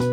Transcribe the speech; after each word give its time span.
Paz 0.00 0.08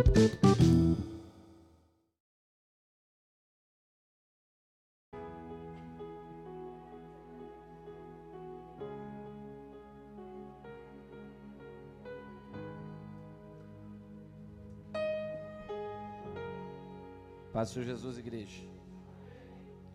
Jesus, 17.72 18.18
igreja. 18.18 18.68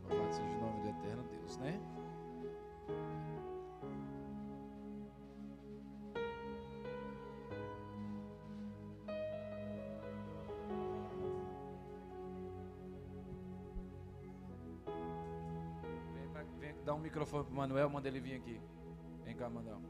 Louvado 0.08 0.34
seja 0.34 0.48
o 0.48 0.60
nome 0.62 0.80
do 0.80 0.88
eterno 0.88 1.22
Deus, 1.24 1.58
né? 1.58 1.78
Um 17.32 17.38
microfone 17.38 17.44
pro 17.44 17.54
Manuel, 17.54 17.88
manda 17.88 18.08
ele 18.08 18.20
vir 18.20 18.34
aqui. 18.34 18.60
Vem 19.24 19.34
cá, 19.34 19.48
Manuel. 19.48 19.80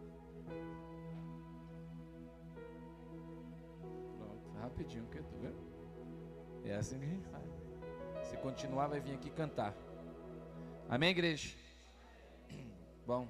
Pronto, 4.17 4.51
rapidinho, 4.61 5.07
que 5.07 5.23
tu 5.23 5.37
viu? 5.39 5.55
É 6.65 6.77
assim 6.77 6.99
que 6.99 7.05
a 7.05 7.09
gente 7.09 7.29
faz. 7.29 8.29
Se 8.29 8.37
continuar, 8.37 8.87
vai 8.87 9.01
vir 9.01 9.15
aqui 9.15 9.31
cantar. 9.31 9.75
Amém, 10.89 11.11
igreja? 11.11 11.57
Bom, 13.07 13.27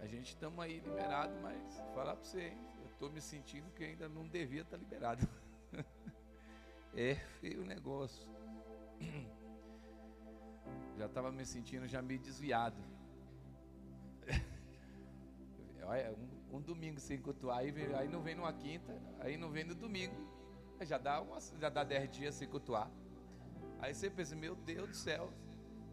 a 0.00 0.06
gente 0.06 0.28
estamos 0.28 0.58
aí 0.64 0.78
liberado, 0.78 1.34
mas 1.42 1.76
vou 1.78 1.94
falar 1.94 2.14
para 2.14 2.24
você, 2.24 2.48
hein? 2.48 2.58
eu 2.80 2.86
estou 2.86 3.10
me 3.10 3.20
sentindo 3.20 3.70
que 3.72 3.82
ainda 3.82 4.08
não 4.08 4.28
devia 4.28 4.62
estar 4.62 4.76
tá 4.76 4.82
liberado. 4.82 5.26
é 6.94 7.16
feio 7.40 7.62
o 7.62 7.66
negócio. 7.66 8.24
Já 10.96 11.06
estava 11.06 11.30
me 11.30 11.44
sentindo 11.44 11.86
já 11.86 12.00
meio 12.00 12.18
desviado. 12.20 12.76
Olha, 15.84 16.12
um, 16.12 16.56
um, 16.56 16.60
domingo 16.60 16.98
sem 16.98 17.18
cultuar, 17.20 17.58
aí, 17.58 17.72
aí 17.94 18.08
não 18.08 18.22
vem 18.22 18.34
numa 18.34 18.52
quinta, 18.52 18.98
aí 19.20 19.36
não 19.36 19.50
vem 19.50 19.64
no 19.64 19.74
domingo. 19.74 20.16
Já 20.80 20.98
dá, 20.98 21.20
uma, 21.20 21.38
já 21.60 21.68
dá 21.68 21.84
dez 21.84 22.10
dias 22.10 22.34
sem 22.34 22.48
cultuar. 22.48 22.90
Aí 23.78 23.94
você 23.94 24.08
pensa, 24.08 24.34
meu 24.34 24.54
Deus 24.54 24.88
do 24.88 24.96
céu, 24.96 25.30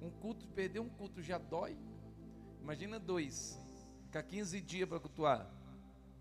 um 0.02 0.10
culto, 0.10 0.48
perder 0.48 0.80
um 0.80 0.90
culto 0.90 1.22
já 1.22 1.38
dói. 1.38 1.78
Imagina 2.62 2.98
dois, 2.98 3.60
ficar 4.06 4.24
15 4.24 4.62
dias 4.62 4.88
para 4.88 5.00
cultuar. 5.00 5.52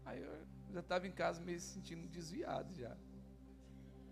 Aí 0.05 0.21
eu 0.21 0.47
já 0.73 0.81
estava 0.81 1.07
em 1.07 1.13
casa 1.13 1.41
meio 1.41 1.61
sentindo 1.61 2.09
desviado 2.09 2.75
já. 2.75 2.97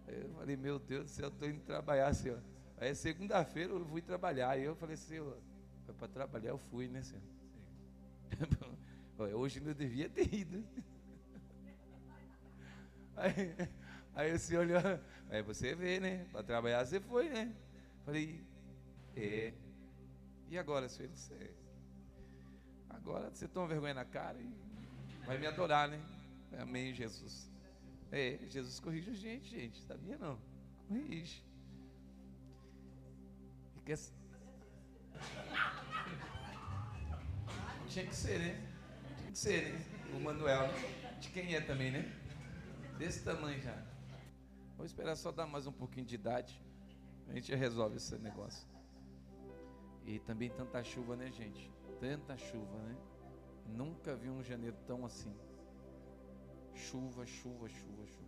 Aí 0.07 0.23
eu 0.23 0.31
falei, 0.35 0.57
meu 0.57 0.79
Deus 0.79 1.05
do 1.05 1.11
céu, 1.11 1.29
estou 1.29 1.49
indo 1.49 1.61
trabalhar, 1.61 2.13
Senhor. 2.15 2.41
Aí 2.81 2.95
segunda-feira 2.95 3.73
eu 3.73 3.85
fui 3.85 4.03
trabalhar. 4.03 4.51
Aí 4.51 4.65
eu 4.65 4.75
falei, 4.75 4.97
foi 4.97 5.95
para 5.97 6.09
trabalhar, 6.09 6.51
eu 6.51 6.59
fui, 6.59 6.89
né, 6.89 7.03
Senhor? 7.03 7.23
Hoje 9.37 9.61
não 9.61 9.75
devia 9.75 10.09
ter 10.09 10.35
ido. 10.35 10.65
Aí, 13.17 13.55
Aí 14.15 14.33
o 14.33 14.39
senhor 14.39 14.67
olhou, 14.67 15.01
aí 15.31 15.43
você 15.43 15.75
vê, 15.75 16.01
né? 16.01 16.27
Para 16.33 16.43
trabalhar 16.43 16.85
você 16.85 17.01
foi, 17.01 17.29
né? 17.29 17.53
Falei, 18.05 18.45
é. 19.17 19.53
E 20.49 20.59
agora, 20.59 20.89
senhor? 20.89 21.11
Você, 21.11 21.55
agora 22.89 23.31
você 23.31 23.47
toma 23.47 23.69
vergonha 23.69 23.95
na 23.95 24.05
cara 24.05 24.39
e 24.39 24.53
vai 25.25 25.39
me 25.39 25.47
adorar, 25.47 25.89
né? 25.89 26.01
Amém, 26.59 26.93
Jesus. 26.93 27.49
É, 28.11 28.39
Jesus 28.49 28.81
corrige 28.81 29.11
a 29.11 29.15
gente, 29.15 29.49
gente. 29.49 29.81
Sabia 29.85 30.19
não? 30.19 30.39
Corrige. 30.89 31.45
Tinha 37.89 38.07
que 38.07 38.15
ser, 38.15 38.39
né? 38.39 38.69
Tinha 39.19 39.33
que 39.33 39.39
ser, 39.39 39.73
né? 39.73 39.85
O 40.15 40.21
Manuel, 40.21 40.69
né? 40.69 41.19
De 41.21 41.29
quem 41.31 41.55
é 41.55 41.61
também, 41.61 41.91
né? 41.91 42.13
Desse 42.99 43.25
tamanho 43.25 43.61
já. 43.61 43.77
Vou 44.77 44.87
esperar 44.87 45.17
só 45.17 45.33
dar 45.33 45.47
mais 45.47 45.67
um 45.67 45.73
pouquinho 45.73 46.07
de 46.07 46.15
idade. 46.15 46.63
A 47.29 47.33
gente 47.35 47.55
resolve 47.55 47.97
esse 47.97 48.17
negócio. 48.19 48.67
E 50.07 50.19
também 50.21 50.51
tanta 50.51 50.83
chuva, 50.83 51.17
né, 51.17 51.31
gente? 51.33 51.71
Tanta 51.99 52.37
chuva, 52.37 52.79
né? 52.83 52.97
Nunca 53.67 54.15
vi 54.17 54.31
um 54.31 54.43
janeiro 54.43 54.77
tão 54.87 55.05
assim. 55.05 55.35
Chuva, 56.75 57.27
chuva, 57.27 57.69
chuva, 57.69 58.07
chuva. 58.07 58.20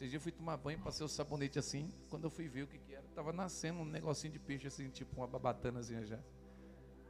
Esses 0.00 0.10
dias 0.10 0.22
eu 0.22 0.22
fui 0.22 0.32
tomar 0.32 0.56
banho, 0.56 0.78
passei 0.78 1.04
o 1.04 1.08
sabonete 1.10 1.58
assim. 1.58 1.92
Quando 2.08 2.24
eu 2.24 2.30
fui 2.30 2.48
ver 2.48 2.62
o 2.62 2.66
que, 2.66 2.78
que 2.78 2.94
era, 2.94 3.04
tava 3.14 3.34
nascendo 3.34 3.80
um 3.80 3.84
negocinho 3.84 4.32
de 4.32 4.38
peixe 4.38 4.66
assim, 4.66 4.88
tipo 4.88 5.14
uma 5.14 5.26
babatanazinha 5.26 6.06
já. 6.06 6.18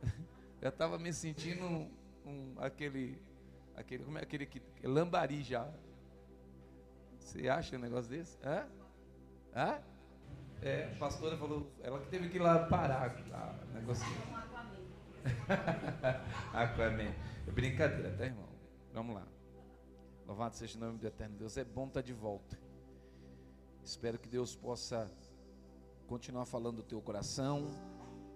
já 0.60 0.72
tava 0.72 0.98
me 0.98 1.12
sentindo 1.12 1.64
um, 1.64 1.88
um, 2.26 2.54
aquele, 2.58 3.22
aquele, 3.76 4.02
como 4.02 4.18
é 4.18 4.22
aquele 4.22 4.44
que, 4.44 4.60
lambari 4.82 5.44
já. 5.44 5.72
Você 7.20 7.48
acha 7.48 7.76
um 7.76 7.78
negócio 7.78 8.10
desse? 8.10 8.36
Hã? 8.44 8.66
Hã? 9.54 9.80
É, 10.60 10.90
a 10.92 10.98
pastora 10.98 11.36
falou, 11.36 11.70
ela 11.82 12.00
que 12.00 12.08
teve 12.08 12.28
que 12.28 12.38
ir 12.38 12.40
lá 12.40 12.66
parar 12.66 13.14
o 13.70 13.72
negocinho. 13.72 14.18
Aquaman. 16.52 17.14
É 17.46 17.50
brincadeira, 17.52 18.16
tá, 18.16 18.24
irmão? 18.24 18.48
Vamos 18.92 19.14
lá. 19.14 19.28
Louvado 20.26 20.56
seja 20.56 20.76
o 20.76 20.80
nome 20.80 20.98
do 20.98 21.06
Eterno 21.06 21.36
Deus. 21.38 21.56
É 21.56 21.62
bom 21.62 21.86
estar 21.86 22.02
de 22.02 22.12
volta. 22.12 22.58
Espero 23.84 24.18
que 24.18 24.28
Deus 24.28 24.54
possa 24.54 25.10
continuar 26.06 26.44
falando 26.44 26.76
do 26.76 26.82
teu 26.82 27.00
coração, 27.00 27.66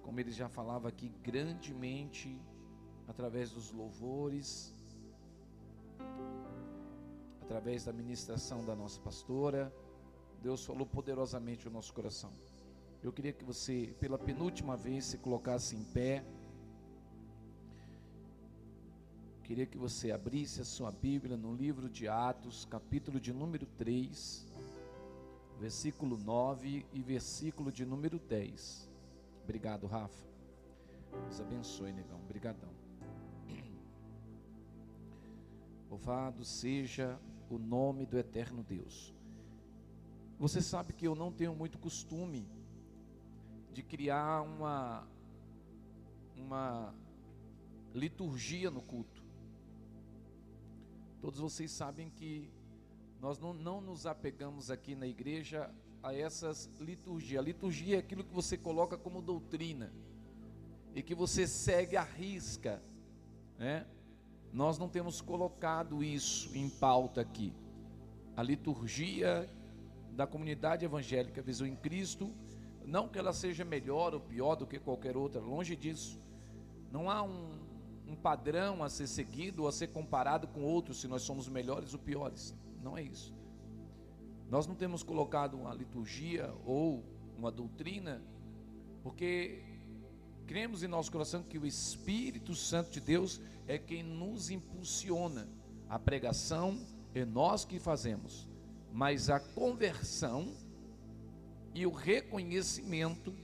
como 0.03 0.21
ele 0.21 0.31
já 0.31 0.49
falava 0.49 0.89
aqui 0.89 1.09
grandemente, 1.23 2.41
através 3.07 3.51
dos 3.51 3.73
louvores, 3.73 4.73
através 7.43 7.85
da 7.85 7.93
ministração 7.93 8.65
da 8.65 8.75
nossa 8.75 9.01
pastora, 9.01 9.73
Deus 10.43 10.65
falou 10.65 10.87
poderosamente 10.87 11.69
o 11.69 11.71
nosso 11.71 11.93
coração. 11.93 12.31
Eu 13.03 13.13
queria 13.13 13.33
que 13.33 13.45
você, 13.45 13.95
pela 14.01 14.19
penúltima 14.19 14.77
vez, 14.77 15.05
se 15.05 15.19
colocasse 15.19 15.77
em 15.77 15.85
pé. 15.85 16.25
Queria 19.43 19.67
que 19.67 19.77
você 19.77 20.11
abrisse 20.11 20.63
a 20.63 20.65
sua 20.65 20.91
Bíblia 20.91 21.37
no 21.37 21.55
livro 21.55 21.89
de 21.89 22.09
Atos, 22.09 22.65
capítulo 22.65 23.21
de 23.21 23.33
número 23.33 23.67
3, 23.77 24.47
versículo 25.65 26.19
9 26.19 26.85
e 26.93 27.03
versículo 27.03 27.73
de 27.73 27.87
número 27.87 28.19
10. 28.19 28.87
Obrigado, 29.45 29.87
Rafa. 29.87 30.27
Deus 31.11 31.41
abençoe, 31.41 31.91
negão. 31.91 32.21
Obrigadão. 32.21 32.69
Louvado 35.89 36.45
seja 36.45 37.19
o 37.49 37.57
nome 37.57 38.05
do 38.05 38.19
eterno 38.19 38.63
Deus. 38.63 39.15
Você 40.39 40.61
sabe 40.61 40.93
que 40.93 41.09
eu 41.09 41.15
não 41.15 41.33
tenho 41.33 41.55
muito 41.55 41.79
costume 41.79 42.47
de 43.73 43.83
criar 43.83 44.43
uma 44.43 45.09
uma 46.37 46.95
liturgia 47.95 48.71
no 48.71 48.83
culto. 48.83 49.25
Todos 51.23 51.41
vocês 51.41 51.71
sabem 51.71 52.11
que 52.11 52.53
nós 53.25 53.39
não, 53.39 53.55
não 53.55 53.81
nos 53.81 54.05
apegamos 54.05 54.71
aqui 54.71 54.95
na 54.95 55.07
igreja 55.07 55.71
a 56.03 56.15
essas 56.15 56.71
liturgias. 56.79 57.41
A 57.41 57.43
liturgia 57.43 57.97
é 57.97 57.99
aquilo 57.99 58.23
que 58.23 58.35
você 58.35 58.55
coloca 58.55 58.99
como 58.99 59.23
doutrina 59.23 59.91
e 60.95 61.03
que 61.03 61.15
você 61.15 61.47
segue 61.47 61.97
à 61.97 62.03
risca, 62.03 62.83
né? 63.59 63.87
Nós 64.53 64.77
não 64.77 64.91
temos 64.91 65.23
colocado 65.23 66.05
isso 66.05 66.55
em 66.55 66.69
pauta 66.69 67.23
aqui. 67.23 67.51
A 68.37 68.43
liturgia 68.43 69.49
da 70.13 70.27
comunidade 70.27 70.85
evangélica 70.85 71.41
Visão 71.41 71.67
em 71.67 71.77
Cristo, 71.77 72.31
não 72.85 73.09
que 73.09 73.19
ela 73.19 73.33
seja 73.33 73.65
melhor 73.65 74.13
ou 74.13 74.21
pior 74.21 74.55
do 74.55 74.67
que 74.67 74.79
qualquer 74.79 75.17
outra, 75.17 75.41
longe 75.41 75.75
disso. 75.75 76.21
Não 76.93 77.11
há 77.11 77.23
um, 77.23 77.59
um 78.07 78.15
padrão 78.15 78.85
a 78.85 78.91
ser 78.91 79.07
seguido 79.07 79.63
ou 79.63 79.69
a 79.69 79.73
ser 79.73 79.87
comparado 79.87 80.47
com 80.47 80.63
outros 80.63 81.01
se 81.01 81.09
nós 81.09 81.23
somos 81.23 81.49
melhores 81.49 81.95
ou 81.95 81.99
piores. 81.99 82.55
Não 82.85 82.99
é 82.99 83.03
isso. 83.03 83.35
Nós 84.51 84.67
não 84.67 84.75
temos 84.75 85.03
colocado 85.03 85.55
uma 85.55 85.73
liturgia 85.73 86.53
ou 86.67 87.03
uma 87.35 87.51
doutrina, 87.51 88.23
porque 89.03 89.63
cremos 90.47 90.83
em 90.83 90.87
nosso 90.87 91.11
coração 91.11 91.43
que 91.43 91.59
o 91.59 91.65
Espírito 91.65 92.55
Santo 92.55 92.91
de 92.91 93.01
Deus 93.01 93.41
é 93.67 93.79
quem 93.79 94.03
nos 94.03 94.51
impulsiona. 94.51 95.49
A 95.89 95.99
pregação 95.99 96.79
é 97.15 97.25
nós 97.25 97.65
que 97.65 97.79
fazemos, 97.79 98.47
mas 98.93 99.31
a 99.31 99.41
conversão 99.41 100.55
e 101.75 101.87
o 101.87 101.91
reconhecimento 101.91 103.35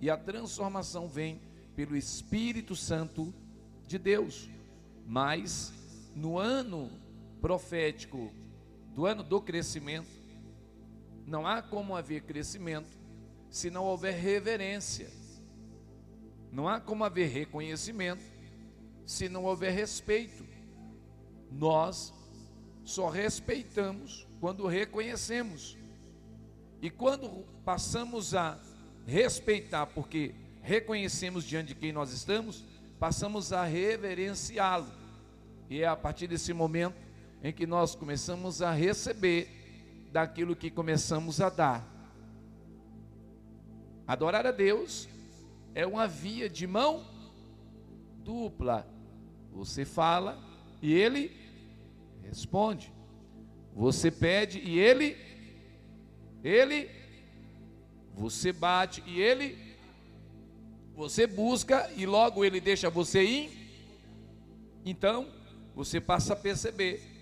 e 0.00 0.08
a 0.08 0.16
transformação 0.16 1.06
vem 1.06 1.42
pelo 1.74 1.94
Espírito 1.94 2.74
Santo 2.74 3.34
de 3.86 3.98
Deus. 3.98 4.48
Mas 5.06 5.70
no 6.14 6.38
ano 6.38 6.90
profético 7.42 8.32
do 8.96 9.04
ano 9.04 9.22
do 9.22 9.42
crescimento, 9.42 10.08
Não 11.26 11.46
há 11.46 11.60
como 11.60 11.94
haver 11.94 12.22
crescimento 12.22 12.88
se 13.50 13.68
não 13.68 13.84
houver 13.84 14.14
reverência. 14.14 15.10
Não 16.52 16.68
há 16.68 16.80
como 16.80 17.04
haver 17.04 17.28
reconhecimento 17.28 18.22
se 19.04 19.28
não 19.28 19.44
houver 19.44 19.72
respeito. 19.72 20.46
Nós 21.50 22.14
só 22.84 23.08
respeitamos 23.08 24.26
quando 24.40 24.66
reconhecemos. 24.66 25.76
E 26.80 26.88
quando 26.88 27.44
passamos 27.64 28.34
a 28.34 28.58
respeitar, 29.04 29.86
porque 29.86 30.32
reconhecemos 30.62 31.44
diante 31.44 31.68
de 31.68 31.74
quem 31.74 31.92
nós 31.92 32.12
estamos, 32.12 32.64
passamos 33.00 33.52
a 33.52 33.64
reverenciá-lo. 33.64 34.90
E 35.68 35.82
é 35.82 35.86
a 35.86 35.96
partir 35.96 36.28
desse 36.28 36.52
momento 36.52 37.05
em 37.42 37.52
que 37.52 37.66
nós 37.66 37.94
começamos 37.94 38.62
a 38.62 38.72
receber 38.72 39.48
daquilo 40.12 40.56
que 40.56 40.70
começamos 40.70 41.40
a 41.40 41.48
dar. 41.48 41.86
Adorar 44.06 44.46
a 44.46 44.50
Deus 44.50 45.08
é 45.74 45.86
uma 45.86 46.06
via 46.06 46.48
de 46.48 46.66
mão 46.66 47.04
dupla. 48.24 48.86
Você 49.52 49.84
fala 49.84 50.38
e 50.80 50.92
ele 50.92 51.30
responde. 52.22 52.92
Você 53.74 54.10
pede 54.10 54.58
e 54.58 54.78
ele 54.78 55.16
ele 56.42 56.88
você 58.14 58.52
bate 58.52 59.02
e 59.06 59.20
ele 59.20 59.58
você 60.94 61.26
busca 61.26 61.90
e 61.94 62.06
logo 62.06 62.44
ele 62.44 62.60
deixa 62.60 62.88
você 62.88 63.22
ir. 63.22 63.66
Então, 64.82 65.28
você 65.74 66.00
passa 66.00 66.32
a 66.32 66.36
perceber 66.36 67.15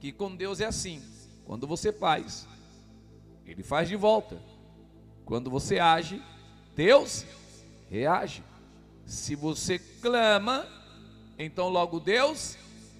que 0.00 0.12
com 0.12 0.34
Deus 0.34 0.60
é 0.60 0.66
assim. 0.66 1.02
Quando 1.44 1.66
você 1.66 1.92
faz, 1.92 2.46
ele 3.46 3.62
faz 3.62 3.88
de 3.88 3.96
volta. 3.96 4.40
Quando 5.24 5.50
você 5.50 5.78
age, 5.78 6.22
Deus 6.74 7.24
reage. 7.90 8.42
Se 9.04 9.34
você 9.34 9.78
clama, 9.78 10.66
então 11.38 11.68
logo 11.68 11.98
Deus 11.98 12.56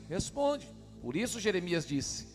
responde. 0.08 0.66
Por 1.02 1.16
isso 1.16 1.38
Jeremias 1.38 1.86
disse: 1.86 2.26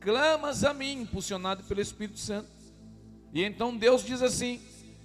Clamas 0.00 0.64
a 0.64 0.74
mim, 0.74 1.02
impulsionado 1.02 1.64
pelo 1.64 1.80
Espírito 1.80 2.18
Santo. 2.18 2.50
E 3.32 3.44
então 3.44 3.76
Deus 3.76 4.04
diz 4.04 4.22
assim: 4.22 4.60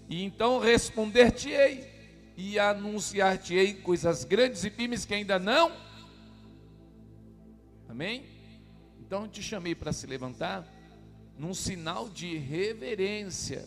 E 0.10 0.24
então 0.24 0.60
responder-te-ei 0.60 1.92
e 2.36 2.58
anunciar-te-ei 2.58 3.76
coisas 3.76 4.24
grandes 4.24 4.64
e 4.64 4.70
firmes 4.70 5.06
que 5.06 5.14
ainda 5.14 5.38
não. 5.38 5.72
Amém? 7.88 8.33
Então 9.06 9.24
eu 9.24 9.28
te 9.28 9.42
chamei 9.42 9.76
para 9.76 9.94
se 9.94 10.08
levantar 10.08 10.68
num 11.38 11.54
sinal 11.54 12.10
de 12.10 12.38
reverência 12.38 13.66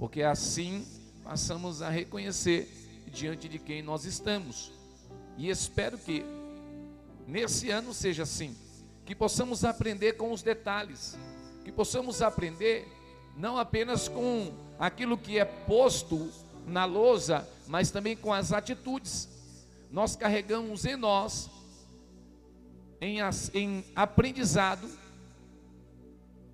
porque 0.00 0.22
assim 0.22 0.86
passamos 1.22 1.82
a 1.82 1.90
reconhecer 1.90 2.66
diante 3.12 3.50
de 3.50 3.58
quem 3.58 3.82
nós 3.82 4.06
estamos. 4.06 4.72
E 5.36 5.50
espero 5.50 5.98
que 5.98 6.24
nesse 7.26 7.68
ano 7.68 7.92
seja 7.92 8.22
assim, 8.22 8.56
que 9.04 9.14
possamos 9.14 9.62
aprender 9.62 10.14
com 10.14 10.32
os 10.32 10.42
detalhes, 10.42 11.18
que 11.62 11.70
possamos 11.70 12.22
aprender 12.22 12.88
não 13.36 13.58
apenas 13.58 14.08
com 14.08 14.54
aquilo 14.78 15.18
que 15.18 15.38
é 15.38 15.44
posto 15.44 16.30
na 16.66 16.86
lousa, 16.86 17.46
mas 17.68 17.90
também 17.90 18.16
com 18.16 18.32
as 18.32 18.54
atitudes. 18.54 19.28
Nós 19.90 20.16
carregamos 20.16 20.86
em 20.86 20.96
nós, 20.96 21.50
em, 23.00 23.18
em 23.54 23.84
aprendizado, 23.96 24.88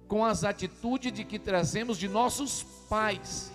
com 0.06 0.24
as 0.24 0.44
atitudes 0.44 1.12
de 1.12 1.24
que 1.24 1.38
trazemos 1.38 1.98
de 1.98 2.08
nossos 2.08 2.62
pais. 2.88 3.50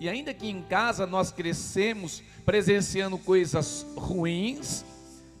E 0.00 0.08
ainda 0.08 0.32
que 0.32 0.48
em 0.48 0.62
casa 0.62 1.06
nós 1.06 1.30
crescemos 1.30 2.22
presenciando 2.44 3.18
coisas 3.18 3.84
ruins, 3.96 4.84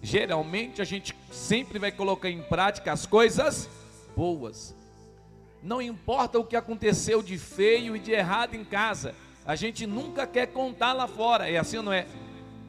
geralmente 0.02 0.82
a 0.82 0.84
gente 0.84 1.16
sempre 1.30 1.78
vai 1.78 1.90
colocar 1.90 2.30
em 2.30 2.42
prática 2.42 2.92
as 2.92 3.06
coisas 3.06 3.68
boas. 4.14 4.74
Não 5.62 5.80
importa 5.80 6.38
o 6.38 6.44
que 6.44 6.56
aconteceu 6.56 7.22
de 7.22 7.38
feio 7.38 7.96
e 7.96 7.98
de 7.98 8.12
errado 8.12 8.54
em 8.54 8.64
casa, 8.64 9.14
a 9.44 9.54
gente 9.54 9.86
nunca 9.86 10.26
quer 10.26 10.46
contar 10.46 10.92
lá 10.92 11.06
fora, 11.06 11.48
é 11.50 11.56
assim 11.56 11.78
ou 11.78 11.82
não 11.82 11.92
é? 11.92 12.06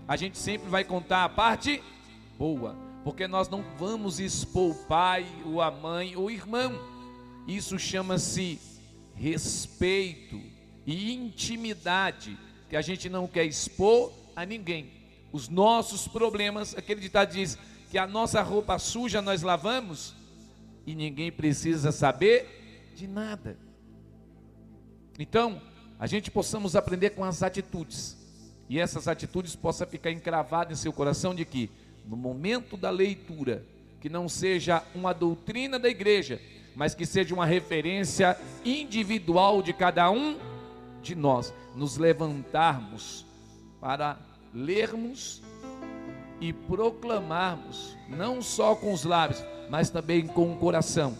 A 0.07 0.15
gente 0.15 0.37
sempre 0.37 0.69
vai 0.69 0.83
contar 0.83 1.23
a 1.23 1.29
parte 1.29 1.83
boa, 2.37 2.75
porque 3.07 3.25
nós 3.25 3.47
não 3.47 3.63
vamos 3.79 4.19
expor 4.19 4.71
o 4.71 4.75
pai, 4.75 5.25
ou 5.45 5.61
a 5.61 5.71
mãe, 5.71 6.17
ou 6.17 6.25
o 6.25 6.29
irmão. 6.29 6.77
Isso 7.47 7.79
chama-se 7.79 8.59
respeito 9.15 10.37
e 10.85 11.13
intimidade 11.13 12.37
que 12.69 12.75
a 12.75 12.81
gente 12.81 13.07
não 13.07 13.25
quer 13.25 13.45
expor 13.45 14.11
a 14.35 14.45
ninguém. 14.45 14.91
Os 15.31 15.47
nossos 15.47 16.05
problemas, 16.05 16.75
aquele 16.77 16.99
ditado 16.99 17.31
diz 17.31 17.57
que 17.89 17.97
a 17.97 18.05
nossa 18.05 18.41
roupa 18.41 18.77
suja 18.77 19.21
nós 19.21 19.41
lavamos 19.41 20.13
e 20.85 20.93
ninguém 20.93 21.31
precisa 21.31 21.93
saber 21.93 22.91
de 22.93 23.07
nada. 23.07 23.57
Então, 25.17 25.61
a 25.97 26.07
gente 26.07 26.29
possamos 26.29 26.75
aprender 26.75 27.11
com 27.11 27.23
as 27.23 27.41
atitudes. 27.41 28.17
E 28.67 28.77
essas 28.77 29.07
atitudes 29.07 29.55
possam 29.55 29.87
ficar 29.87 30.11
encravadas 30.11 30.77
em 30.77 30.81
seu 30.81 30.91
coração 30.91 31.33
de 31.33 31.45
que 31.45 31.71
no 32.07 32.15
momento 32.15 32.77
da 32.77 32.89
leitura, 32.89 33.63
que 33.99 34.09
não 34.09 34.29
seja 34.29 34.83
uma 34.95 35.13
doutrina 35.13 35.77
da 35.77 35.89
igreja, 35.89 36.39
mas 36.75 36.95
que 36.95 37.05
seja 37.05 37.33
uma 37.33 37.45
referência 37.45 38.37
individual 38.63 39.61
de 39.61 39.73
cada 39.73 40.09
um 40.09 40.37
de 41.01 41.15
nós, 41.15 41.53
nos 41.75 41.97
levantarmos 41.97 43.25
para 43.81 44.17
lermos 44.53 45.41
e 46.39 46.53
proclamarmos, 46.53 47.97
não 48.07 48.41
só 48.41 48.75
com 48.75 48.93
os 48.93 49.03
lábios, 49.03 49.43
mas 49.69 49.89
também 49.89 50.25
com 50.25 50.53
o 50.53 50.57
coração, 50.57 51.17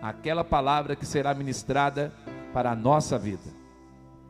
aquela 0.00 0.44
palavra 0.44 0.96
que 0.96 1.04
será 1.04 1.34
ministrada 1.34 2.12
para 2.52 2.70
a 2.70 2.76
nossa 2.76 3.18
vida. 3.18 3.54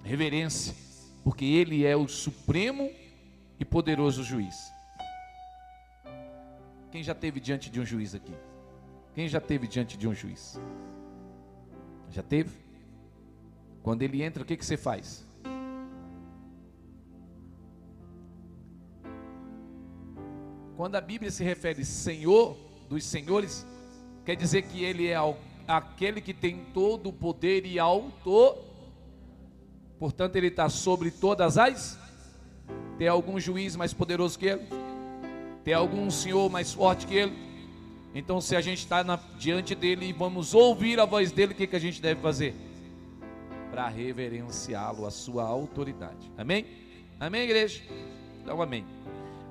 Reverência, 0.02 0.74
porque 1.22 1.44
Ele 1.44 1.84
é 1.84 1.96
o 1.96 2.08
supremo 2.08 2.90
e 3.60 3.64
poderoso 3.64 4.24
juiz. 4.24 4.75
Quem 6.90 7.02
já 7.02 7.14
teve 7.14 7.40
diante 7.40 7.70
de 7.70 7.80
um 7.80 7.84
juiz 7.84 8.14
aqui? 8.14 8.34
Quem 9.14 9.28
já 9.28 9.40
teve 9.40 9.66
diante 9.66 9.96
de 9.96 10.06
um 10.06 10.14
juiz? 10.14 10.60
Já 12.10 12.22
teve? 12.22 12.50
Quando 13.82 14.02
ele 14.02 14.22
entra, 14.22 14.42
o 14.42 14.46
que, 14.46 14.56
que 14.56 14.64
você 14.64 14.76
faz? 14.76 15.26
Quando 20.76 20.96
a 20.96 21.00
Bíblia 21.00 21.30
se 21.30 21.42
refere 21.42 21.84
Senhor 21.84 22.56
dos 22.88 23.04
senhores, 23.04 23.66
quer 24.24 24.36
dizer 24.36 24.62
que 24.62 24.84
ele 24.84 25.08
é 25.08 25.16
aquele 25.66 26.20
que 26.20 26.34
tem 26.34 26.64
todo 26.74 27.08
o 27.08 27.12
poder 27.12 27.64
e 27.64 27.78
autor. 27.78 28.58
Portanto, 29.98 30.36
ele 30.36 30.48
está 30.48 30.68
sobre 30.68 31.10
todas 31.10 31.56
as. 31.56 31.98
Tem 32.98 33.08
algum 33.08 33.40
juiz 33.40 33.74
mais 33.76 33.92
poderoso 33.92 34.38
que 34.38 34.46
ele? 34.46 34.85
Tem 35.66 35.74
algum 35.74 36.08
senhor 36.12 36.48
mais 36.48 36.72
forte 36.72 37.08
que 37.08 37.16
ele? 37.16 37.36
Então, 38.14 38.40
se 38.40 38.54
a 38.54 38.60
gente 38.60 38.78
está 38.78 39.02
diante 39.36 39.74
dele 39.74 40.06
e 40.06 40.12
vamos 40.12 40.54
ouvir 40.54 41.00
a 41.00 41.04
voz 41.04 41.32
dele, 41.32 41.54
o 41.54 41.56
que, 41.56 41.66
que 41.66 41.74
a 41.74 41.80
gente 41.80 42.00
deve 42.00 42.20
fazer? 42.20 42.54
Para 43.72 43.88
reverenciá-lo, 43.88 45.04
a 45.04 45.10
sua 45.10 45.42
autoridade. 45.42 46.30
Amém? 46.38 46.64
Amém, 47.18 47.42
igreja? 47.42 47.82
Então, 48.40 48.62
amém. 48.62 48.84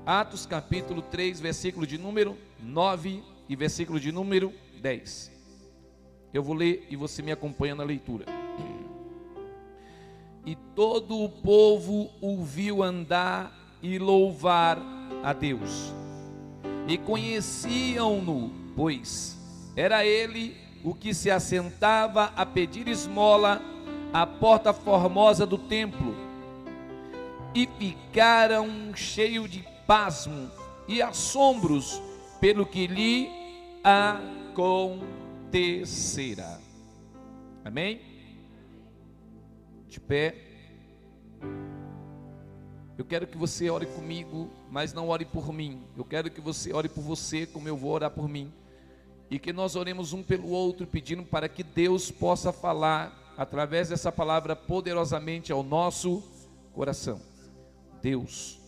Atos 0.05 0.45
capítulo 0.45 1.01
3, 1.01 1.41
versículo 1.41 1.85
de 1.85 1.97
número 1.97 2.37
9 2.61 3.21
e 3.49 3.55
versículo 3.57 3.99
de 3.99 4.13
número 4.13 4.53
10. 4.81 5.33
Eu 6.33 6.41
vou 6.41 6.55
ler 6.55 6.87
e 6.89 6.95
você 6.95 7.21
me 7.21 7.33
acompanha 7.33 7.75
na 7.75 7.83
leitura. 7.83 8.23
E 10.45 10.55
todo 10.73 11.19
o 11.19 11.27
povo 11.27 12.09
o 12.21 12.41
viu 12.41 12.81
andar 12.81 13.53
e 13.83 13.99
louvar 13.99 14.79
a 15.21 15.33
Deus 15.33 16.04
e 16.87 16.97
conheciam-no, 16.97 18.51
pois 18.75 19.37
era 19.75 20.05
ele 20.05 20.55
o 20.83 20.93
que 20.93 21.13
se 21.13 21.31
assentava 21.31 22.31
a 22.35 22.45
pedir 22.45 22.87
esmola 22.87 23.61
à 24.13 24.25
porta 24.25 24.71
formosa 24.71 25.45
do 25.45 25.57
templo. 25.57 26.15
E 27.53 27.67
ficaram 27.79 28.95
cheios 28.95 29.49
de 29.49 29.65
pasmo 29.87 30.49
e 30.87 31.01
assombros 31.01 32.01
pelo 32.39 32.65
que 32.65 32.87
lhe 32.87 33.29
acontecera. 34.53 36.61
Amém? 37.63 38.01
De 39.89 39.99
pé. 39.99 40.44
Eu 42.97 43.03
quero 43.05 43.27
que 43.27 43.37
você 43.37 43.69
ore 43.69 43.85
comigo, 43.85 44.49
mas 44.71 44.93
não 44.93 45.09
ore 45.09 45.25
por 45.25 45.51
mim. 45.51 45.83
Eu 45.97 46.05
quero 46.05 46.31
que 46.31 46.39
você 46.39 46.73
ore 46.73 46.87
por 46.87 47.01
você, 47.01 47.45
como 47.45 47.67
eu 47.67 47.75
vou 47.75 47.91
orar 47.91 48.11
por 48.11 48.27
mim. 48.29 48.51
e 49.29 49.39
que 49.39 49.51
nós 49.51 49.75
oremos 49.75 50.13
um 50.13 50.21
pelo 50.21 50.49
outro, 50.49 50.85
pedindo 50.85 51.23
para 51.23 51.49
que 51.49 51.63
Deus 51.63 52.11
possa 52.11 52.53
falar 52.53 53.33
através 53.37 53.89
dessa 53.89 54.11
palavra 54.11 54.55
poderosamente 54.55 55.51
ao 55.51 55.63
nosso 55.63 56.23
coração. 56.73 57.19
Deus, 58.01 58.59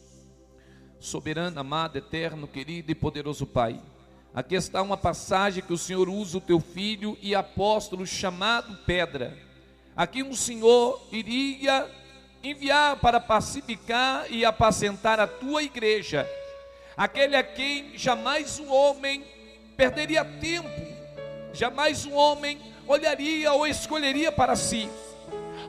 soberano, 0.99 1.59
amado, 1.59 1.97
eterno, 1.97 2.47
querido 2.47 2.91
e 2.91 2.95
poderoso 2.95 3.45
Pai. 3.45 3.79
Aqui 4.33 4.55
está 4.55 4.81
uma 4.81 4.97
passagem 4.97 5.63
que 5.63 5.73
o 5.73 5.77
Senhor 5.77 6.09
usa 6.09 6.37
o 6.37 6.41
teu 6.41 6.59
filho 6.59 7.17
e 7.21 7.33
apóstolo 7.35 8.05
chamado 8.05 8.83
Pedra. 8.85 9.37
Aqui 9.95 10.21
um 10.21 10.35
Senhor 10.35 11.07
iria 11.11 11.89
enviar 12.43 12.97
para 12.97 13.19
pacificar 13.19 14.25
e 14.29 14.45
apacentar 14.45 15.19
a 15.19 15.27
tua 15.27 15.63
igreja, 15.63 16.27
aquele 16.95 17.35
a 17.35 17.43
quem 17.43 17.97
jamais 17.97 18.59
um 18.59 18.71
homem 18.71 19.23
perderia 19.75 20.23
tempo, 20.23 20.69
jamais 21.53 22.05
um 22.05 22.13
homem 22.13 22.59
olharia 22.87 23.51
ou 23.53 23.67
escolheria 23.67 24.31
para 24.31 24.55
si, 24.55 24.89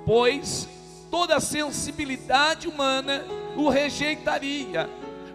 pois 0.07 0.69
toda 1.11 1.37
a 1.37 1.41
sensibilidade 1.41 2.69
humana 2.69 3.25
o 3.57 3.69
rejeitaria, 3.69 4.89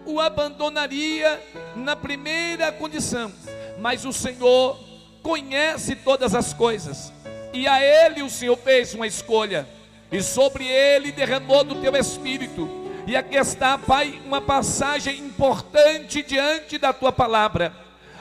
o 0.06 0.20
abandonaria 0.20 1.42
na 1.76 1.94
primeira 1.94 2.72
condição, 2.72 3.32
mas 3.78 4.04
o 4.04 4.12
Senhor 4.12 4.78
conhece 5.22 5.96
todas 5.96 6.34
as 6.34 6.52
coisas, 6.52 7.12
e 7.52 7.66
a 7.66 7.80
Ele 7.82 8.22
o 8.22 8.30
Senhor 8.30 8.56
fez 8.56 8.94
uma 8.94 9.06
escolha, 9.06 9.66
e 10.10 10.22
sobre 10.22 10.66
Ele 10.66 11.12
derramou 11.12 11.64
do 11.64 11.76
teu 11.76 11.96
espírito. 11.96 12.68
E 13.06 13.16
aqui 13.16 13.36
está, 13.36 13.76
Pai, 13.76 14.20
uma 14.24 14.40
passagem 14.40 15.18
importante 15.18 16.22
diante 16.22 16.78
da 16.78 16.92
tua 16.92 17.12
palavra, 17.12 17.72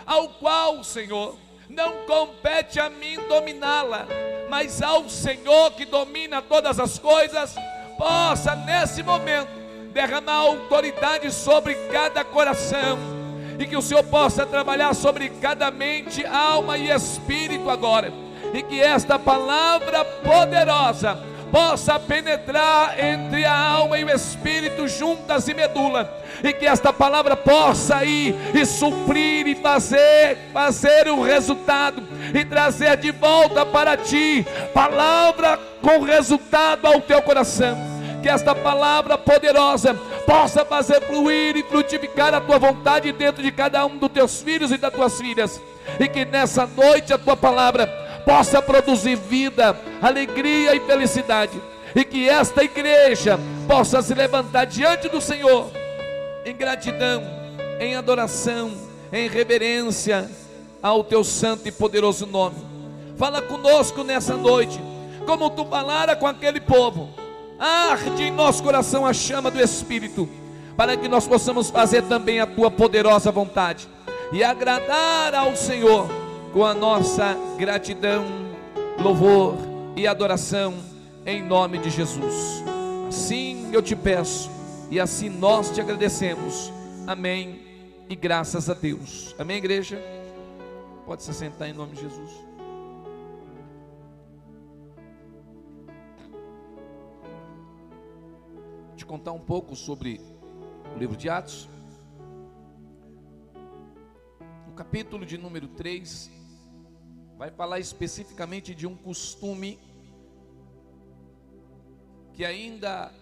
ao 0.05 0.29
qual, 0.29 0.83
Senhor, 0.83 1.37
não 1.69 2.05
compete 2.05 2.79
a 2.79 2.89
mim 2.89 3.17
dominá-la, 3.29 4.07
mas 4.49 4.81
ao 4.81 5.09
Senhor 5.09 5.71
que 5.71 5.85
domina 5.85 6.41
todas 6.41 6.79
as 6.79 6.99
coisas, 6.99 7.55
possa 7.97 8.55
nesse 8.55 9.01
momento 9.01 9.49
derramar 9.93 10.33
autoridade 10.33 11.31
sobre 11.31 11.75
cada 11.91 12.23
coração 12.25 12.97
e 13.57 13.65
que 13.65 13.77
o 13.77 13.81
Senhor 13.81 14.03
possa 14.03 14.45
trabalhar 14.45 14.93
sobre 14.93 15.29
cada 15.29 15.69
mente, 15.71 16.25
alma 16.25 16.77
e 16.77 16.89
espírito 16.89 17.69
agora, 17.69 18.11
e 18.53 18.61
que 18.63 18.81
esta 18.81 19.17
palavra 19.17 20.03
poderosa 20.03 21.32
possa 21.53 21.99
penetrar 21.99 22.99
entre 22.99 23.45
a 23.45 23.55
alma 23.55 23.99
e 23.99 24.03
o 24.03 24.09
espírito 24.09 24.87
juntas 24.87 25.47
e 25.47 25.53
medula, 25.53 26.11
e 26.43 26.51
que 26.51 26.65
esta 26.65 26.91
palavra 26.91 27.37
possa 27.37 28.03
ir 28.03 28.35
e 28.55 28.65
suprir 28.65 29.45
e 29.45 29.53
fazer, 29.53 30.49
fazer 30.51 31.07
o 31.09 31.21
resultado 31.21 32.01
e 32.33 32.43
trazer 32.43 32.97
de 32.97 33.11
volta 33.11 33.63
para 33.63 33.95
ti 33.95 34.43
palavra 34.73 35.59
com 35.79 35.99
resultado 35.99 36.87
ao 36.87 36.99
teu 37.01 37.21
coração. 37.21 37.77
Que 38.23 38.29
esta 38.29 38.55
palavra 38.55 39.15
poderosa 39.15 39.93
possa 40.25 40.65
fazer 40.65 41.01
fluir 41.01 41.55
e 41.55 41.61
frutificar 41.61 42.33
a 42.33 42.41
tua 42.41 42.57
vontade 42.57 43.11
dentro 43.11 43.43
de 43.43 43.51
cada 43.51 43.85
um 43.85 43.97
dos 43.97 44.11
teus 44.11 44.41
filhos 44.41 44.71
e 44.71 44.77
das 44.77 44.91
tuas 44.91 45.21
filhas. 45.21 45.61
E 45.99 46.07
que 46.07 46.25
nessa 46.25 46.65
noite 46.65 47.13
a 47.13 47.17
tua 47.17 47.35
palavra 47.35 48.02
possa 48.25 48.61
produzir 48.61 49.15
vida, 49.15 49.77
alegria 50.01 50.75
e 50.75 50.79
felicidade, 50.81 51.61
e 51.95 52.03
que 52.03 52.27
esta 52.27 52.63
igreja 52.63 53.39
possa 53.67 54.01
se 54.01 54.13
levantar 54.13 54.65
diante 54.65 55.07
do 55.07 55.21
Senhor 55.21 55.69
em 56.45 56.55
gratidão, 56.55 57.23
em 57.79 57.95
adoração, 57.95 58.71
em 59.11 59.27
reverência 59.27 60.29
ao 60.81 61.03
teu 61.03 61.23
santo 61.23 61.67
e 61.67 61.71
poderoso 61.71 62.25
nome. 62.25 62.57
Fala 63.15 63.41
conosco 63.41 64.03
nessa 64.03 64.35
noite, 64.35 64.79
como 65.25 65.49
tu 65.49 65.65
falara 65.65 66.15
com 66.15 66.27
aquele 66.27 66.59
povo. 66.59 67.09
Arde 67.59 68.23
em 68.23 68.31
nosso 68.31 68.63
coração 68.63 69.05
a 69.05 69.13
chama 69.13 69.49
do 69.49 69.61
Espírito, 69.61 70.27
para 70.75 70.97
que 70.97 71.07
nós 71.07 71.27
possamos 71.27 71.69
fazer 71.69 72.01
também 72.03 72.39
a 72.39 72.47
tua 72.47 72.69
poderosa 72.71 73.31
vontade 73.31 73.87
e 74.31 74.43
agradar 74.43 75.35
ao 75.35 75.55
Senhor 75.55 76.22
com 76.53 76.63
a 76.63 76.75
nossa 76.75 77.35
gratidão, 77.57 78.23
louvor 79.01 79.55
e 79.95 80.05
adoração 80.05 80.75
em 81.25 81.41
nome 81.41 81.79
de 81.79 81.89
Jesus. 81.89 82.63
Assim 83.07 83.73
eu 83.73 83.81
te 83.81 83.95
peço 83.95 84.51
e 84.91 84.99
assim 84.99 85.29
nós 85.29 85.71
te 85.71 85.81
agradecemos. 85.81 86.71
Amém. 87.07 87.59
E 88.07 88.15
graças 88.15 88.69
a 88.69 88.75
Deus. 88.75 89.33
Amém, 89.39 89.57
igreja? 89.57 89.99
Pode 91.07 91.23
se 91.23 91.33
sentar 91.33 91.67
em 91.67 91.73
nome 91.73 91.95
de 91.95 92.01
Jesus. 92.01 92.31
Vou 98.89 98.95
te 98.95 99.05
contar 99.07 99.31
um 99.31 99.39
pouco 99.39 99.75
sobre 99.75 100.21
o 100.95 100.99
livro 100.99 101.17
de 101.17 101.29
Atos. 101.29 101.67
No 104.67 104.73
capítulo 104.73 105.25
de 105.25 105.37
número 105.37 105.67
3, 105.67 106.42
vai 107.43 107.51
falar 107.51 107.77
especificamente 107.77 108.73
de 108.73 108.87
um 108.87 108.95
costume 108.95 109.77
que 112.31 112.45
ainda 112.45 113.13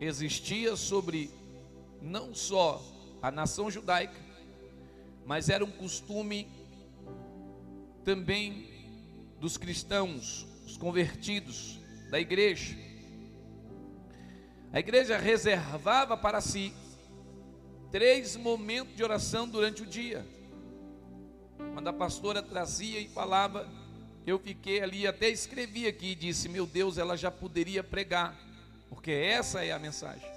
existia 0.00 0.74
sobre 0.74 1.30
não 2.02 2.34
só 2.34 2.82
a 3.22 3.30
nação 3.30 3.70
judaica, 3.70 4.20
mas 5.24 5.48
era 5.48 5.64
um 5.64 5.70
costume 5.70 6.48
também 8.04 8.68
dos 9.38 9.56
cristãos, 9.56 10.44
os 10.66 10.76
convertidos 10.76 11.78
da 12.10 12.18
igreja. 12.18 12.76
A 14.72 14.80
igreja 14.80 15.16
reservava 15.16 16.16
para 16.16 16.40
si 16.40 16.74
três 17.92 18.34
momentos 18.34 18.96
de 18.96 19.04
oração 19.04 19.48
durante 19.48 19.84
o 19.84 19.86
dia. 19.86 20.26
Quando 21.72 21.88
a 21.88 21.92
pastora 21.92 22.42
trazia 22.42 23.00
e 23.00 23.08
falava, 23.08 23.68
eu 24.26 24.38
fiquei 24.38 24.82
ali, 24.82 25.06
até 25.06 25.28
escrevi 25.28 25.86
aqui 25.86 26.08
e 26.08 26.14
disse: 26.14 26.48
Meu 26.48 26.66
Deus, 26.66 26.98
ela 26.98 27.16
já 27.16 27.30
poderia 27.30 27.84
pregar, 27.84 28.36
porque 28.88 29.12
essa 29.12 29.64
é 29.64 29.72
a 29.72 29.78
mensagem. 29.78 30.28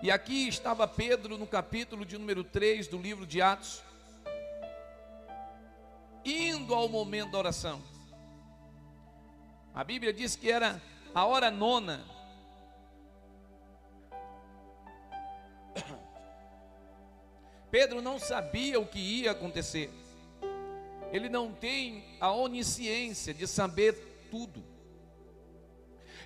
E 0.00 0.12
aqui 0.12 0.46
estava 0.46 0.86
Pedro 0.86 1.36
no 1.36 1.46
capítulo 1.46 2.04
de 2.04 2.16
número 2.16 2.44
3 2.44 2.86
do 2.86 2.96
livro 2.98 3.26
de 3.26 3.42
Atos, 3.42 3.82
indo 6.24 6.72
ao 6.72 6.88
momento 6.88 7.32
da 7.32 7.38
oração. 7.38 7.82
A 9.74 9.82
Bíblia 9.82 10.12
diz 10.12 10.36
que 10.36 10.48
era 10.50 10.80
a 11.12 11.24
hora 11.24 11.50
nona 11.50 12.04
Pedro 17.70 18.00
não 18.00 18.18
sabia 18.18 18.80
o 18.80 18.86
que 18.86 18.98
ia 18.98 19.32
acontecer. 19.32 19.90
Ele 21.12 21.28
não 21.28 21.52
tem 21.52 22.04
a 22.20 22.32
onisciência 22.32 23.32
de 23.32 23.46
saber 23.46 24.26
tudo. 24.30 24.62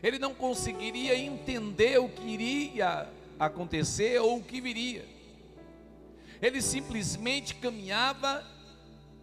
Ele 0.02 0.18
não 0.18 0.34
conseguiria 0.34 1.16
entender 1.16 1.98
o 1.98 2.08
que 2.08 2.22
iria 2.22 3.08
acontecer 3.38 4.20
ou 4.20 4.38
o 4.38 4.42
que 4.42 4.60
viria. 4.60 5.04
Ele 6.40 6.60
simplesmente 6.60 7.54
caminhava 7.54 8.44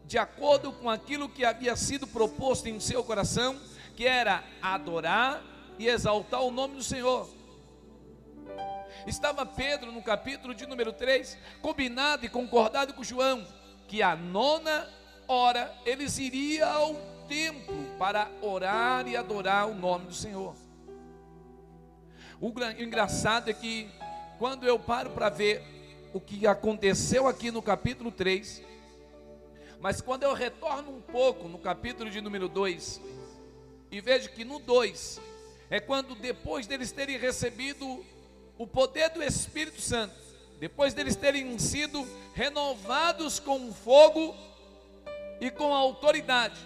de 0.06 0.18
acordo 0.18 0.72
com 0.72 0.90
aquilo 0.90 1.30
que 1.30 1.44
havia 1.46 1.76
sido 1.76 2.08
proposto 2.08 2.68
em 2.68 2.80
seu 2.80 3.04
coração, 3.04 3.60
que 3.96 4.06
era 4.06 4.44
adorar 4.62 5.44
e 5.78 5.88
exaltar 5.88 6.42
o 6.42 6.52
nome 6.52 6.76
do 6.76 6.84
Senhor. 6.84 7.30
Estava 9.06 9.46
Pedro 9.46 9.92
no 9.92 10.02
capítulo 10.02 10.54
de 10.54 10.66
número 10.66 10.92
3, 10.94 11.38
combinado 11.62 12.26
e 12.26 12.30
concordado 12.30 12.94
com 12.94 13.04
João, 13.04 13.46
que 13.88 14.02
a 14.02 14.16
nona 14.16 14.88
hora 15.28 15.74
eles 15.86 16.18
iriam 16.18 16.70
ao 16.70 16.96
templo 17.28 17.86
para 17.98 18.30
orar 18.42 19.08
e 19.08 19.16
adorar 19.16 19.68
o 19.68 19.76
nome 19.76 20.08
do 20.08 20.14
Senhor. 20.14 20.56
O 22.42 22.54
engraçado 22.78 23.50
é 23.50 23.54
que 23.54 23.90
quando 24.38 24.66
eu 24.66 24.80
paro 24.80 25.10
para 25.12 25.30
ver 25.30 25.62
o 26.14 26.20
que 26.20 26.48
aconteceu 26.48 27.28
aqui 27.28 27.52
no 27.52 27.62
capítulo 27.62 28.12
3, 28.12 28.64
mas 29.80 30.02
quando 30.02 30.24
eu 30.24 30.34
retorno 30.34 30.90
um 30.90 31.02
pouco 31.02 31.48
no 31.48 31.60
capítulo 31.60 32.10
de 32.10 32.22
número 32.22 32.48
2, 32.48 33.02
e 33.92 34.02
vejo 34.02 34.30
que 34.32 34.44
no 34.44 34.60
2 34.60 35.20
é 35.70 35.80
quando 35.80 36.16
depois 36.16 36.68
deles 36.68 36.92
terem 36.92 37.18
recebido 37.18 38.04
o 38.60 38.68
poder 38.68 39.10
do 39.12 39.24
Espírito 39.24 39.80
Santo, 39.80 40.14
depois 40.60 40.94
deles 40.94 41.16
terem 41.16 41.58
sido 41.58 42.06
renovados 42.36 43.40
com 43.40 43.74
fogo 43.74 44.36
e 45.40 45.50
com 45.50 45.74
autoridade, 45.74 46.60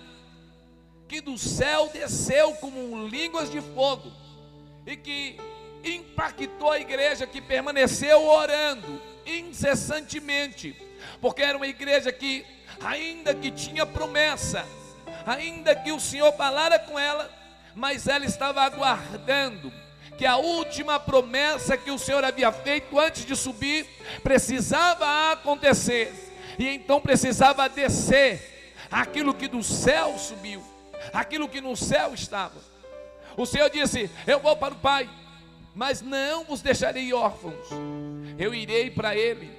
que 1.08 1.22
do 1.22 1.38
céu 1.38 1.88
desceu 1.94 2.56
como 2.56 3.08
línguas 3.08 3.52
de 3.52 3.62
fogo, 3.62 4.12
e 4.88 4.98
que 4.98 5.38
impactou 5.84 6.72
a 6.72 6.80
igreja 6.80 7.28
que 7.28 7.40
permaneceu 7.40 8.26
orando 8.26 9.00
incessantemente, 9.24 10.76
porque 11.22 11.44
era 11.44 11.56
uma 11.56 11.68
igreja 11.68 12.12
que, 12.12 12.44
ainda 12.82 13.36
que 13.36 13.52
tinha 13.52 13.86
promessa, 13.86 14.66
ainda 15.28 15.76
que 15.76 15.92
o 15.92 16.00
Senhor 16.00 16.34
falara 16.34 16.80
com 16.80 16.98
ela, 16.98 17.32
mas 17.76 18.08
ela 18.08 18.26
estava 18.26 18.64
aguardando 18.64 19.72
que 20.18 20.26
a 20.26 20.38
última 20.38 21.00
promessa 21.00 21.78
que 21.78 21.92
o 21.92 21.98
Senhor 21.98 22.24
havia 22.24 22.52
feito 22.52 23.00
antes 23.00 23.26
de 23.26 23.36
subir 23.36 23.86
precisava 24.22 25.32
acontecer, 25.32 26.14
e 26.58 26.68
então 26.68 27.02
precisava 27.02 27.68
descer 27.68 28.76
aquilo 28.92 29.34
que 29.34 29.48
do 29.48 29.64
céu 29.64 30.18
subiu, 30.18 30.64
aquilo 31.12 31.50
que 31.50 31.60
no 31.60 31.76
céu 31.76 32.14
estava. 32.14 32.60
O 33.36 33.46
Senhor 33.46 33.70
disse: 33.70 34.10
Eu 34.28 34.40
vou 34.40 34.56
para 34.56 34.74
o 34.74 34.78
Pai, 34.78 35.10
mas 35.74 36.02
não 36.02 36.44
vos 36.44 36.62
deixarei 36.62 37.12
órfãos, 37.14 37.68
eu 38.38 38.54
irei 38.54 38.92
para 38.92 39.16
Ele, 39.16 39.52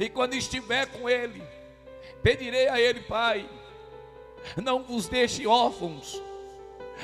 e 0.00 0.08
quando 0.08 0.34
estiver 0.34 0.86
com 0.86 1.08
Ele, 1.08 1.42
pedirei 2.22 2.68
a 2.68 2.80
Ele, 2.80 3.00
Pai, 3.00 3.48
não 4.56 4.82
vos 4.82 5.08
deixe 5.08 5.46
órfãos, 5.46 6.20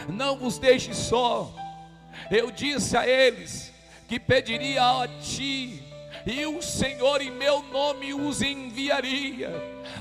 não 0.08 0.36
vos 0.36 0.58
deixe 0.58 0.94
só. 0.94 1.52
Eu 2.30 2.50
disse 2.50 2.96
a 2.96 3.06
eles 3.06 3.72
que 4.08 4.18
pediria 4.18 4.82
a 4.82 5.08
ti, 5.08 5.82
e 6.26 6.46
o 6.46 6.62
Senhor 6.62 7.20
em 7.20 7.30
meu 7.30 7.62
nome 7.62 8.14
os 8.14 8.42
enviaria, 8.42 9.50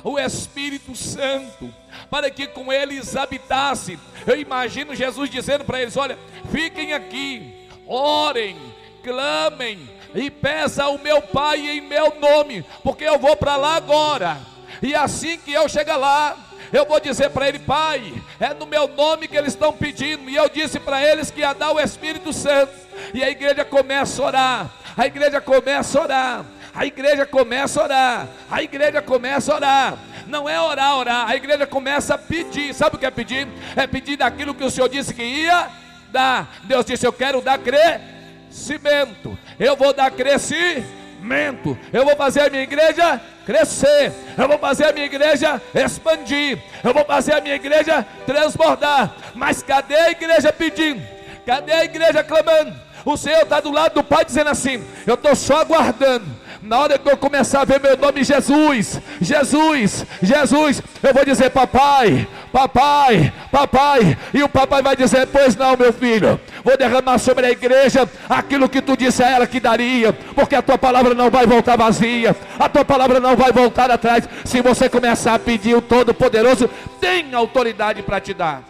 o 0.03 0.19
Espírito 0.19 0.95
Santo, 0.95 1.73
para 2.09 2.29
que 2.29 2.47
com 2.47 2.71
eles 2.71 3.15
habitasse. 3.15 3.97
Eu 4.27 4.39
imagino 4.39 4.95
Jesus 4.95 5.29
dizendo 5.29 5.65
para 5.65 5.81
eles: 5.81 5.97
Olha, 5.97 6.17
fiquem 6.51 6.93
aqui, 6.93 7.67
orem, 7.87 8.57
clamem 9.03 9.89
e 10.13 10.29
peça 10.29 10.83
ao 10.83 10.97
meu 10.97 11.21
Pai 11.21 11.59
em 11.59 11.81
meu 11.81 12.19
nome, 12.19 12.63
porque 12.83 13.03
eu 13.03 13.17
vou 13.17 13.35
para 13.35 13.55
lá 13.55 13.75
agora, 13.75 14.37
e 14.81 14.93
assim 14.93 15.37
que 15.37 15.51
eu 15.51 15.67
chegar 15.69 15.97
lá, 15.97 16.37
eu 16.71 16.85
vou 16.85 16.99
dizer 16.99 17.29
para 17.31 17.49
ele, 17.49 17.59
Pai, 17.59 18.13
é 18.39 18.53
no 18.53 18.65
meu 18.65 18.87
nome 18.87 19.27
que 19.27 19.35
eles 19.35 19.53
estão 19.53 19.73
pedindo. 19.73 20.29
E 20.29 20.35
eu 20.35 20.47
disse 20.47 20.79
para 20.79 21.05
eles 21.05 21.29
que 21.29 21.41
ia 21.41 21.53
dar 21.53 21.71
o 21.71 21.79
Espírito 21.79 22.31
Santo. 22.31 22.71
E 23.13 23.23
a 23.23 23.29
igreja 23.29 23.65
começa 23.65 24.21
a 24.21 24.25
orar. 24.25 24.69
A 24.97 25.05
igreja 25.05 25.41
começa 25.41 25.99
a 25.99 26.03
orar. 26.03 26.45
A 26.73 26.85
igreja 26.85 27.25
começa 27.25 27.81
a 27.81 27.83
orar. 27.83 28.27
A 28.49 28.63
igreja 28.63 29.01
começa 29.01 29.51
a 29.51 29.55
orar. 29.55 29.97
Não 30.27 30.47
é 30.47 30.59
orar, 30.61 30.97
orar. 30.97 31.29
A 31.29 31.35
igreja 31.35 31.67
começa 31.67 32.15
a 32.15 32.17
pedir. 32.17 32.73
Sabe 32.73 32.95
o 32.95 32.99
que 32.99 33.05
é 33.05 33.11
pedir? 33.11 33.47
É 33.75 33.85
pedir 33.85 34.15
daquilo 34.15 34.55
que 34.55 34.63
o 34.63 34.71
Senhor 34.71 34.87
disse 34.87 35.13
que 35.13 35.23
ia 35.23 35.67
dar. 36.09 36.61
Deus 36.63 36.85
disse: 36.85 37.05
Eu 37.05 37.11
quero 37.11 37.41
dar 37.41 37.59
crescimento. 37.59 39.37
Eu 39.59 39.75
vou 39.75 39.93
dar 39.93 40.09
crescimento 40.11 41.00
crescimento. 41.21 41.77
Eu 41.93 42.03
vou 42.03 42.15
fazer 42.15 42.41
a 42.41 42.49
minha 42.49 42.63
igreja 42.63 43.21
crescer. 43.45 44.11
Eu 44.37 44.47
vou 44.47 44.57
fazer 44.57 44.85
a 44.85 44.91
minha 44.91 45.05
igreja 45.05 45.61
expandir. 45.73 46.59
Eu 46.83 46.93
vou 46.93 47.05
fazer 47.05 47.33
a 47.33 47.41
minha 47.41 47.55
igreja 47.55 48.05
transbordar. 48.25 49.15
Mas 49.35 49.61
cadê 49.61 49.95
a 49.95 50.11
igreja 50.11 50.51
pedindo? 50.51 51.01
Cadê 51.45 51.71
a 51.71 51.85
igreja 51.85 52.23
clamando? 52.23 52.73
O 53.05 53.17
Senhor 53.17 53.41
está 53.41 53.59
do 53.59 53.71
lado 53.71 53.93
do 53.93 54.03
Pai 54.03 54.25
dizendo 54.25 54.49
assim: 54.49 54.83
Eu 55.05 55.15
estou 55.15 55.35
só 55.35 55.61
aguardando 55.61 56.25
na 56.61 56.79
hora 56.79 56.99
que 56.99 57.09
eu 57.09 57.17
começar 57.17 57.61
a 57.61 57.65
ver 57.65 57.79
meu 57.79 57.97
nome 57.97 58.23
Jesus, 58.23 59.01
Jesus, 59.19 60.05
Jesus, 60.21 60.81
eu 61.01 61.13
vou 61.13 61.25
dizer 61.25 61.49
papai, 61.49 62.27
papai, 62.51 63.33
papai, 63.51 64.17
e 64.33 64.43
o 64.43 64.49
papai 64.49 64.81
vai 64.81 64.95
dizer: 64.95 65.27
Pois 65.27 65.55
não, 65.55 65.75
meu 65.75 65.91
filho, 65.91 66.39
vou 66.63 66.77
derramar 66.77 67.17
sobre 67.17 67.47
a 67.47 67.51
igreja 67.51 68.07
aquilo 68.29 68.69
que 68.69 68.81
tu 68.81 68.95
disse 68.95 69.23
a 69.23 69.29
ela 69.29 69.47
que 69.47 69.59
daria, 69.59 70.13
porque 70.13 70.55
a 70.55 70.61
tua 70.61 70.77
palavra 70.77 71.13
não 71.13 71.29
vai 71.31 71.47
voltar 71.47 71.75
vazia, 71.75 72.35
a 72.59 72.69
tua 72.69 72.85
palavra 72.85 73.19
não 73.19 73.35
vai 73.35 73.51
voltar 73.51 73.89
atrás. 73.89 74.27
Se 74.45 74.61
você 74.61 74.87
começar 74.87 75.33
a 75.33 75.39
pedir, 75.39 75.75
o 75.75 75.81
Todo-Poderoso 75.81 76.69
tem 76.99 77.33
autoridade 77.33 78.03
para 78.03 78.19
te 78.19 78.33
dar. 78.33 78.63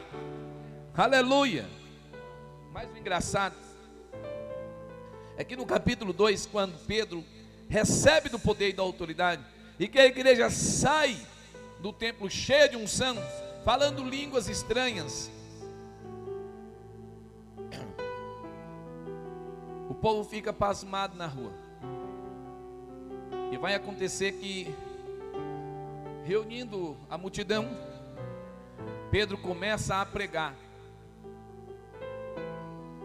Aleluia. 0.95 1.65
Mas 2.73 2.88
o 2.93 2.97
engraçado 2.97 3.56
é 5.38 5.43
que 5.43 5.56
no 5.56 5.65
capítulo 5.65 6.13
2, 6.13 6.45
quando 6.45 6.77
Pedro 6.88 7.23
recebe 7.71 8.27
do 8.27 8.38
poder 8.38 8.69
e 8.69 8.73
da 8.73 8.84
autoridade, 8.84 9.41
e 9.79 9.88
que 9.88 9.97
a 9.97 10.05
igreja 10.05 10.49
sai 10.49 11.17
do 11.79 11.93
templo 11.93 12.29
cheia 12.29 12.67
de 12.67 12.75
unção, 12.75 13.15
falando 13.63 14.03
línguas 14.03 14.49
estranhas. 14.49 15.31
O 19.89 19.93
povo 19.93 20.29
fica 20.29 20.51
pasmado 20.51 21.15
na 21.15 21.27
rua. 21.27 21.53
E 23.53 23.57
vai 23.57 23.73
acontecer 23.73 24.34
que, 24.34 24.75
reunindo 26.25 26.97
a 27.10 27.17
multidão, 27.17 27.69
Pedro 29.10 29.38
começa 29.38 29.95
a 29.95 30.05
pregar. 30.05 30.55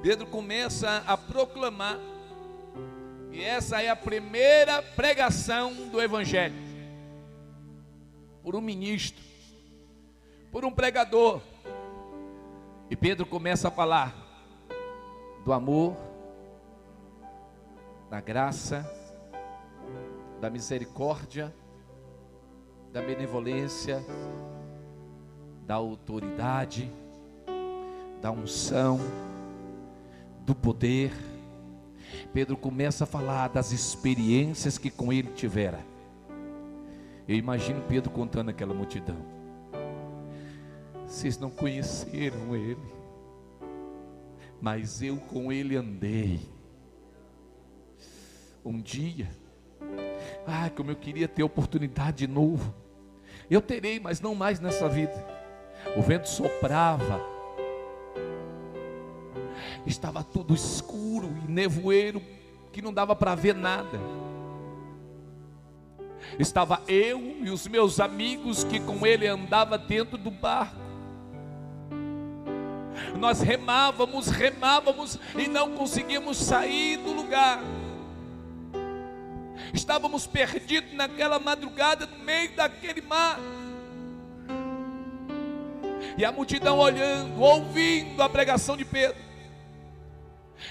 Pedro 0.02 0.26
começa 0.26 1.04
a 1.06 1.16
proclamar 1.16 1.98
e 3.36 3.44
essa 3.44 3.82
é 3.82 3.90
a 3.90 3.94
primeira 3.94 4.80
pregação 4.80 5.74
do 5.90 6.00
Evangelho. 6.00 6.54
Por 8.42 8.56
um 8.56 8.62
ministro, 8.62 9.22
por 10.50 10.64
um 10.64 10.70
pregador. 10.70 11.42
E 12.88 12.96
Pedro 12.96 13.26
começa 13.26 13.68
a 13.68 13.70
falar 13.70 14.14
do 15.44 15.52
amor, 15.52 15.94
da 18.08 18.22
graça, 18.22 18.90
da 20.40 20.48
misericórdia, 20.48 21.54
da 22.90 23.02
benevolência, 23.02 24.02
da 25.66 25.74
autoridade, 25.74 26.90
da 28.22 28.30
unção, 28.30 28.98
do 30.40 30.54
poder 30.54 31.12
Pedro 32.32 32.56
começa 32.56 33.04
a 33.04 33.06
falar 33.06 33.48
das 33.48 33.72
experiências 33.72 34.78
que 34.78 34.90
com 34.90 35.12
ele 35.12 35.30
tivera. 35.32 35.80
Eu 37.28 37.36
imagino 37.36 37.82
Pedro 37.82 38.10
contando 38.10 38.50
aquela 38.50 38.74
multidão. 38.74 39.16
Vocês 41.06 41.38
não 41.38 41.50
conheceram 41.50 42.54
ele, 42.54 42.80
mas 44.60 45.02
eu 45.02 45.16
com 45.16 45.52
ele 45.52 45.76
andei. 45.76 46.40
Um 48.64 48.80
dia, 48.80 49.30
ah, 50.46 50.70
como 50.70 50.90
eu 50.90 50.96
queria 50.96 51.28
ter 51.28 51.42
oportunidade 51.42 52.18
de 52.18 52.26
novo. 52.26 52.74
Eu 53.48 53.60
terei, 53.60 54.00
mas 54.00 54.20
não 54.20 54.34
mais 54.34 54.58
nessa 54.58 54.88
vida. 54.88 55.14
O 55.96 56.02
vento 56.02 56.28
soprava, 56.28 57.20
estava 59.86 60.22
tudo 60.22 60.54
escuro 60.54 61.34
e 61.46 61.50
nevoeiro 61.50 62.22
que 62.72 62.82
não 62.82 62.92
dava 62.92 63.14
para 63.14 63.34
ver 63.34 63.54
nada. 63.54 63.98
Estava 66.38 66.82
eu 66.88 67.20
e 67.42 67.50
os 67.50 67.66
meus 67.66 68.00
amigos 68.00 68.64
que 68.64 68.80
com 68.80 69.06
ele 69.06 69.26
andava 69.26 69.78
dentro 69.78 70.18
do 70.18 70.30
barco. 70.30 70.86
Nós 73.18 73.40
remávamos, 73.40 74.26
remávamos 74.28 75.18
e 75.36 75.46
não 75.46 75.72
conseguíamos 75.72 76.36
sair 76.36 76.98
do 76.98 77.12
lugar. 77.12 77.60
Estávamos 79.72 80.26
perdidos 80.26 80.92
naquela 80.94 81.38
madrugada 81.38 82.06
no 82.06 82.18
meio 82.24 82.54
daquele 82.54 83.00
mar. 83.00 83.38
E 86.18 86.24
a 86.24 86.32
multidão 86.32 86.78
olhando, 86.78 87.40
ouvindo 87.40 88.22
a 88.22 88.28
pregação 88.28 88.76
de 88.76 88.84
Pedro. 88.84 89.25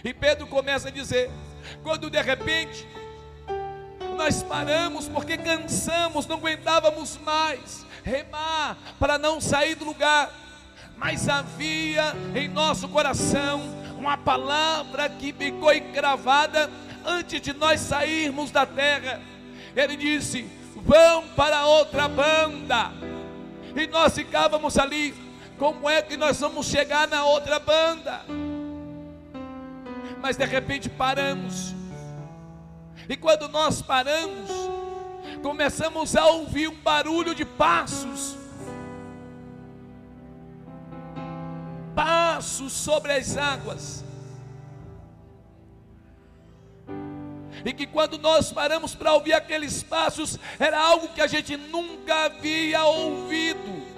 E 0.03 0.13
Pedro 0.13 0.47
começa 0.47 0.87
a 0.87 0.91
dizer: 0.91 1.29
quando 1.83 2.09
de 2.09 2.21
repente 2.21 2.87
nós 4.15 4.41
paramos 4.41 5.07
porque 5.07 5.37
cansamos, 5.37 6.25
não 6.25 6.37
aguentávamos 6.37 7.17
mais 7.17 7.85
remar 8.03 8.77
para 8.99 9.17
não 9.17 9.41
sair 9.41 9.75
do 9.75 9.83
lugar, 9.83 10.31
mas 10.95 11.27
havia 11.27 12.13
em 12.35 12.47
nosso 12.47 12.87
coração 12.87 13.61
uma 13.97 14.17
palavra 14.17 15.09
que 15.09 15.33
ficou 15.33 15.73
encravada 15.73 16.69
antes 17.05 17.41
de 17.41 17.53
nós 17.53 17.79
sairmos 17.81 18.51
da 18.51 18.65
terra. 18.65 19.21
Ele 19.75 19.95
disse: 19.95 20.49
Vão 20.75 21.27
para 21.29 21.65
outra 21.65 22.07
banda. 22.07 22.91
E 23.75 23.87
nós 23.87 24.13
ficávamos 24.13 24.77
ali. 24.77 25.13
Como 25.57 25.89
é 25.89 26.01
que 26.01 26.17
nós 26.17 26.39
vamos 26.39 26.67
chegar 26.67 27.07
na 27.07 27.25
outra 27.25 27.59
banda? 27.59 28.25
Mas 30.25 30.37
de 30.37 30.45
repente 30.45 30.89
paramos. 30.89 31.75
E 33.07 33.15
quando 33.15 33.47
nós 33.47 33.79
paramos, 33.79 34.49
começamos 35.43 36.15
a 36.15 36.25
ouvir 36.25 36.67
um 36.67 36.81
barulho 36.81 37.35
de 37.35 37.45
passos. 37.45 38.35
Passos 41.93 42.73
sobre 42.73 43.11
as 43.11 43.37
águas. 43.37 44.03
E 47.63 47.71
que 47.71 47.85
quando 47.85 48.17
nós 48.17 48.51
paramos 48.51 48.95
para 48.95 49.13
ouvir 49.13 49.33
aqueles 49.33 49.83
passos, 49.83 50.39
era 50.57 50.81
algo 50.81 51.09
que 51.09 51.21
a 51.21 51.27
gente 51.27 51.55
nunca 51.55 52.25
havia 52.25 52.83
ouvido. 52.83 53.94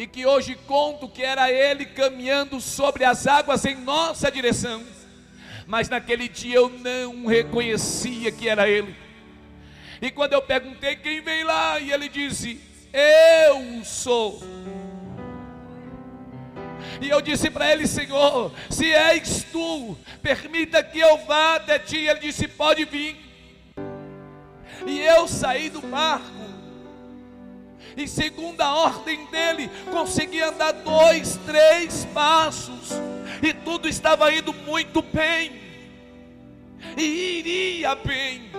E 0.00 0.06
que 0.06 0.24
hoje 0.24 0.54
conto 0.66 1.06
que 1.06 1.22
era 1.22 1.52
ele 1.52 1.84
caminhando 1.84 2.58
sobre 2.58 3.04
as 3.04 3.26
águas 3.26 3.66
em 3.66 3.74
nossa 3.74 4.32
direção. 4.32 4.82
Mas 5.66 5.90
naquele 5.90 6.26
dia 6.26 6.56
eu 6.56 6.70
não 6.70 7.26
reconhecia 7.26 8.32
que 8.32 8.48
era 8.48 8.66
ele. 8.66 8.96
E 10.00 10.10
quando 10.10 10.32
eu 10.32 10.40
perguntei 10.40 10.96
quem 10.96 11.20
vem 11.20 11.44
lá, 11.44 11.78
e 11.78 11.92
ele 11.92 12.08
disse: 12.08 12.58
Eu 12.90 13.84
sou. 13.84 14.42
E 16.98 17.10
eu 17.10 17.20
disse 17.20 17.50
para 17.50 17.70
ele: 17.70 17.86
Senhor, 17.86 18.54
se 18.70 18.90
és 18.90 19.44
tu, 19.52 19.98
permita 20.22 20.82
que 20.82 20.98
eu 20.98 21.18
vá 21.26 21.56
até 21.56 21.78
ti. 21.78 21.98
Ele 21.98 22.20
disse: 22.20 22.48
Pode 22.48 22.86
vir. 22.86 23.18
E 24.86 24.98
eu 24.98 25.28
saí 25.28 25.68
do 25.68 25.82
barco. 25.82 26.49
E 28.00 28.08
segundo 28.08 28.58
a 28.62 28.74
ordem 28.74 29.26
dele, 29.26 29.70
consegui 29.90 30.40
andar 30.40 30.72
dois, 30.72 31.38
três 31.44 32.06
passos. 32.14 32.92
E 33.42 33.52
tudo 33.52 33.86
estava 33.86 34.32
indo 34.32 34.54
muito 34.54 35.02
bem. 35.02 35.60
E 36.96 37.38
iria 37.40 37.94
bem. 37.94 38.50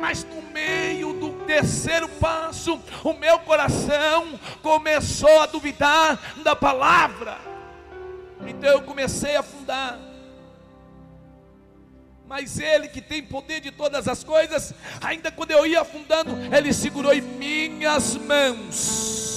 Mas 0.00 0.24
no 0.24 0.40
meio 0.50 1.12
do 1.12 1.44
terceiro 1.44 2.08
passo, 2.08 2.80
o 3.04 3.12
meu 3.12 3.38
coração 3.40 4.40
começou 4.62 5.40
a 5.40 5.46
duvidar 5.46 6.18
da 6.42 6.56
palavra. 6.56 7.38
Então 8.46 8.70
eu 8.70 8.80
comecei 8.80 9.36
a 9.36 9.40
afundar. 9.40 10.05
Mas 12.26 12.58
Ele 12.58 12.88
que 12.88 13.00
tem 13.00 13.22
poder 13.22 13.60
de 13.60 13.70
todas 13.70 14.08
as 14.08 14.24
coisas, 14.24 14.74
ainda 15.00 15.30
quando 15.30 15.52
eu 15.52 15.64
ia 15.64 15.80
afundando, 15.80 16.32
Ele 16.54 16.72
segurou 16.72 17.12
em 17.12 17.20
minhas 17.20 18.16
mãos 18.16 19.35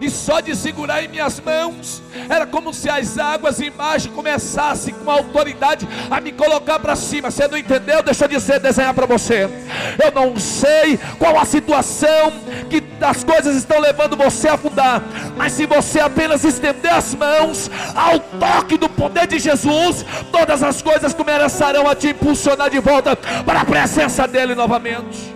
e 0.00 0.10
só 0.10 0.40
de 0.40 0.54
segurar 0.54 1.02
em 1.02 1.08
minhas 1.08 1.40
mãos, 1.40 2.02
era 2.28 2.46
como 2.46 2.72
se 2.72 2.88
as 2.88 3.18
águas 3.18 3.60
embaixo 3.60 4.10
começassem 4.10 4.94
com 4.94 5.10
autoridade 5.10 5.86
a 6.10 6.20
me 6.20 6.32
colocar 6.32 6.78
para 6.78 6.96
cima. 6.96 7.30
Você 7.30 7.46
não 7.48 7.56
entendeu? 7.56 8.02
Deixa 8.02 8.24
eu 8.24 8.28
dizer, 8.28 8.60
desenhar 8.60 8.94
para 8.94 9.06
você. 9.06 9.48
Eu 10.02 10.12
não 10.12 10.38
sei 10.38 10.98
qual 11.18 11.38
a 11.38 11.44
situação 11.44 12.32
que 12.68 12.82
as 13.00 13.24
coisas 13.24 13.56
estão 13.56 13.78
levando 13.80 14.16
você 14.16 14.48
a 14.48 14.54
afundar, 14.54 15.02
mas 15.36 15.52
se 15.52 15.66
você 15.66 16.00
apenas 16.00 16.44
estender 16.44 16.92
as 16.92 17.14
mãos 17.14 17.70
ao 17.94 18.18
toque 18.18 18.76
do 18.76 18.88
poder 18.88 19.26
de 19.26 19.38
Jesus, 19.38 20.04
todas 20.32 20.62
as 20.62 20.82
coisas 20.82 21.14
começarão 21.14 21.88
a 21.88 21.94
te 21.94 22.08
impulsionar 22.08 22.70
de 22.70 22.78
volta 22.80 23.16
para 23.16 23.60
a 23.60 23.64
presença 23.64 24.26
dele 24.26 24.54
novamente. 24.54 25.34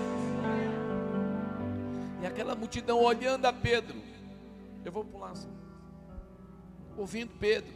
E 2.22 2.26
aquela 2.26 2.54
multidão 2.54 2.98
olhando 2.98 3.46
a 3.46 3.52
Pedro, 3.52 3.96
eu 4.84 4.92
vou 4.92 5.04
pular 5.04 5.30
assim. 5.30 5.52
Ouvindo 6.96 7.32
Pedro. 7.38 7.72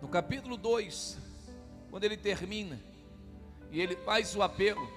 No 0.00 0.08
capítulo 0.08 0.56
2, 0.56 1.18
quando 1.90 2.04
ele 2.04 2.16
termina, 2.16 2.78
e 3.70 3.80
ele 3.80 3.96
faz 3.96 4.34
o 4.36 4.42
apelo, 4.42 4.88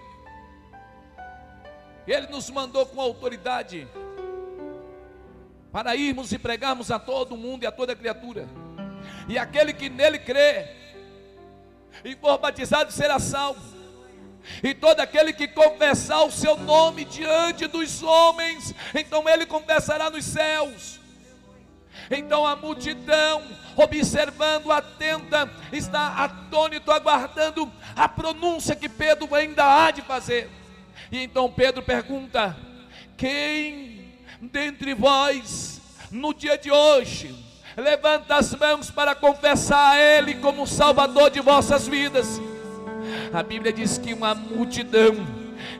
ele 2.06 2.28
nos 2.28 2.50
mandou 2.50 2.86
com 2.86 3.00
autoridade 3.02 3.88
para 5.72 5.96
irmos 5.96 6.32
e 6.32 6.40
pregarmos 6.40 6.92
a 6.92 7.00
todo 7.00 7.38
mundo 7.38 7.64
e 7.64 7.68
a 7.68 7.72
toda 7.72 7.96
criatura. 7.96 8.48
E 9.28 9.38
aquele 9.38 9.74
que 9.74 9.90
nele 9.90 10.20
crê 10.20 10.68
e 12.04 12.16
for 12.16 12.38
batizado 12.38 12.92
será 12.92 13.20
salvo 13.20 13.79
e 14.64 14.74
todo 14.74 15.00
aquele 15.00 15.32
que 15.34 15.48
confessar 15.48 16.24
o 16.24 16.32
seu 16.32 16.58
nome 16.58 17.06
diante 17.06 17.68
dos 17.68 18.02
homens, 18.04 18.74
então 18.94 19.28
ele 19.28 19.46
confessará 19.46 20.10
nos 20.10 20.26
céus. 20.26 21.00
Então 22.10 22.46
a 22.46 22.56
multidão, 22.56 23.44
observando 23.76 24.72
atenta, 24.72 25.50
está 25.72 26.24
atônito, 26.24 26.92
aguardando 26.92 27.72
a 27.96 28.08
pronúncia 28.08 28.76
que 28.76 28.90
Pedro 28.90 29.34
ainda 29.36 29.64
há 29.64 29.92
de 29.92 30.02
fazer. 30.02 30.50
E 31.12 31.20
então 31.20 31.52
Pedro 31.52 31.84
pergunta: 31.84 32.56
Quem 33.16 34.18
dentre 34.42 34.94
vós, 34.94 35.80
no 36.10 36.34
dia 36.34 36.58
de 36.58 36.72
hoje, 36.72 37.36
levanta 37.78 38.38
as 38.38 38.54
mãos 38.56 38.90
para 38.90 39.14
confessar 39.14 39.94
a 39.94 40.00
Ele 40.00 40.36
como 40.36 40.66
Salvador 40.66 41.30
de 41.30 41.40
vossas 41.40 41.88
vidas? 41.88 42.40
A 43.32 43.44
Bíblia 43.44 43.72
diz 43.72 44.00
que 44.00 44.12
uma 44.12 44.34
multidão 44.34 45.16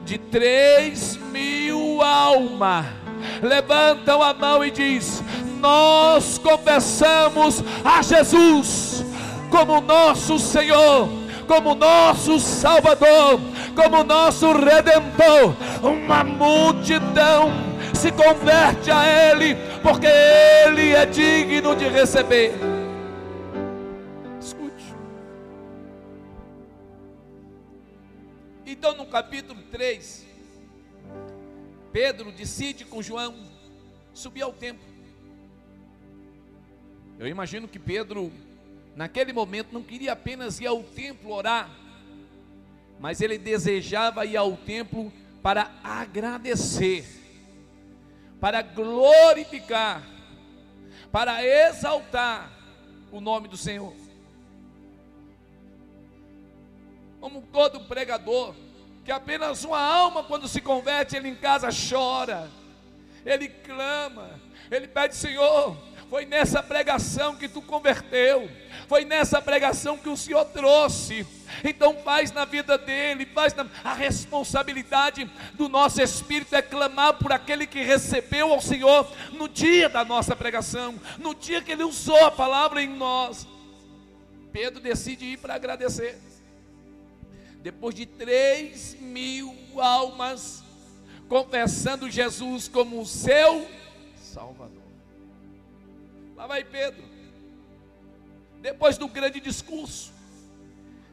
de 0.04 0.18
três 0.18 1.18
mil 1.32 2.00
almas 2.00 2.86
levantam 3.42 4.22
a 4.22 4.32
mão 4.32 4.64
e 4.64 4.70
diz: 4.70 5.22
Nós 5.58 6.38
confessamos 6.38 7.64
a 7.84 8.00
Jesus 8.02 9.04
como 9.50 9.80
nosso 9.80 10.38
Senhor, 10.38 11.08
como 11.48 11.74
nosso 11.74 12.38
Salvador, 12.38 13.40
como 13.74 14.04
nosso 14.04 14.52
Redentor. 14.52 15.52
Uma 15.82 16.22
multidão 16.22 17.50
se 17.92 18.12
converte 18.12 18.92
a 18.92 19.04
Ele, 19.06 19.56
porque 19.82 20.06
Ele 20.06 20.94
é 20.94 21.04
digno 21.04 21.74
de 21.74 21.88
receber. 21.88 22.69
Então, 28.80 28.96
no 28.96 29.04
capítulo 29.04 29.60
3, 29.70 30.26
Pedro 31.92 32.32
decide 32.32 32.86
com 32.86 33.02
João 33.02 33.36
subir 34.14 34.40
ao 34.40 34.54
templo. 34.54 34.82
Eu 37.18 37.26
imagino 37.26 37.68
que 37.68 37.78
Pedro, 37.78 38.32
naquele 38.96 39.34
momento, 39.34 39.70
não 39.70 39.82
queria 39.82 40.14
apenas 40.14 40.60
ir 40.60 40.66
ao 40.66 40.82
templo 40.82 41.30
orar, 41.30 41.70
mas 42.98 43.20
ele 43.20 43.36
desejava 43.36 44.24
ir 44.24 44.38
ao 44.38 44.56
templo 44.56 45.12
para 45.42 45.70
agradecer, 45.84 47.04
para 48.40 48.62
glorificar, 48.62 50.02
para 51.12 51.44
exaltar 51.44 52.50
o 53.12 53.20
nome 53.20 53.46
do 53.46 53.58
Senhor. 53.58 53.94
Como 57.20 57.42
todo 57.42 57.80
pregador, 57.80 58.54
que 59.04 59.10
apenas 59.10 59.64
uma 59.64 59.80
alma, 59.80 60.22
quando 60.22 60.46
se 60.46 60.60
converte, 60.60 61.16
ele 61.16 61.28
em 61.28 61.34
casa 61.34 61.68
chora, 61.70 62.50
ele 63.24 63.48
clama, 63.48 64.40
ele 64.70 64.86
pede: 64.86 65.16
Senhor, 65.16 65.76
foi 66.08 66.26
nessa 66.26 66.62
pregação 66.62 67.36
que 67.36 67.48
tu 67.48 67.62
converteu, 67.62 68.50
foi 68.88 69.04
nessa 69.04 69.40
pregação 69.40 69.96
que 69.96 70.08
o 70.08 70.16
Senhor 70.16 70.44
trouxe. 70.46 71.26
Então 71.64 71.96
faz 72.02 72.32
na 72.32 72.44
vida 72.44 72.76
dele, 72.76 73.26
faz 73.26 73.54
na, 73.54 73.66
a 73.84 73.94
responsabilidade 73.94 75.24
do 75.54 75.68
nosso 75.68 76.02
espírito 76.02 76.54
é 76.54 76.62
clamar 76.62 77.14
por 77.14 77.32
aquele 77.32 77.66
que 77.66 77.82
recebeu 77.82 78.52
ao 78.52 78.60
Senhor 78.60 79.10
no 79.32 79.48
dia 79.48 79.88
da 79.88 80.04
nossa 80.04 80.34
pregação, 80.34 80.94
no 81.18 81.34
dia 81.34 81.62
que 81.62 81.72
ele 81.72 81.84
usou 81.84 82.24
a 82.24 82.30
palavra 82.30 82.82
em 82.82 82.88
nós. 82.88 83.46
Pedro 84.52 84.80
decide 84.80 85.24
ir 85.24 85.38
para 85.38 85.54
agradecer 85.54 86.18
depois 87.62 87.94
de 87.94 88.06
três 88.06 88.94
mil 88.94 89.54
almas 89.76 90.64
confessando 91.28 92.10
Jesus 92.10 92.66
como 92.66 93.00
o 93.00 93.06
seu 93.06 93.68
Salvador. 94.16 94.82
Lá 96.36 96.46
vai 96.46 96.64
Pedro, 96.64 97.04
depois 98.60 98.96
do 98.96 99.06
grande 99.06 99.40
discurso, 99.40 100.12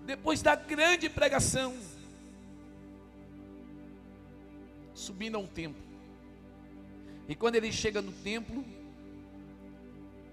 depois 0.06 0.42
da 0.42 0.56
grande 0.56 1.10
pregação, 1.10 1.76
subindo 4.96 5.36
a 5.36 5.40
um 5.40 5.48
templo. 5.48 5.84
E 7.28 7.36
quando 7.36 7.56
ele 7.56 7.72
chega 7.72 8.02
no 8.02 8.12
templo, 8.12 8.64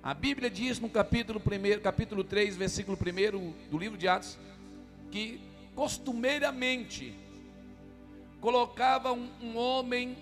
a 0.03 0.15
Bíblia 0.15 0.49
diz 0.49 0.79
no 0.79 0.89
capítulo 0.89 1.41
1, 1.41 1.81
capítulo 1.81 2.23
3, 2.23 2.57
versículo 2.57 2.97
1 2.97 3.69
do 3.71 3.79
livro 3.79 3.99
de 3.99 4.07
Atos, 4.07 4.39
que 5.11 5.41
costumeiramente 5.75 7.15
colocava 8.41 9.13
um, 9.13 9.29
um 9.41 9.57
homem 9.57 10.17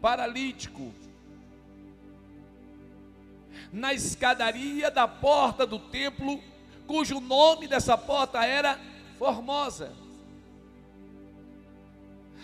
paralítico 0.00 0.92
na 3.72 3.92
escadaria 3.92 4.90
da 4.90 5.06
porta 5.06 5.66
do 5.66 5.78
templo, 5.78 6.42
cujo 6.86 7.20
nome 7.20 7.68
dessa 7.68 7.96
porta 7.96 8.44
era 8.44 8.78
Formosa. 9.18 9.92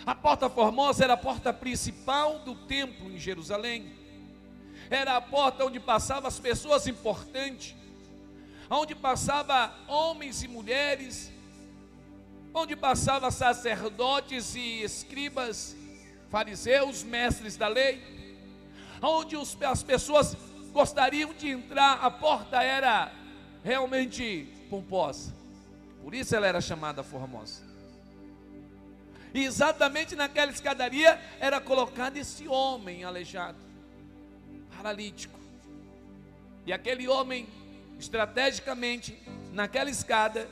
A 0.05 0.13
porta 0.13 0.49
Formosa 0.49 1.03
era 1.03 1.13
a 1.13 1.17
porta 1.17 1.51
principal 1.51 2.39
do 2.39 2.53
templo 2.53 3.11
em 3.11 3.17
Jerusalém. 3.17 3.91
era 4.89 5.17
a 5.17 5.21
porta 5.21 5.65
onde 5.65 5.79
passavam 5.79 6.27
as 6.27 6.39
pessoas 6.39 6.87
importantes, 6.87 7.75
onde 8.69 8.95
passava 8.95 9.73
homens 9.87 10.43
e 10.43 10.47
mulheres, 10.47 11.31
onde 12.57 12.75
passava 12.75 13.29
sacerdotes 13.29 14.55
e 14.55 14.81
escribas, 14.81 15.75
fariseus, 16.29 17.03
mestres 17.03 17.55
da 17.55 17.67
lei, 17.67 18.01
onde 18.99 19.37
os, 19.37 19.55
as 19.61 19.83
pessoas 19.83 20.35
gostariam 20.71 21.33
de 21.33 21.49
entrar, 21.49 22.03
a 22.03 22.09
porta 22.09 22.63
era 22.63 23.13
realmente 23.63 24.51
pomposa, 24.71 25.35
por 26.03 26.15
isso 26.15 26.35
ela 26.35 26.47
era 26.47 26.59
chamada 26.59 27.03
formosa. 27.03 27.63
E 29.33 29.43
exatamente 29.43 30.15
naquela 30.15 30.51
escadaria 30.51 31.21
era 31.39 31.61
colocado 31.61 32.17
esse 32.17 32.47
homem 32.47 33.03
aleijado, 33.03 33.57
paralítico. 34.75 35.37
E 36.65 36.73
aquele 36.73 37.07
homem, 37.07 37.47
estrategicamente, 37.99 39.15
naquela 39.53 39.91
escada, 39.91 40.49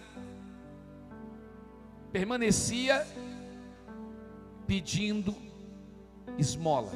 permanecia 2.15 3.06
pedindo 4.65 5.36
esmola, 6.38 6.93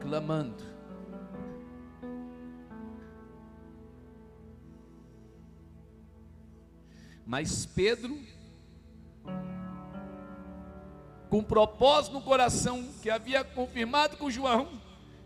clamando. 0.00 0.64
Mas 7.26 7.66
Pedro 7.66 8.18
com 11.28 11.44
propósito 11.44 12.14
no 12.14 12.22
coração, 12.22 12.90
que 13.02 13.10
havia 13.10 13.44
confirmado 13.44 14.16
com 14.16 14.30
João, 14.30 14.80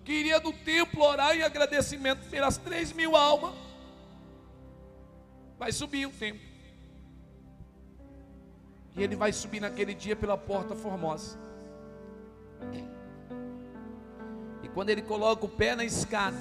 que 0.05 0.11
iria 0.11 0.41
no 0.41 0.53
templo 0.53 1.05
orar 1.05 1.37
em 1.37 1.45
agradecimento 1.45 2.29
pelas 2.29 2.57
três 2.57 2.93
mil 2.93 3.15
almas, 3.15 3.55
vai 5.57 5.71
subir 5.71 6.07
o 6.07 6.11
templo. 6.11 6.52
E 8.95 9.03
ele 9.03 9.17
vai 9.17 9.33
subir 9.33 9.61
naquele 9.61 9.95
dia 9.95 10.15
pela 10.15 10.37
porta 10.37 10.75
formosa. 10.75 11.39
E 14.63 14.69
quando 14.69 14.91
ele 14.91 15.03
coloca 15.03 15.47
o 15.47 15.49
pé 15.49 15.75
na 15.75 15.85
escada, 15.85 16.37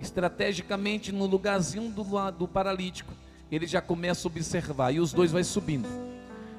estrategicamente 0.00 1.12
no 1.12 1.26
lugarzinho 1.26 1.90
do, 1.90 2.04
do 2.32 2.48
paralítico, 2.48 3.12
ele 3.50 3.66
já 3.66 3.80
começa 3.80 4.26
a 4.26 4.30
observar, 4.30 4.92
e 4.92 5.00
os 5.00 5.12
dois 5.12 5.32
vai 5.32 5.44
subindo. 5.44 5.88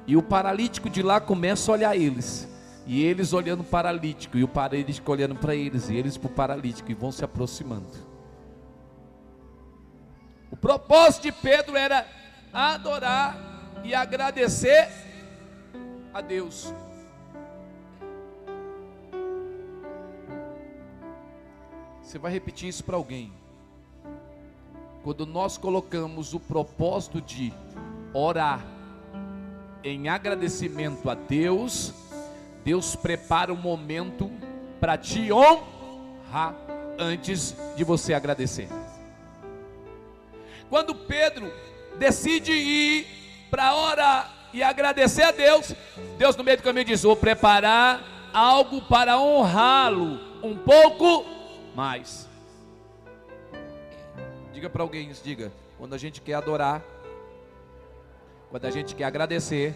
E 0.06 0.16
o 0.16 0.22
paralítico 0.22 0.90
de 0.90 1.02
lá 1.02 1.20
começa 1.20 1.70
a 1.70 1.74
olhar 1.74 1.96
eles. 1.96 2.48
E 2.86 3.02
eles 3.02 3.32
olhando 3.32 3.60
o 3.60 3.64
paralítico, 3.64 4.36
e 4.36 4.44
o 4.44 4.48
paralítico 4.48 5.10
olhando 5.10 5.36
para 5.36 5.54
eles, 5.54 5.88
e 5.88 5.96
eles 5.96 6.16
para 6.16 6.26
o 6.30 6.32
paralítico, 6.32 6.90
e 6.90 6.94
vão 6.94 7.12
se 7.12 7.24
aproximando. 7.24 7.88
O 10.50 10.56
propósito 10.56 11.22
de 11.22 11.32
Pedro 11.32 11.76
era 11.76 12.06
adorar 12.52 13.51
e 13.84 13.94
agradecer 13.94 14.88
a 16.12 16.20
Deus. 16.20 16.72
Você 22.02 22.18
vai 22.18 22.30
repetir 22.30 22.68
isso 22.68 22.84
para 22.84 22.96
alguém. 22.96 23.32
Quando 25.02 25.26
nós 25.26 25.56
colocamos 25.56 26.34
o 26.34 26.40
propósito 26.40 27.20
de 27.20 27.52
orar, 28.12 28.64
em 29.82 30.08
agradecimento 30.08 31.10
a 31.10 31.14
Deus, 31.14 31.92
Deus 32.64 32.94
prepara 32.94 33.52
um 33.52 33.56
momento 33.56 34.30
para 34.78 34.96
te 34.96 35.32
honrar 35.32 36.54
antes 36.98 37.56
de 37.76 37.82
você 37.82 38.14
agradecer. 38.14 38.68
Quando 40.68 40.94
Pedro 40.94 41.52
decide 41.98 42.52
ir 42.52 43.21
para 43.52 43.74
orar 43.74 44.32
e 44.50 44.62
agradecer 44.62 45.24
a 45.24 45.30
Deus, 45.30 45.74
Deus 46.16 46.34
no 46.34 46.42
meio 46.42 46.56
do 46.56 46.62
caminho 46.62 46.86
diz: 46.86 47.02
Vou 47.02 47.14
preparar 47.14 48.30
algo 48.32 48.80
para 48.80 49.18
honrá-lo 49.20 50.18
um 50.42 50.56
pouco 50.56 51.26
mais. 51.74 52.26
Diga 54.54 54.70
para 54.70 54.82
alguém 54.82 55.12
diga. 55.22 55.52
Quando 55.76 55.92
a 55.94 55.98
gente 55.98 56.22
quer 56.22 56.34
adorar, 56.34 56.82
quando 58.48 58.64
a 58.64 58.70
gente 58.70 58.94
quer 58.94 59.04
agradecer, 59.04 59.74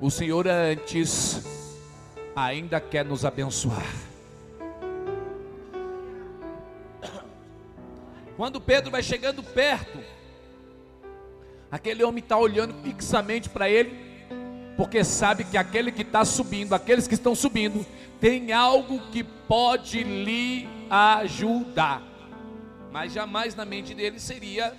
o 0.00 0.08
Senhor 0.08 0.46
antes 0.46 1.42
ainda 2.36 2.80
quer 2.80 3.04
nos 3.04 3.24
abençoar. 3.24 3.92
Quando 8.36 8.60
Pedro 8.60 8.92
vai 8.92 9.02
chegando 9.02 9.42
perto, 9.42 9.98
aquele 11.70 12.02
homem 12.04 12.22
está 12.22 12.36
olhando 12.36 12.74
fixamente 12.82 13.48
para 13.48 13.68
ele, 13.68 14.08
porque 14.76 15.02
sabe 15.02 15.44
que 15.44 15.56
aquele 15.56 15.90
que 15.90 16.02
está 16.02 16.24
subindo, 16.24 16.74
aqueles 16.74 17.08
que 17.08 17.14
estão 17.14 17.34
subindo, 17.34 17.84
tem 18.20 18.52
algo 18.52 19.00
que 19.10 19.22
pode 19.24 20.02
lhe 20.02 20.68
ajudar. 20.90 22.02
Mas 22.90 23.12
jamais 23.12 23.54
na 23.54 23.64
mente 23.64 23.94
dele 23.94 24.18
seria 24.18 24.74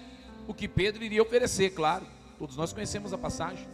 o 0.47 0.53
que 0.53 0.67
Pedro 0.67 1.03
iria 1.03 1.21
oferecer, 1.21 1.71
claro. 1.71 2.05
Todos 2.37 2.55
nós 2.55 2.73
conhecemos 2.73 3.13
a 3.13 3.17
passagem. 3.17 3.67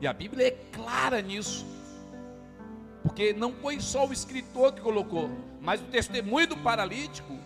E 0.00 0.06
a 0.06 0.12
Bíblia 0.12 0.48
é 0.48 0.50
clara 0.72 1.22
nisso. 1.22 1.64
Porque 3.02 3.32
não 3.32 3.52
foi 3.52 3.80
só 3.80 4.06
o 4.06 4.12
escritor 4.12 4.72
que 4.72 4.80
colocou, 4.80 5.30
mas 5.60 5.80
o 5.80 5.84
testemunho 5.84 6.46
do 6.46 6.56
paralítico, 6.56 7.38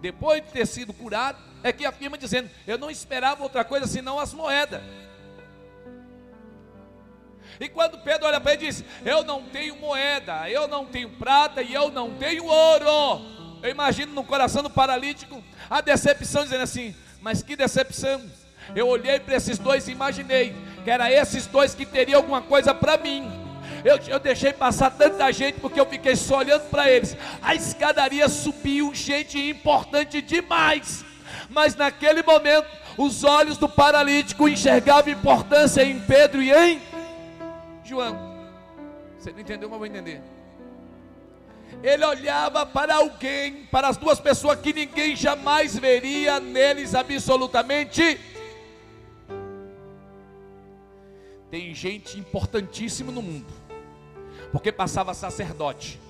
depois 0.00 0.42
de 0.42 0.50
ter 0.50 0.66
sido 0.66 0.92
curado, 0.92 1.38
é 1.62 1.72
que 1.72 1.84
afirma 1.84 2.18
dizendo: 2.18 2.50
Eu 2.66 2.78
não 2.78 2.90
esperava 2.90 3.42
outra 3.42 3.64
coisa 3.64 3.86
senão 3.86 4.18
as 4.18 4.32
moedas. 4.32 4.80
E 7.60 7.68
quando 7.68 7.98
Pedro 7.98 8.26
olha 8.26 8.40
para 8.40 8.54
ele 8.54 8.66
diz: 8.66 8.84
Eu 9.04 9.24
não 9.24 9.42
tenho 9.42 9.76
moeda, 9.76 10.48
eu 10.50 10.66
não 10.66 10.86
tenho 10.86 11.10
prata 11.10 11.62
e 11.62 11.72
eu 11.72 11.90
não 11.90 12.14
tenho 12.14 12.44
ouro. 12.44 13.24
Eu 13.62 13.70
imagino 13.70 14.12
no 14.12 14.24
coração 14.24 14.62
do 14.62 14.70
paralítico 14.70 15.42
a 15.70 15.80
decepção, 15.80 16.44
dizendo 16.44 16.62
assim: 16.62 16.94
Mas 17.20 17.42
que 17.42 17.54
decepção! 17.54 18.22
Eu 18.74 18.88
olhei 18.88 19.18
para 19.20 19.36
esses 19.36 19.58
dois 19.58 19.88
e 19.88 19.92
imaginei 19.92 20.54
que 20.84 20.90
era 20.90 21.10
esses 21.10 21.46
dois 21.46 21.74
que 21.74 21.84
teriam 21.84 22.18
alguma 22.18 22.42
coisa 22.42 22.74
para 22.74 22.96
mim. 22.96 23.30
Eu, 23.84 23.98
eu, 24.06 24.20
deixei 24.20 24.52
passar 24.52 24.90
tanta 24.90 25.30
gente 25.32 25.58
porque 25.60 25.80
eu 25.80 25.86
fiquei 25.86 26.14
só 26.14 26.38
olhando 26.38 26.68
para 26.70 26.90
eles. 26.90 27.16
A 27.40 27.54
escadaria 27.54 28.28
subiu, 28.28 28.94
gente 28.94 29.38
importante 29.38 30.22
demais. 30.22 31.04
Mas 31.48 31.74
naquele 31.74 32.22
momento, 32.22 32.66
os 32.96 33.24
olhos 33.24 33.58
do 33.58 33.68
paralítico 33.68 34.48
enxergavam 34.48 35.12
importância 35.12 35.82
em 35.82 36.00
Pedro 36.00 36.42
e 36.42 36.52
em 36.52 36.80
João. 37.84 38.32
Você 39.18 39.32
não 39.32 39.40
entendeu, 39.40 39.68
mas 39.68 39.78
vou 39.78 39.86
entender. 39.86 40.20
Ele 41.82 42.04
olhava 42.04 42.66
para 42.66 42.96
alguém, 42.96 43.64
para 43.70 43.88
as 43.88 43.96
duas 43.96 44.20
pessoas 44.20 44.60
que 44.60 44.72
ninguém 44.72 45.16
jamais 45.16 45.76
veria 45.76 46.38
neles 46.38 46.94
absolutamente 46.94 48.18
Tem 51.52 51.74
gente 51.74 52.18
importantíssima 52.18 53.12
no 53.12 53.20
mundo, 53.20 53.52
porque 54.50 54.72
passava 54.72 55.12
sacerdote, 55.12 56.00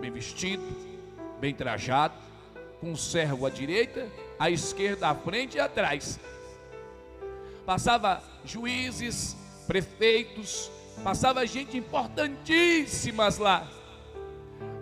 bem 0.00 0.10
vestido, 0.10 0.62
bem 1.38 1.52
trajado, 1.54 2.14
com 2.80 2.92
um 2.92 2.96
servo 2.96 3.44
à 3.44 3.50
direita, 3.50 4.08
à 4.42 4.50
esquerda, 4.50 5.08
à 5.08 5.14
frente 5.14 5.56
e 5.56 5.60
atrás. 5.60 6.18
Passava 7.64 8.20
juízes, 8.44 9.36
prefeitos, 9.68 10.68
passava 11.04 11.46
gente 11.46 11.76
importantíssimas 11.76 13.38
lá. 13.38 13.68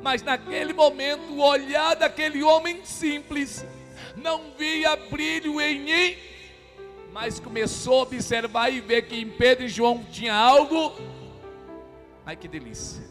Mas 0.03 0.23
naquele 0.23 0.73
momento, 0.73 1.33
o 1.33 1.43
olhar 1.43 1.95
daquele 1.95 2.43
homem 2.43 2.85
simples 2.85 3.67
não 4.17 4.53
via 4.57 4.97
brilho 4.97 5.61
em 5.61 5.81
mim 5.81 6.31
mas 7.13 7.41
começou 7.41 7.99
a 7.99 8.03
observar 8.03 8.71
e 8.71 8.81
ver 8.81 9.03
que 9.03 9.17
em 9.17 9.29
Pedro 9.29 9.65
e 9.65 9.69
João 9.69 10.05
tinha 10.13 10.33
algo. 10.33 10.93
Ai 12.25 12.37
que 12.37 12.47
delícia! 12.47 13.03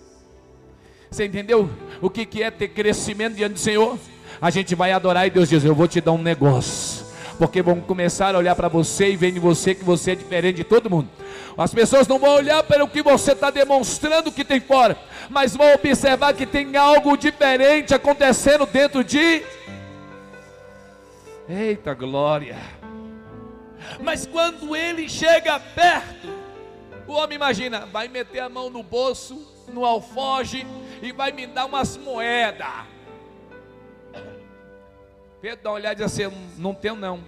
Você 1.12 1.26
entendeu 1.26 1.70
o 2.02 2.10
que, 2.10 2.26
que 2.26 2.42
é 2.42 2.50
ter 2.50 2.70
crescimento 2.70 3.36
diante 3.36 3.54
do 3.54 3.60
Senhor? 3.60 4.00
A 4.42 4.50
gente 4.50 4.74
vai 4.76 4.92
adorar 4.92 5.28
e 5.28 5.30
Deus 5.30 5.50
diz: 5.50 5.64
Eu 5.64 5.76
vou 5.76 5.88
te 5.88 6.00
dar 6.00 6.12
um 6.12 6.22
negócio. 6.22 7.06
Porque 7.38 7.62
vão 7.62 7.80
começar 7.80 8.36
a 8.36 8.38
olhar 8.38 8.56
para 8.56 8.68
você 8.68 9.12
e 9.12 9.16
ver 9.16 9.30
em 9.30 9.40
você 9.40 9.74
que 9.74 9.84
você 9.84 10.12
é 10.12 10.16
diferente 10.16 10.58
de 10.58 10.64
todo 10.66 10.90
mundo. 10.90 11.10
As 11.58 11.74
pessoas 11.74 12.08
não 12.08 12.20
vão 12.20 12.36
olhar 12.36 12.62
para 12.64 12.84
o 12.84 12.88
que 12.88 13.02
você 13.02 13.32
está 13.32 13.50
demonstrando 13.50 14.32
que 14.32 14.44
tem 14.44 14.60
fora, 14.60 14.98
mas 15.30 15.56
vão 15.56 15.74
observar 15.74 16.34
que 16.34 16.46
tem 16.46 16.76
algo 16.76 17.16
diferente 17.18 17.94
acontecendo 17.94 18.66
dentro 18.66 19.04
de. 19.04 19.42
Eita 21.48 21.94
glória! 21.94 22.58
Mas 24.02 24.26
quando 24.26 24.76
ele 24.76 25.08
chega 25.08 25.60
perto, 25.60 26.30
o 27.08 27.14
homem 27.14 27.36
imagina, 27.36 27.86
vai 27.86 28.08
meter 28.08 28.40
a 28.40 28.50
mão 28.50 28.70
no 28.70 28.84
bolso, 28.84 29.48
no 29.74 29.86
alfoge, 29.86 30.68
e 31.02 31.12
vai 31.12 31.32
me 31.32 31.48
dar 31.48 31.66
umas 31.66 31.98
moedas. 31.98 32.68
Pedro 35.42 35.64
dá 35.64 35.70
uma 35.70 35.76
olhada 35.76 35.94
e 35.94 36.06
diz 36.06 36.06
assim: 36.06 36.36
Não 36.58 36.74
tenho, 36.74 36.96
não, 36.96 37.24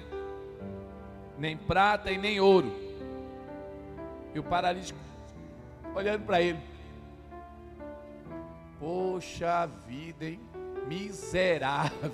nem 1.38 1.58
prata 1.58 2.12
e 2.12 2.18
nem 2.18 2.40
ouro. 2.40 2.72
E 4.34 4.40
o 4.40 4.44
paralítico 4.44 5.00
olhando 5.96 6.26
para 6.26 6.42
ele: 6.42 6.60
Poxa 8.80 9.68
vida, 9.88 10.26
hein? 10.26 10.40
Miserável. 10.88 12.12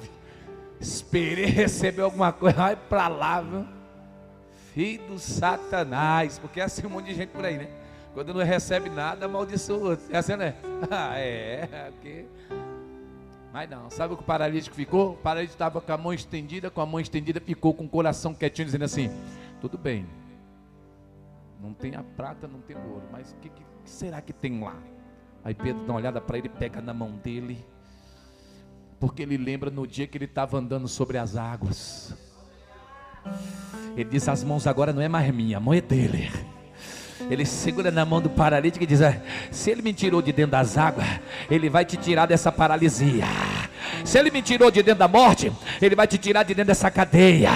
Esperei 0.80 1.46
receber 1.46 2.04
alguma 2.04 2.32
coisa, 2.32 2.58
vai 2.58 2.76
para 2.76 3.08
lá, 3.08 3.42
viu? 3.42 3.66
Filho 4.74 5.08
do 5.08 5.20
Satanás, 5.20 6.38
porque 6.38 6.62
é 6.62 6.64
assim 6.64 6.86
um 6.86 6.90
monte 6.90 7.06
de 7.06 7.16
gente 7.16 7.30
por 7.30 7.44
aí, 7.44 7.58
né? 7.58 7.68
Quando 8.14 8.34
não 8.34 8.44
recebe 8.44 8.90
nada, 8.90 9.26
amaldiçoa. 9.26 9.98
É 10.10 10.18
assim, 10.18 10.36
né? 10.36 10.56
Ah, 10.92 11.18
é, 11.18 11.92
porque. 11.92 12.26
Mas 13.58 13.68
não, 13.72 13.90
sabe 13.90 14.14
o 14.14 14.18
que 14.18 14.22
o 14.22 14.26
paralítico 14.26 14.76
ficou? 14.76 15.14
O 15.14 15.18
paralítico 15.18 15.56
estava 15.56 15.82
com 15.82 15.92
a 15.92 15.98
mão 15.98 16.14
estendida, 16.14 16.70
com 16.70 16.80
a 16.80 16.86
mão 16.86 17.00
estendida, 17.00 17.42
ficou 17.42 17.74
com 17.74 17.86
o 17.86 17.90
coração 17.90 18.32
quietinho, 18.32 18.68
dizendo 18.68 18.86
assim: 18.86 19.10
Tudo 19.60 19.80
bem, 19.80 20.06
não 21.60 21.74
tem 21.74 21.96
a 21.96 22.04
prata, 22.04 22.48
não 22.48 22.62
tem 22.62 22.78
o 22.78 22.88
ouro, 22.88 23.08
mas 23.12 23.32
o 23.32 23.36
que, 23.38 23.50
que, 23.50 23.64
será 23.84 24.22
que 24.22 24.32
tem 24.32 24.64
lá? 24.64 24.76
Aí 25.44 25.56
Pedro 25.56 25.84
dá 25.88 25.94
uma 25.94 26.00
olhada 26.00 26.22
para 26.22 26.38
ele, 26.38 26.50
pega 26.50 26.80
na 26.80 26.94
mão 26.94 27.14
dele, 27.14 27.66
porque 29.00 29.24
ele 29.24 29.38
lembra 29.38 29.72
no 29.72 29.88
dia 29.88 30.06
que 30.06 30.20
ele 30.20 30.26
estava 30.26 30.60
andando 30.60 30.88
sobre 30.88 31.18
as 31.18 31.36
águas. 31.36 32.16
Ele 33.96 34.08
diz: 34.08 34.30
As 34.30 34.44
mãos 34.44 34.68
agora 34.68 34.94
não 34.94 35.02
é 35.02 35.10
mais 35.10 35.34
minha, 35.34 35.58
a 35.58 35.60
mão 35.60 35.74
é 35.74 35.82
dele. 35.82 36.30
Ele 37.30 37.46
segura 37.46 37.92
na 37.92 38.06
mão 38.06 38.22
do 38.22 38.30
paralítico 38.30 38.84
e 38.84 38.88
diz: 38.88 39.02
é, 39.02 39.22
Se 39.52 39.70
ele 39.70 39.82
me 39.82 39.94
tirou 39.94 40.22
de 40.22 40.32
dentro 40.32 40.52
das 40.52 40.78
águas, 40.78 41.08
ele 41.50 41.70
vai 41.70 41.84
te 41.84 41.98
tirar 41.98 42.26
dessa 42.26 42.52
paralisia. 42.52 43.26
Se 44.04 44.18
ele 44.18 44.32
me 44.32 44.42
tirou 44.42 44.72
de 44.72 44.82
dentro 44.82 45.00
da 45.00 45.08
morte, 45.08 45.52
ele 45.82 45.96
vai 45.96 46.08
te 46.08 46.18
tirar 46.18 46.44
de 46.44 46.54
dentro 46.54 46.68
dessa 46.68 46.90
cadeia. 46.90 47.50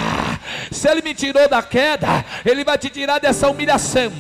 Se 0.71 0.89
ele 0.89 1.01
me 1.01 1.13
tirou 1.13 1.47
da 1.47 1.61
queda, 1.61 2.25
ele 2.45 2.63
vai 2.63 2.77
te 2.77 2.89
tirar 2.89 3.19
dessa 3.19 3.49
humilhação. 3.49 4.11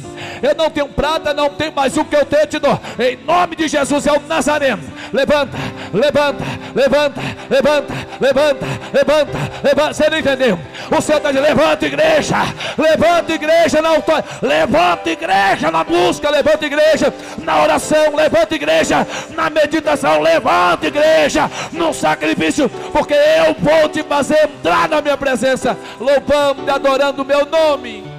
Eu 0.41 0.55
não 0.55 0.69
tenho 0.69 0.87
prata, 0.87 1.33
não 1.33 1.49
tenho 1.49 1.73
mais 1.73 1.95
o 1.97 2.05
que 2.05 2.15
eu 2.15 2.25
tenho, 2.25 2.47
te 2.47 2.59
dou. 2.59 2.79
Em 2.99 3.17
nome 3.17 3.55
de 3.55 3.67
Jesus 3.67 4.07
é 4.07 4.11
o 4.11 4.19
Nazareno. 4.21 4.83
Levanta, 5.11 5.57
levanta, 5.93 6.45
levanta, 6.73 7.21
levanta, 7.49 7.93
levanta, 8.21 8.65
levanta, 8.93 9.39
levanta. 9.63 9.93
Você 9.93 10.09
não 10.09 10.19
entendeu? 10.19 10.59
O 10.95 11.01
Senhor 11.01 11.17
está 11.17 11.31
dizendo: 11.31 11.47
levanta, 11.47 11.85
igreja, 11.87 12.37
levanta, 12.77 13.33
igreja, 13.33 13.81
não 13.81 13.99
tô... 13.99 14.13
levanta, 14.41 15.09
igreja 15.09 15.71
na 15.71 15.83
busca, 15.83 16.29
levanta, 16.29 16.65
igreja 16.65 17.13
na 17.39 17.63
oração, 17.63 18.15
levanta, 18.15 18.55
igreja 18.55 19.07
na 19.31 19.49
meditação, 19.49 20.21
levanta, 20.21 20.87
igreja 20.87 21.49
no 21.71 21.91
sacrifício, 21.93 22.69
porque 22.69 23.15
eu 23.15 23.55
vou 23.59 23.89
te 23.89 24.03
fazer 24.03 24.43
entrar 24.43 24.87
na 24.87 25.01
minha 25.01 25.17
presença, 25.17 25.75
louvando 25.99 26.63
e 26.65 26.69
adorando 26.69 27.23
o 27.23 27.25
meu 27.25 27.45
nome. 27.45 28.10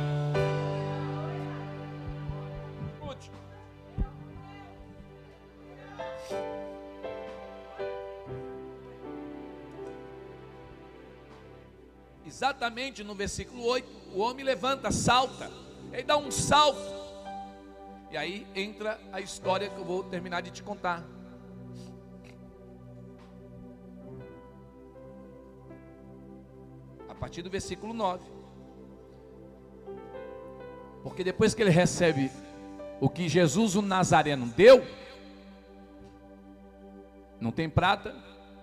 Exatamente 12.42 13.04
no 13.04 13.14
versículo 13.14 13.64
8, 13.64 13.88
o 14.16 14.18
homem 14.18 14.44
levanta, 14.44 14.90
salta, 14.90 15.48
ele 15.92 16.02
dá 16.02 16.16
um 16.16 16.28
salto. 16.28 16.92
E 18.10 18.16
aí 18.16 18.44
entra 18.52 19.00
a 19.12 19.20
história 19.20 19.70
que 19.70 19.78
eu 19.78 19.84
vou 19.84 20.02
terminar 20.02 20.40
de 20.40 20.50
te 20.50 20.60
contar. 20.60 21.04
A 27.08 27.14
partir 27.14 27.42
do 27.42 27.48
versículo 27.48 27.94
9. 27.94 28.24
Porque 31.04 31.22
depois 31.22 31.54
que 31.54 31.62
ele 31.62 31.70
recebe 31.70 32.28
o 33.00 33.08
que 33.08 33.28
Jesus 33.28 33.76
o 33.76 33.82
Nazareno 33.82 34.46
deu, 34.46 34.84
não 37.40 37.52
tem 37.52 37.70
prata 37.70 38.12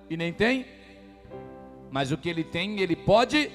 e 0.09 0.17
nem 0.17 0.33
tem, 0.33 0.65
mas 1.89 2.11
o 2.11 2.17
que 2.17 2.29
ele 2.29 2.43
tem, 2.43 2.81
ele 2.81 2.97
pode, 2.97 3.49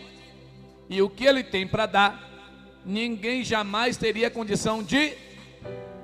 e 0.88 1.00
o 1.00 1.08
que 1.08 1.24
ele 1.24 1.42
tem 1.42 1.66
para 1.66 1.86
dar, 1.86 2.30
ninguém 2.84 3.42
jamais 3.42 3.96
teria 3.96 4.30
condição 4.30 4.82
de. 4.82 5.14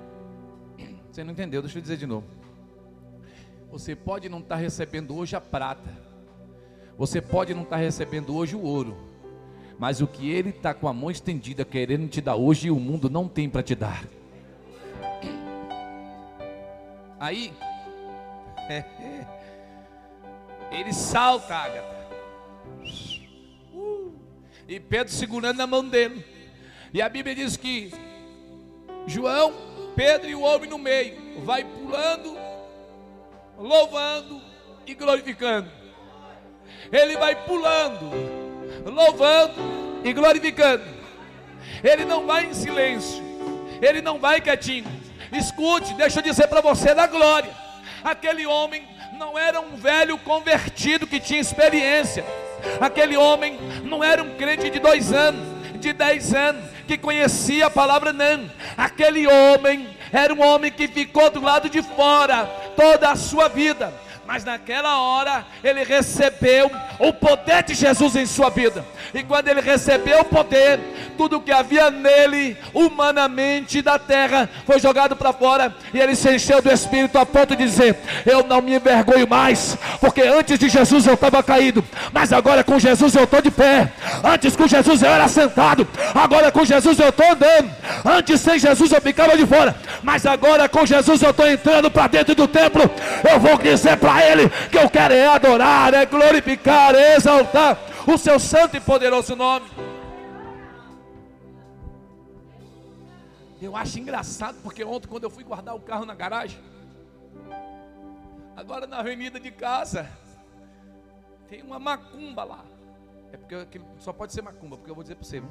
Você 1.11 1.23
não 1.23 1.33
entendeu? 1.33 1.63
Deixa 1.63 1.79
eu 1.79 1.83
dizer 1.83 1.97
de 1.97 2.07
novo. 2.07 2.27
Você 3.71 3.95
pode 3.95 4.29
não 4.29 4.39
estar 4.39 4.57
tá 4.57 4.61
recebendo 4.61 5.17
hoje 5.17 5.37
a 5.37 5.41
prata, 5.41 5.91
você 6.99 7.21
pode 7.21 7.55
não 7.55 7.63
estar 7.63 7.77
tá 7.77 7.83
recebendo 7.83 8.35
hoje 8.35 8.57
o 8.57 8.63
ouro, 8.63 8.97
mas 9.79 10.01
o 10.01 10.09
que 10.09 10.29
ele 10.29 10.51
está 10.51 10.75
com 10.75 10.89
a 10.89 10.93
mão 10.93 11.11
estendida 11.11 11.65
querendo 11.65 12.09
te 12.09 12.21
dar 12.21 12.35
hoje, 12.35 12.71
o 12.71 12.81
mundo 12.81 13.09
não 13.09 13.29
tem 13.29 13.49
para 13.49 13.63
te 13.63 13.77
dar. 13.77 14.05
Aí, 17.21 17.53
ele 20.73 20.93
salta, 20.93 21.55
Agatha. 21.55 22.01
E 24.71 24.79
Pedro 24.79 25.13
segurando 25.13 25.57
na 25.57 25.67
mão 25.67 25.85
dele. 25.85 26.25
E 26.95 27.03
a 27.03 27.09
Bíblia 27.09 27.35
diz 27.35 27.57
que 27.57 27.93
João, 29.05 29.53
Pedro 29.97 30.31
e 30.31 30.35
o 30.37 30.43
homem 30.43 30.71
no 30.71 30.79
meio, 30.79 31.43
vai 31.45 31.65
pulando, 31.65 32.39
louvando 33.59 34.41
e 34.87 34.95
glorificando. 34.95 35.69
Ele 36.93 37.17
vai 37.17 37.35
pulando, 37.47 38.13
louvando 38.87 39.55
e 40.05 40.13
glorificando. 40.13 40.85
Ele 41.83 42.05
não 42.05 42.25
vai 42.25 42.45
em 42.47 42.55
silêncio, 42.55 43.21
ele 43.83 44.01
não 44.01 44.21
vai 44.21 44.41
quietinho. 44.41 44.87
Escute, 45.33 45.95
deixa 45.95 46.21
eu 46.21 46.23
dizer 46.23 46.47
para 46.47 46.61
você 46.61 46.95
da 46.95 47.09
glória. 47.09 47.51
Aquele 48.05 48.47
homem 48.47 48.87
não 49.19 49.37
era 49.37 49.61
um 49.61 49.75
velho 49.75 50.17
convertido 50.19 51.09
que 51.09 51.19
tinha 51.19 51.41
experiência. 51.41 52.25
Aquele 52.81 53.17
homem 53.17 53.59
não 53.85 54.03
era 54.03 54.23
um 54.23 54.37
crente 54.37 54.71
de 54.71 54.79
dois 54.79 55.13
anos, 55.13 55.47
de 55.79 55.93
dez 55.93 56.35
anos, 56.35 56.65
que 56.87 56.99
conhecia 56.99 57.67
a 57.67 57.71
palavra 57.71 58.13
não. 58.13 58.51
Aquele 58.77 59.27
homem 59.27 59.89
era 60.13 60.35
um 60.35 60.43
homem 60.43 60.71
que 60.71 60.89
ficou 60.89 61.31
do 61.31 61.41
lado 61.41 61.69
de 61.69 61.83
fora 61.83 62.45
toda 62.77 63.11
a 63.11 63.17
sua 63.17 63.49
vida 63.49 63.93
mas 64.31 64.45
naquela 64.45 65.01
hora 65.01 65.45
ele 65.65 65.83
recebeu 65.83 66.71
o 67.01 67.13
poder 67.13 67.65
de 67.65 67.75
Jesus 67.75 68.15
em 68.15 68.25
sua 68.25 68.49
vida. 68.49 68.85
E 69.13 69.25
quando 69.25 69.49
ele 69.49 69.61
recebeu 69.61 70.21
o 70.21 70.25
poder, 70.25 70.79
tudo 71.17 71.41
que 71.41 71.51
havia 71.51 71.91
nele, 71.91 72.57
humanamente 72.73 73.83
da 73.83 73.99
terra, 73.99 74.49
foi 74.65 74.79
jogado 74.79 75.17
para 75.17 75.33
fora. 75.33 75.75
E 75.93 75.99
ele 75.99 76.15
se 76.15 76.33
encheu 76.33 76.63
do 76.63 76.71
Espírito 76.71 77.19
a 77.19 77.27
ponto 77.27 77.57
de 77.57 77.65
dizer: 77.65 77.99
Eu 78.25 78.45
não 78.45 78.63
me 78.63 78.73
envergonho 78.73 79.27
mais, 79.29 79.77
porque 80.01 80.23
antes 80.23 80.61
de 80.61 80.69
Jesus 80.69 81.09
eu 81.09 81.15
estava 81.15 81.43
caído, 81.43 81.85
mas 82.13 82.33
agora 82.33 82.63
com 82.63 82.79
Jesus 82.79 83.13
eu 83.17 83.25
estou 83.25 83.43
de 83.43 83.51
pé. 83.51 83.93
Antes 84.23 84.55
com 84.55 84.69
Jesus 84.69 85.03
eu 85.03 85.11
era 85.11 85.27
sentado, 85.27 85.89
agora 86.15 86.53
com 86.53 86.65
Jesus 86.65 86.97
eu 87.01 87.09
estou 87.09 87.27
andando. 87.33 87.69
Antes 88.05 88.41
sem 88.41 88.61
Jesus 88.61 88.93
eu 88.93 89.01
ficava 89.01 89.37
de 89.37 89.45
fora, 89.45 89.75
mas 90.05 90.25
agora 90.25 90.69
com 90.69 90.87
Jesus 90.87 91.21
eu 91.21 91.31
estou 91.31 91.51
entrando 91.51 91.91
para 91.91 92.07
dentro 92.07 92.33
do 92.37 92.47
templo. 92.47 92.89
Eu 93.29 93.41
vou 93.41 93.59
dizer 93.59 93.97
para 93.97 94.20
ele 94.21 94.49
que 94.71 94.79
eu 94.79 94.89
quero 94.89 95.15
é 95.15 95.27
adorar, 95.27 95.95
é 95.95 96.07
glorificar, 96.07 96.95
é 96.95 97.17
exaltar 97.17 97.79
o 98.07 98.17
seu 98.19 98.39
santo 98.39 98.77
e 98.77 98.81
poderoso 98.81 99.35
nome. 99.37 99.69
Eu 103.61 103.77
acho 103.77 103.99
engraçado 103.99 104.57
porque 104.63 104.83
ontem, 104.83 105.07
quando 105.07 105.25
eu 105.25 105.31
fui 105.31 105.45
guardar 105.45 105.75
o 105.75 105.81
carro 105.81 106.07
na 106.07 106.15
garagem, 106.15 106.59
agora 108.57 108.87
na 108.87 108.99
avenida 108.99 109.39
de 109.39 109.51
casa, 109.51 110.11
tem 111.49 111.63
uma 111.63 111.79
macumba 111.79 112.45
lá. 112.45 112.65
É 113.33 113.37
porque 113.37 113.81
só 113.99 114.13
pode 114.13 114.33
ser 114.33 114.43
macumba, 114.43 114.77
porque 114.77 114.91
eu 114.91 114.95
vou 114.95 115.05
dizer 115.05 115.15
para 115.15 115.25
você, 115.25 115.43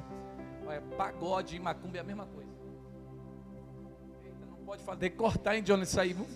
olha, 0.66 0.80
pagode 0.96 1.56
e 1.56 1.60
macumba 1.60 1.98
é 1.98 2.00
a 2.00 2.04
mesma 2.04 2.26
coisa. 2.26 2.50
Não 4.50 4.64
pode 4.66 4.82
fazer, 4.82 5.10
cortar 5.10 5.56
em 5.56 5.62
de 5.62 5.72
onde 5.72 5.86
sair, 5.86 6.14
viu? 6.14 6.26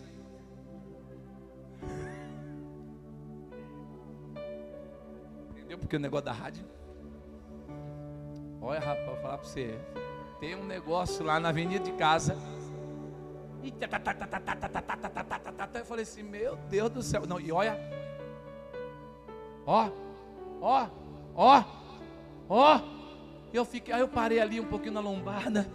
Entendeu? 5.74 5.78
Porque 5.78 5.96
o 5.96 6.00
negócio 6.00 6.24
da 6.24 6.32
rádio. 6.32 6.64
Olha, 8.60 8.80
rapaz, 8.80 9.06
vou 9.06 9.16
falar 9.16 9.38
para 9.38 9.46
você. 9.46 9.78
Tem 10.40 10.54
um 10.54 10.64
negócio 10.64 11.24
lá 11.24 11.40
na 11.40 11.48
avenida 11.48 11.84
de 11.84 11.92
casa. 11.92 12.36
Eu 15.74 15.84
falei 15.84 16.02
assim, 16.04 16.22
meu 16.22 16.56
Deus 16.70 16.90
do 16.90 17.02
céu. 17.02 17.26
Não, 17.26 17.40
e 17.40 17.50
olha. 17.50 17.78
Ó, 19.66 19.90
ó, 20.60 20.86
ó, 21.34 21.64
ó. 22.48 22.80
Eu 23.52 23.64
fiquei, 23.64 23.94
aí 23.94 24.00
eu 24.00 24.08
parei 24.08 24.40
ali 24.40 24.60
um 24.60 24.66
pouquinho 24.66 24.94
na 24.94 25.00
lombada. 25.00 25.66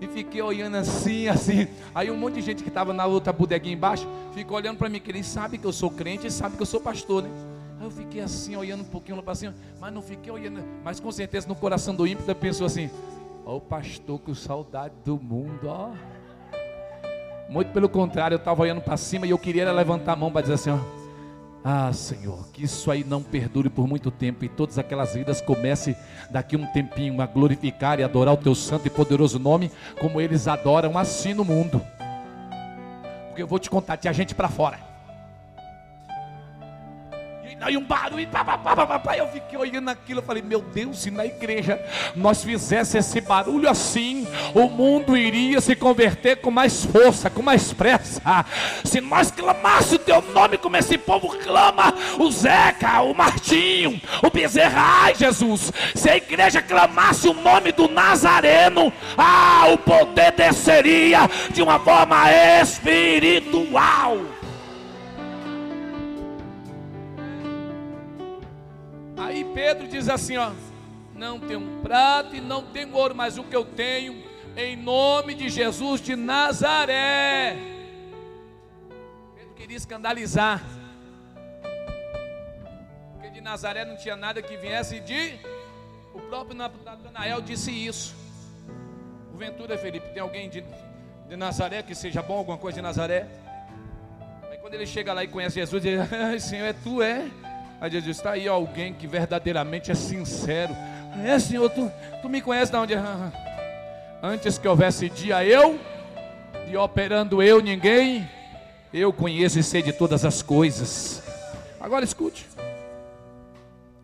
e 0.00 0.06
fiquei 0.06 0.40
olhando 0.40 0.76
assim, 0.76 1.28
assim. 1.28 1.68
Aí 1.94 2.10
um 2.10 2.16
monte 2.16 2.34
de 2.34 2.42
gente 2.42 2.62
que 2.62 2.68
estava 2.68 2.92
na 2.92 3.06
outra 3.06 3.32
bodeguinha 3.32 3.74
embaixo 3.74 4.08
ficou 4.32 4.56
olhando 4.56 4.78
para 4.78 4.88
mim, 4.88 5.00
que 5.00 5.10
eles 5.10 5.26
sabem 5.26 5.60
que 5.60 5.66
eu 5.66 5.72
sou 5.72 5.90
crente 5.90 6.26
e 6.26 6.30
sabem 6.30 6.56
que 6.56 6.62
eu 6.62 6.66
sou 6.66 6.80
pastor, 6.80 7.22
né? 7.22 7.51
Aí 7.82 7.86
eu 7.86 7.90
fiquei 7.90 8.20
assim, 8.20 8.54
olhando 8.54 8.82
um 8.82 8.84
pouquinho 8.84 9.16
lá 9.16 9.24
para 9.24 9.34
cima, 9.34 9.56
mas 9.80 9.92
não 9.92 10.00
fiquei 10.00 10.32
olhando, 10.32 10.62
mas 10.84 11.00
com 11.00 11.10
certeza 11.10 11.48
no 11.48 11.56
coração 11.56 11.92
do 11.92 12.06
ímpio 12.06 12.32
pensou 12.36 12.64
assim: 12.64 12.88
Ó, 13.44 13.54
oh, 13.54 13.56
o 13.56 13.60
pastor 13.60 14.20
com 14.20 14.32
saudade 14.32 14.94
do 15.04 15.18
mundo, 15.18 15.66
ó. 15.66 15.90
Muito 17.48 17.72
pelo 17.72 17.88
contrário, 17.88 18.36
eu 18.36 18.38
estava 18.38 18.62
olhando 18.62 18.80
para 18.80 18.96
cima 18.96 19.26
e 19.26 19.30
eu 19.30 19.38
queria 19.38 19.70
levantar 19.72 20.12
a 20.12 20.16
mão 20.16 20.30
para 20.30 20.42
dizer 20.42 20.54
assim: 20.54 20.70
ó, 20.70 20.78
Ah, 21.64 21.92
Senhor, 21.92 22.46
que 22.52 22.62
isso 22.62 22.88
aí 22.88 23.02
não 23.02 23.20
perdure 23.20 23.68
por 23.68 23.88
muito 23.88 24.12
tempo 24.12 24.44
e 24.44 24.48
todas 24.48 24.78
aquelas 24.78 25.14
vidas 25.14 25.40
comecem 25.40 25.96
daqui 26.30 26.56
um 26.56 26.66
tempinho 26.66 27.20
a 27.20 27.26
glorificar 27.26 27.98
e 27.98 28.04
adorar 28.04 28.34
o 28.34 28.36
teu 28.36 28.54
santo 28.54 28.86
e 28.86 28.90
poderoso 28.90 29.40
nome, 29.40 29.72
como 30.00 30.20
eles 30.20 30.46
adoram 30.46 30.96
assim 30.96 31.34
no 31.34 31.44
mundo. 31.44 31.82
Porque 33.26 33.42
eu 33.42 33.46
vou 33.48 33.58
te 33.58 33.68
contar, 33.68 33.96
tinha 33.96 34.12
gente 34.12 34.36
para 34.36 34.48
fora 34.48 34.91
aí 37.62 37.76
um 37.76 37.84
barulho, 37.84 38.28
pá, 38.28 39.16
eu 39.16 39.26
fiquei 39.28 39.58
olhando 39.58 39.88
aquilo, 39.88 40.20
eu 40.20 40.24
falei, 40.24 40.42
meu 40.42 40.60
Deus, 40.60 41.02
se 41.02 41.10
na 41.10 41.24
igreja 41.24 41.80
nós 42.14 42.42
fizéssemos 42.42 43.06
esse 43.06 43.20
barulho 43.20 43.68
assim, 43.68 44.26
o 44.54 44.68
mundo 44.68 45.16
iria 45.16 45.60
se 45.60 45.74
converter 45.76 46.36
com 46.36 46.50
mais 46.50 46.84
força, 46.84 47.30
com 47.30 47.42
mais 47.42 47.72
pressa. 47.72 48.44
Se 48.84 49.00
nós 49.00 49.30
clamássemos 49.30 49.92
o 49.92 49.98
teu 49.98 50.22
nome 50.32 50.58
como 50.58 50.76
esse 50.76 50.98
povo 50.98 51.28
clama, 51.38 51.94
o 52.18 52.30
Zeca, 52.30 53.00
o 53.02 53.14
Martinho, 53.14 54.00
o 54.22 54.30
Bezerra, 54.30 55.04
ai 55.04 55.14
Jesus, 55.14 55.72
se 55.94 56.10
a 56.10 56.16
igreja 56.16 56.60
clamasse 56.60 57.28
o 57.28 57.34
nome 57.34 57.72
do 57.72 57.88
Nazareno, 57.88 58.92
ah, 59.16 59.68
o 59.72 59.78
poder 59.78 60.32
desceria 60.32 61.30
de 61.50 61.62
uma 61.62 61.78
forma 61.78 62.30
espiritual. 62.60 64.41
Pedro 69.54 69.86
diz 69.86 70.08
assim: 70.08 70.36
ó, 70.36 70.52
não 71.14 71.38
tenho 71.38 71.80
prata 71.82 72.36
e 72.36 72.40
não 72.40 72.64
tenho 72.64 72.94
ouro, 72.94 73.14
mas 73.14 73.38
o 73.38 73.44
que 73.44 73.54
eu 73.54 73.64
tenho, 73.64 74.22
em 74.56 74.76
nome 74.76 75.34
de 75.34 75.48
Jesus 75.48 76.00
de 76.00 76.16
Nazaré. 76.16 77.56
Pedro 79.34 79.54
queria 79.54 79.76
escandalizar, 79.76 80.62
porque 83.12 83.30
de 83.30 83.40
Nazaré 83.40 83.84
não 83.84 83.96
tinha 83.96 84.16
nada 84.16 84.42
que 84.42 84.56
viesse 84.56 85.00
de. 85.00 85.38
O 86.14 86.20
próprio 86.20 86.56
Natanael 86.56 87.40
disse 87.40 87.70
isso. 87.70 88.14
Ventura 89.34 89.76
Felipe, 89.76 90.08
tem 90.10 90.22
alguém 90.22 90.48
de, 90.48 90.62
de 91.28 91.36
Nazaré 91.36 91.82
que 91.82 91.94
seja 91.94 92.22
bom, 92.22 92.36
alguma 92.38 92.58
coisa 92.58 92.76
de 92.76 92.82
Nazaré? 92.82 93.26
Aí 94.50 94.58
quando 94.58 94.74
ele 94.74 94.86
chega 94.86 95.12
lá 95.12 95.24
e 95.24 95.28
conhece 95.28 95.56
Jesus, 95.56 95.84
ele 95.84 95.98
diz: 96.32 96.44
Senhor, 96.44 96.66
é 96.66 96.72
tu, 96.72 97.02
é? 97.02 97.28
Aí 97.82 97.90
Jesus 97.90 98.16
está 98.16 98.30
aí 98.30 98.46
alguém 98.46 98.94
que 98.94 99.08
verdadeiramente 99.08 99.90
é 99.90 99.94
sincero. 99.96 100.72
É, 101.20 101.36
Senhor, 101.40 101.68
tu, 101.68 101.90
tu 102.22 102.28
me 102.28 102.40
conhece 102.40 102.70
de 102.70 102.78
onde? 102.78 102.94
Antes 104.22 104.56
que 104.56 104.68
houvesse 104.68 105.10
dia 105.10 105.44
eu, 105.44 105.80
e 106.70 106.76
operando 106.76 107.42
eu 107.42 107.60
ninguém, 107.60 108.30
eu 108.94 109.12
conheço 109.12 109.58
e 109.58 109.64
sei 109.64 109.82
de 109.82 109.92
todas 109.92 110.24
as 110.24 110.42
coisas. 110.42 111.24
Agora 111.80 112.04
escute. 112.04 112.46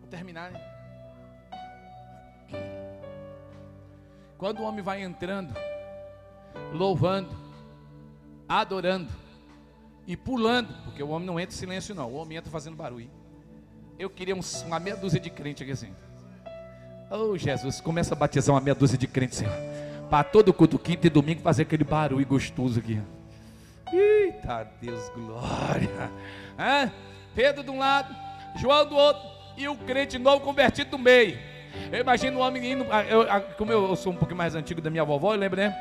Vou 0.01 0.09
terminar. 0.09 0.51
Quando 4.37 4.59
o 4.59 4.63
homem 4.63 4.83
vai 4.83 5.01
entrando, 5.01 5.55
louvando, 6.73 7.29
adorando 8.45 9.09
e 10.05 10.17
pulando, 10.17 10.67
porque 10.83 11.01
o 11.01 11.11
homem 11.11 11.25
não 11.25 11.39
entra 11.39 11.55
em 11.55 11.57
silêncio, 11.57 11.95
não, 11.95 12.11
o 12.11 12.15
homem 12.15 12.37
entra 12.37 12.51
fazendo 12.51 12.75
barulho. 12.75 13.18
Eu 13.99 14.09
queria 14.09 14.33
uma 14.65 14.79
meia 14.79 14.95
dúzia 14.95 15.19
de 15.19 15.29
crente 15.29 15.61
aqui 15.61 15.73
assim. 15.73 15.93
Oh 17.11 17.37
Jesus, 17.37 17.81
começa 17.81 18.15
a 18.15 18.17
batizar 18.17 18.55
uma 18.55 18.61
meia 18.61 18.73
dúzia 18.73 18.97
de 18.97 19.05
crentes, 19.05 19.39
Senhor. 19.39 19.53
Para 20.09 20.23
todo 20.23 20.53
culto, 20.53 20.79
quinta 20.79 21.07
e 21.07 21.09
domingo, 21.09 21.41
fazer 21.41 21.63
aquele 21.63 21.83
barulho 21.83 22.25
gostoso 22.25 22.79
aqui. 22.79 22.97
Eita 23.91 24.65
Deus, 24.81 25.09
glória. 25.09 26.09
Hã? 26.57 26.89
Pedro 27.35 27.61
de 27.61 27.69
um 27.69 27.77
lado, 27.77 28.15
João 28.55 28.85
do 28.85 28.95
outro, 28.95 29.21
e 29.57 29.67
o 29.67 29.75
crente 29.75 30.17
novo 30.17 30.45
convertido 30.45 30.97
no 30.97 31.03
meio. 31.03 31.37
Eu 31.91 31.99
imagino 31.99 32.39
o 32.39 32.41
homem 32.41 32.71
indo, 32.71 32.85
ah, 32.89 33.03
eu, 33.03 33.29
ah, 33.29 33.41
como 33.41 33.69
eu, 33.69 33.97
sou 33.97 34.13
um 34.13 34.15
pouquinho 34.15 34.37
mais 34.37 34.55
antigo 34.55 34.79
da 34.79 34.89
minha 34.89 35.03
vovó, 35.03 35.33
eu 35.33 35.39
lembro, 35.39 35.59
né? 35.59 35.75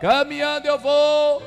Caminhando 0.00 0.64
eu 0.64 0.78
vou 0.78 1.42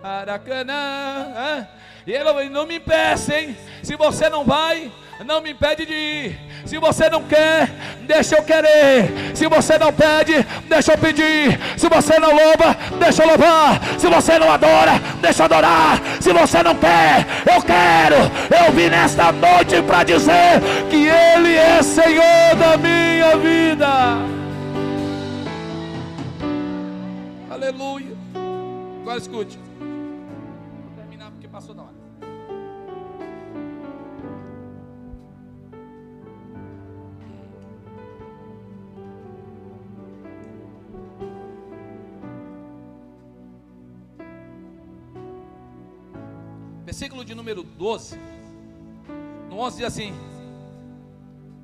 para 0.00 0.40
Canaã. 0.40 1.68
E 2.04 2.12
ele 2.12 2.48
não 2.48 2.66
me 2.66 2.78
impeça, 2.78 3.38
hein? 3.38 3.56
Se 3.80 3.94
você 3.94 4.28
não 4.28 4.44
vai, 4.44 4.90
não 5.24 5.40
me 5.40 5.50
impede 5.50 5.86
de 5.86 5.92
ir. 5.92 6.40
Se 6.64 6.78
você 6.78 7.08
não 7.08 7.22
quer, 7.22 7.68
deixa 8.02 8.36
eu 8.36 8.42
querer. 8.42 9.32
Se 9.34 9.46
você 9.46 9.78
não 9.78 9.92
pede, 9.92 10.44
deixa 10.68 10.92
eu 10.92 10.98
pedir. 10.98 11.58
Se 11.76 11.88
você 11.88 12.18
não 12.18 12.30
louva, 12.30 12.76
deixa 12.98 13.22
eu 13.22 13.28
louvar. 13.28 13.80
Se 13.98 14.06
você 14.08 14.38
não 14.38 14.50
adora, 14.50 14.92
deixa 15.20 15.42
eu 15.42 15.44
adorar. 15.46 16.00
Se 16.20 16.32
você 16.32 16.62
não 16.62 16.74
quer, 16.76 17.26
eu 17.54 17.62
quero. 17.62 18.16
Eu 18.64 18.72
vim 18.72 18.88
nesta 18.88 19.30
noite 19.32 19.80
para 19.82 20.04
dizer 20.04 20.60
que 20.90 21.06
Ele 21.06 21.56
é 21.56 21.82
Senhor 21.82 22.56
da 22.58 22.76
minha 22.76 23.36
vida. 23.36 24.32
Aleluia. 27.50 28.16
Agora 29.02 29.18
escute. 29.18 29.71
Versículo 46.92 47.24
de 47.24 47.34
número 47.34 47.62
12, 47.62 48.20
no 49.48 49.60
11 49.60 49.76
diz 49.78 49.86
assim: 49.86 50.12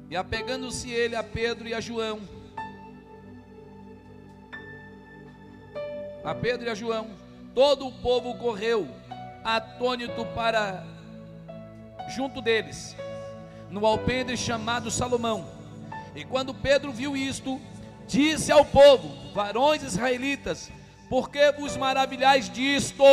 E 0.08 0.16
apegando-se 0.16 0.90
ele 0.90 1.14
a 1.14 1.22
Pedro 1.22 1.68
e 1.68 1.74
a 1.74 1.82
João, 1.82 2.20
a 6.24 6.34
Pedro 6.34 6.66
e 6.66 6.70
a 6.70 6.74
João, 6.74 7.10
todo 7.54 7.86
o 7.86 7.92
povo 8.00 8.38
correu, 8.38 8.88
atônito 9.44 10.24
para 10.34 10.82
junto 12.16 12.40
deles, 12.40 12.96
no 13.68 13.84
alpendre 13.84 14.34
chamado 14.34 14.90
Salomão. 14.90 15.46
E 16.14 16.24
quando 16.24 16.54
Pedro 16.54 16.90
viu 16.90 17.14
isto, 17.14 17.60
disse 18.06 18.50
ao 18.50 18.64
povo: 18.64 19.34
Varões 19.34 19.82
israelitas, 19.82 20.70
por 21.10 21.28
que 21.28 21.52
vos 21.52 21.76
maravilhais 21.76 22.48
disto? 22.48 23.04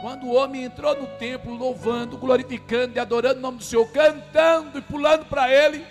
Quando 0.00 0.26
o 0.26 0.34
homem 0.34 0.64
entrou 0.64 0.94
no 0.94 1.06
templo, 1.18 1.54
louvando, 1.54 2.16
glorificando 2.16 2.96
e 2.96 3.00
adorando 3.00 3.38
o 3.38 3.42
nome 3.42 3.58
do 3.58 3.64
Senhor, 3.64 3.86
cantando 3.90 4.78
e 4.78 4.82
pulando 4.82 5.26
para 5.26 5.50
Ele, 5.52 5.84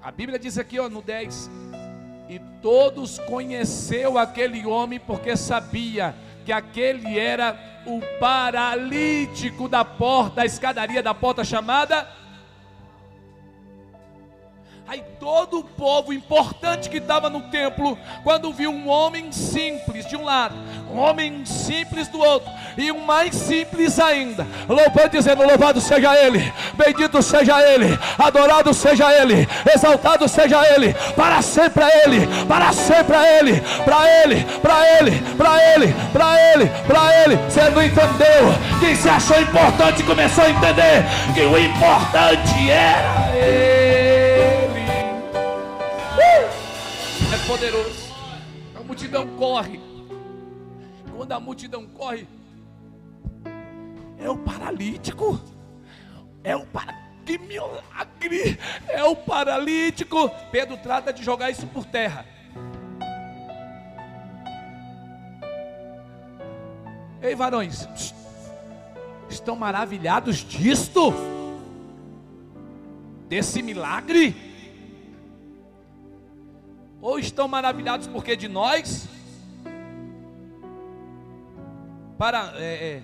a 0.00 0.12
Bíblia 0.12 0.38
diz 0.38 0.56
aqui 0.56 0.78
ó, 0.78 0.88
no 0.88 1.02
10: 1.02 1.50
E 2.28 2.38
todos 2.62 3.18
conheceu 3.20 4.16
aquele 4.18 4.64
homem, 4.66 5.00
porque 5.00 5.36
sabia 5.36 6.14
que 6.44 6.52
aquele 6.52 7.18
era 7.18 7.58
o 7.84 8.00
paralítico 8.20 9.68
da 9.68 9.84
porta, 9.84 10.36
da 10.36 10.46
escadaria 10.46 11.02
da 11.02 11.12
porta 11.12 11.42
chamada 11.42 12.06
Aí 14.88 15.04
todo 15.20 15.58
o 15.58 15.64
povo 15.64 16.14
importante 16.14 16.88
que 16.88 16.96
estava 16.96 17.28
no 17.28 17.42
templo, 17.50 17.98
quando 18.24 18.50
viu 18.54 18.70
um 18.70 18.88
homem 18.88 19.30
simples 19.30 20.06
de 20.06 20.16
um 20.16 20.24
lado, 20.24 20.56
um 20.90 20.98
homem 20.98 21.44
simples 21.44 22.08
do 22.08 22.18
outro, 22.18 22.50
e 22.76 22.90
um 22.92 23.00
mais 23.00 23.34
simples 23.34 23.98
ainda, 23.98 24.46
louvando, 24.68 25.10
dizendo: 25.10 25.46
Louvado 25.46 25.80
seja 25.80 26.14
Ele, 26.16 26.52
bendito 26.74 27.22
seja 27.22 27.60
Ele, 27.62 27.98
adorado 28.18 28.72
seja 28.72 29.12
Ele, 29.12 29.48
exaltado 29.74 30.28
seja 30.28 30.60
Ele, 30.74 30.94
para 31.14 31.42
sempre 31.42 31.84
a 31.84 32.04
Ele, 32.04 32.28
para 32.46 32.72
sempre 32.72 33.16
a 33.16 33.38
Ele, 33.38 33.60
para 33.84 34.22
Ele, 34.22 34.46
para 34.62 34.98
Ele, 34.98 35.24
para 35.36 35.74
Ele, 35.74 35.94
para 36.12 36.52
Ele, 36.52 36.70
para 36.86 37.24
Ele. 37.24 37.36
Você 37.48 37.70
não 37.70 37.82
entendeu? 37.82 38.54
Quem 38.80 38.94
se 38.96 39.08
achou 39.08 39.40
importante 39.40 40.02
começou 40.02 40.44
a 40.44 40.50
entender 40.50 41.04
que 41.34 41.40
o 41.40 41.58
importante 41.58 42.70
era 42.70 43.36
Ele. 43.36 43.88
poderoso. 47.48 48.12
A 48.76 48.82
multidão 48.82 49.26
corre. 49.38 49.87
Quando 51.28 51.36
a 51.36 51.40
multidão 51.40 51.86
corre, 51.88 52.26
é 54.18 54.30
o 54.30 54.38
paralítico. 54.38 55.38
É 56.42 56.56
o 56.56 56.64
para... 56.64 56.94
que 57.26 57.36
milagre! 57.36 58.58
É 58.88 59.04
o 59.04 59.14
paralítico. 59.14 60.30
Pedro 60.50 60.78
trata 60.78 61.12
de 61.12 61.22
jogar 61.22 61.50
isso 61.50 61.66
por 61.66 61.84
terra. 61.84 62.24
Ei, 67.20 67.34
varões, 67.34 67.86
estão 69.28 69.54
maravilhados 69.54 70.36
disto? 70.38 71.12
Desse 73.28 73.60
milagre? 73.60 74.34
Ou 77.02 77.18
estão 77.18 77.46
maravilhados 77.46 78.06
porque 78.06 78.34
de 78.34 78.48
nós? 78.48 79.17
Para, 82.18 82.52
é, 82.56 82.62
é, 82.64 83.02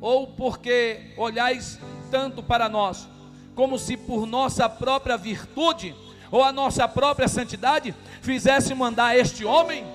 ou 0.00 0.26
porque 0.26 1.12
olhais 1.16 1.78
tanto 2.10 2.42
para 2.42 2.68
nós, 2.68 3.08
como 3.54 3.78
se 3.78 3.96
por 3.96 4.26
nossa 4.26 4.68
própria 4.68 5.16
virtude 5.16 5.94
ou 6.30 6.42
a 6.42 6.52
nossa 6.52 6.86
própria 6.88 7.28
santidade 7.28 7.94
fizéssemos 8.20 8.86
andar 8.86 9.16
este 9.16 9.44
homem? 9.44 9.86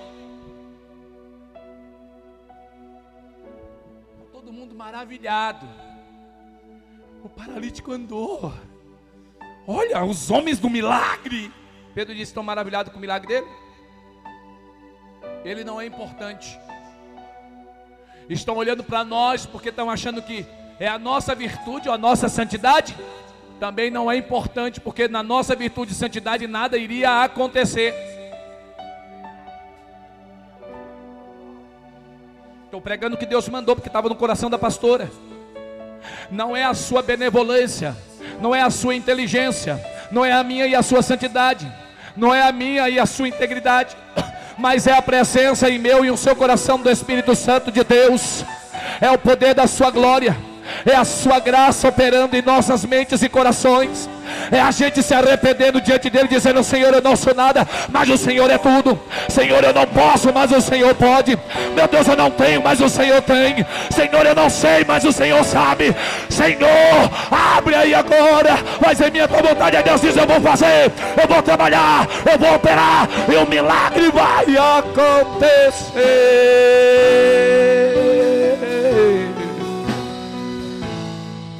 maravilhado. 4.84 5.66
O 7.22 7.28
paralítico 7.28 7.90
andou. 7.90 8.52
Olha, 9.66 10.04
os 10.04 10.30
homens 10.30 10.58
do 10.58 10.68
milagre. 10.68 11.50
Pedro 11.94 12.12
disse: 12.12 12.30
estão 12.30 12.42
maravilhados 12.42 12.92
com 12.92 12.98
o 12.98 13.00
milagre 13.00 13.28
dele? 13.28 13.46
Ele 15.44 15.64
não 15.64 15.80
é 15.80 15.86
importante. 15.86 16.58
Estão 18.28 18.56
olhando 18.56 18.82
para 18.82 19.04
nós 19.04 19.44
porque 19.44 19.68
estão 19.68 19.90
achando 19.90 20.22
que 20.22 20.46
é 20.78 20.88
a 20.88 20.98
nossa 20.98 21.34
virtude 21.34 21.88
ou 21.88 21.94
a 21.94 21.98
nossa 21.98 22.28
santidade? 22.28 22.96
Também 23.60 23.90
não 23.90 24.10
é 24.10 24.16
importante 24.16 24.80
porque 24.80 25.08
na 25.08 25.22
nossa 25.22 25.54
virtude 25.54 25.92
e 25.92 25.94
santidade 25.94 26.46
nada 26.46 26.76
iria 26.76 27.22
acontecer. 27.22 27.94
Estou 32.64 32.80
pregando 32.80 33.14
o 33.14 33.18
que 33.18 33.26
Deus 33.26 33.48
mandou, 33.48 33.76
porque 33.76 33.88
estava 33.88 34.08
no 34.08 34.16
coração 34.16 34.50
da 34.50 34.58
pastora. 34.58 35.08
Não 36.28 36.56
é 36.56 36.64
a 36.64 36.74
sua 36.74 37.02
benevolência, 37.02 37.96
não 38.40 38.52
é 38.52 38.62
a 38.62 38.70
sua 38.70 38.96
inteligência, 38.96 39.80
não 40.10 40.24
é 40.24 40.32
a 40.32 40.42
minha 40.42 40.66
e 40.66 40.74
a 40.74 40.82
sua 40.82 41.00
santidade, 41.00 41.70
não 42.16 42.34
é 42.34 42.42
a 42.42 42.50
minha 42.50 42.88
e 42.88 42.98
a 42.98 43.06
sua 43.06 43.28
integridade, 43.28 43.96
mas 44.58 44.86
é 44.86 44.92
a 44.92 45.02
presença 45.02 45.68
em 45.68 45.78
meu 45.78 46.04
e 46.04 46.10
o 46.10 46.16
seu 46.16 46.34
coração 46.34 46.78
do 46.78 46.90
Espírito 46.90 47.34
Santo 47.34 47.70
de 47.72 47.82
Deus, 47.82 48.44
é 49.00 49.10
o 49.10 49.18
poder 49.18 49.54
da 49.54 49.66
sua 49.66 49.90
glória 49.90 50.36
é 50.84 50.94
a 50.94 51.04
sua 51.04 51.38
graça 51.38 51.88
operando 51.88 52.36
em 52.36 52.42
nossas 52.42 52.84
mentes 52.84 53.22
e 53.22 53.28
corações. 53.28 54.08
É 54.50 54.60
a 54.60 54.70
gente 54.70 55.02
se 55.02 55.14
arrependendo 55.14 55.80
diante 55.80 56.10
dele, 56.10 56.28
dizendo: 56.28 56.62
Senhor, 56.62 56.92
eu 56.92 57.02
não 57.02 57.16
sou 57.16 57.34
nada, 57.34 57.66
mas 57.88 58.08
o 58.08 58.16
Senhor 58.16 58.50
é 58.50 58.58
tudo. 58.58 58.98
Senhor, 59.28 59.62
eu 59.62 59.72
não 59.72 59.86
posso, 59.86 60.32
mas 60.32 60.52
o 60.52 60.60
Senhor 60.60 60.94
pode. 60.94 61.38
Meu 61.74 61.88
Deus, 61.88 62.06
eu 62.06 62.16
não 62.16 62.30
tenho, 62.30 62.62
mas 62.62 62.80
o 62.80 62.88
Senhor 62.88 63.20
tem. 63.22 63.64
Senhor, 63.90 64.26
eu 64.26 64.34
não 64.34 64.48
sei, 64.50 64.84
mas 64.86 65.04
o 65.04 65.12
Senhor 65.12 65.44
sabe. 65.44 65.94
Senhor, 66.28 67.10
abre 67.30 67.74
aí 67.74 67.94
agora. 67.94 68.58
Mas 68.80 69.00
em 69.00 69.10
minha 69.10 69.26
vontade, 69.26 69.82
Deus 69.82 70.00
diz: 70.00 70.16
Eu 70.16 70.26
vou 70.26 70.40
fazer, 70.40 70.92
eu 71.20 71.28
vou 71.28 71.42
trabalhar, 71.42 72.06
eu 72.30 72.38
vou 72.38 72.54
operar, 72.54 73.08
e 73.30 73.36
o 73.36 73.48
milagre 73.48 74.10
vai 74.10 74.44
acontecer. 74.78 75.94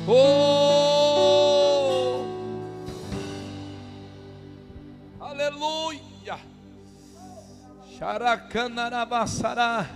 Oh! 0.06 0.43
Xaracanarabassará, 8.04 9.86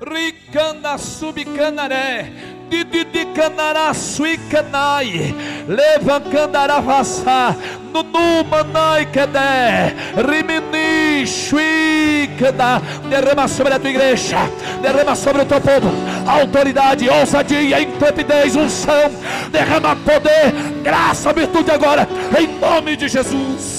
Ricanda 0.00 0.96
subcanaré, 0.96 2.32
Didi 2.70 3.26
canará 3.34 3.92
suicanai, 3.92 5.34
Levancandaravassa, 5.68 7.54
Nunu 7.92 8.42
manai 8.48 9.04
kedé, 9.12 9.92
Rimini 10.16 11.26
shuikada, 11.26 12.80
derrama 13.10 13.46
sobre 13.46 13.74
a 13.74 13.78
tua 13.78 13.90
igreja, 13.90 14.38
derrama 14.80 15.14
sobre 15.14 15.42
o 15.42 15.46
teu 15.46 15.60
povo, 15.60 15.90
autoridade, 16.26 17.10
ousadia, 17.10 17.82
intrepidez, 17.82 18.56
unção, 18.56 19.10
derrama 19.50 19.94
poder, 19.94 20.52
graça, 20.82 21.34
virtude 21.34 21.70
agora, 21.70 22.08
em 22.38 22.46
nome 22.58 22.96
de 22.96 23.08
Jesus. 23.08 23.77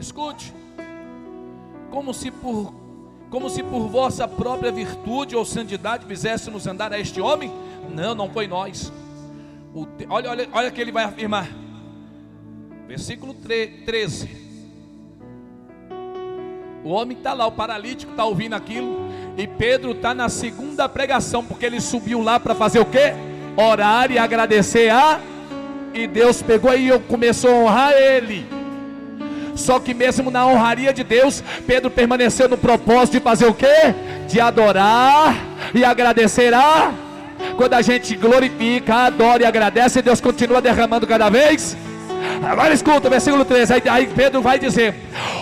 Escute, 0.00 0.54
como 1.90 2.14
se 2.14 2.30
por 2.30 2.72
como 3.28 3.48
se 3.48 3.62
por 3.62 3.86
vossa 3.86 4.26
própria 4.26 4.72
virtude 4.72 5.36
ou 5.36 5.44
santidade 5.44 6.04
fizéssemos 6.06 6.66
andar 6.66 6.92
a 6.92 6.98
este 6.98 7.20
homem? 7.20 7.52
Não, 7.94 8.12
não 8.14 8.28
foi 8.28 8.48
nós. 8.48 8.90
Te... 9.96 10.06
olha, 10.08 10.30
olha, 10.30 10.48
olha 10.52 10.70
que 10.70 10.80
ele 10.80 10.90
vai 10.90 11.04
afirmar. 11.04 11.48
Versículo 12.88 13.34
13. 13.34 14.28
O 16.82 16.88
homem 16.88 17.16
está 17.16 17.34
lá, 17.34 17.46
o 17.46 17.52
paralítico 17.52 18.10
está 18.10 18.24
ouvindo 18.24 18.54
aquilo. 18.54 18.98
E 19.36 19.46
Pedro 19.46 19.92
está 19.92 20.12
na 20.12 20.28
segunda 20.28 20.88
pregação, 20.88 21.44
porque 21.44 21.66
ele 21.66 21.80
subiu 21.80 22.20
lá 22.20 22.40
para 22.40 22.54
fazer 22.54 22.80
o 22.80 22.86
quê? 22.86 23.12
Orar 23.56 24.10
e 24.10 24.18
agradecer 24.18 24.90
a. 24.90 25.20
E 25.94 26.08
Deus 26.08 26.42
pegou 26.42 26.74
e 26.74 26.98
começou 27.00 27.50
a 27.50 27.54
honrar 27.54 27.92
ele. 27.92 28.59
Só 29.60 29.78
que 29.78 29.94
mesmo 29.94 30.30
na 30.30 30.46
honraria 30.46 30.92
de 30.92 31.04
Deus, 31.04 31.42
Pedro 31.66 31.90
permaneceu 31.90 32.48
no 32.48 32.56
propósito 32.56 33.18
de 33.18 33.20
fazer 33.20 33.46
o 33.46 33.54
quê? 33.54 33.94
De 34.26 34.40
adorar 34.40 35.36
e 35.74 35.84
agradecer 35.84 36.52
a. 36.54 36.92
Quando 37.56 37.74
a 37.74 37.82
gente 37.82 38.16
glorifica, 38.16 38.94
adora 39.06 39.42
e 39.42 39.46
agradece, 39.46 40.02
Deus 40.02 40.20
continua 40.20 40.60
derramando 40.60 41.06
cada 41.06 41.28
vez. 41.28 41.76
Agora 42.42 42.72
escuta, 42.72 43.08
versículo 43.08 43.44
13. 43.44 43.74
Aí, 43.74 43.82
aí, 43.88 44.06
Pedro 44.06 44.42
vai 44.42 44.58
dizer: 44.58 44.94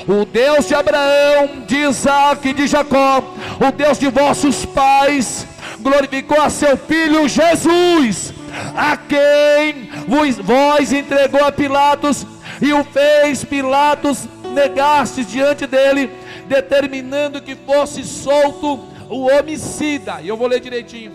O 0.06 0.24
Deus 0.24 0.66
de 0.66 0.74
Abraão, 0.74 1.64
de 1.66 1.76
Isaac 1.76 2.48
e 2.48 2.52
de 2.52 2.66
Jacó, 2.66 3.34
o 3.60 3.72
Deus 3.72 3.98
de 3.98 4.08
vossos 4.08 4.64
pais, 4.64 5.46
glorificou 5.80 6.40
a 6.40 6.50
seu 6.50 6.76
filho 6.76 7.28
Jesus, 7.28 8.32
a 8.76 8.96
quem 8.96 9.90
vos, 10.06 10.36
vós 10.38 10.92
entregou 10.92 11.44
a 11.44 11.52
Pilatos 11.52 12.26
e 12.60 12.72
o 12.72 12.84
fez 12.84 13.44
Pilatos 13.44 14.26
negaste 14.52 15.24
diante 15.24 15.66
dele, 15.66 16.10
determinando 16.46 17.40
que 17.40 17.54
fosse 17.54 18.04
solto 18.04 18.80
o 19.08 19.28
homicida. 19.28 20.20
E 20.20 20.28
eu 20.28 20.36
vou 20.36 20.48
ler 20.48 20.60
direitinho. 20.60 21.12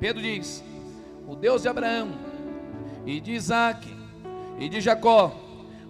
Pedro 0.00 0.22
diz: 0.22 0.62
O 1.26 1.36
Deus 1.36 1.62
de 1.62 1.68
Abraão, 1.68 2.10
e 3.06 3.20
de 3.20 3.32
Isaac, 3.32 3.88
e 4.58 4.68
de 4.68 4.80
Jacó, 4.80 5.34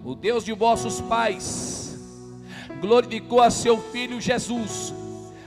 o 0.05 0.15
Deus 0.15 0.45
de 0.45 0.53
vossos 0.53 1.01
pais, 1.01 1.99
glorificou 2.81 3.41
a 3.41 3.51
seu 3.51 3.79
filho 3.79 4.21
Jesus, 4.21 4.95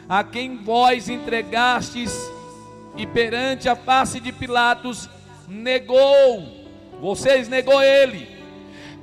a 0.09 0.23
quem 0.23 0.57
vós 0.57 1.09
entregastes, 1.09 2.13
e 2.97 3.05
perante 3.05 3.69
a 3.69 3.75
face 3.75 4.19
de 4.19 4.31
Pilatos 4.31 5.09
negou 5.47 6.60
vocês 7.01 7.49
negou 7.49 7.81
ele, 7.81 8.29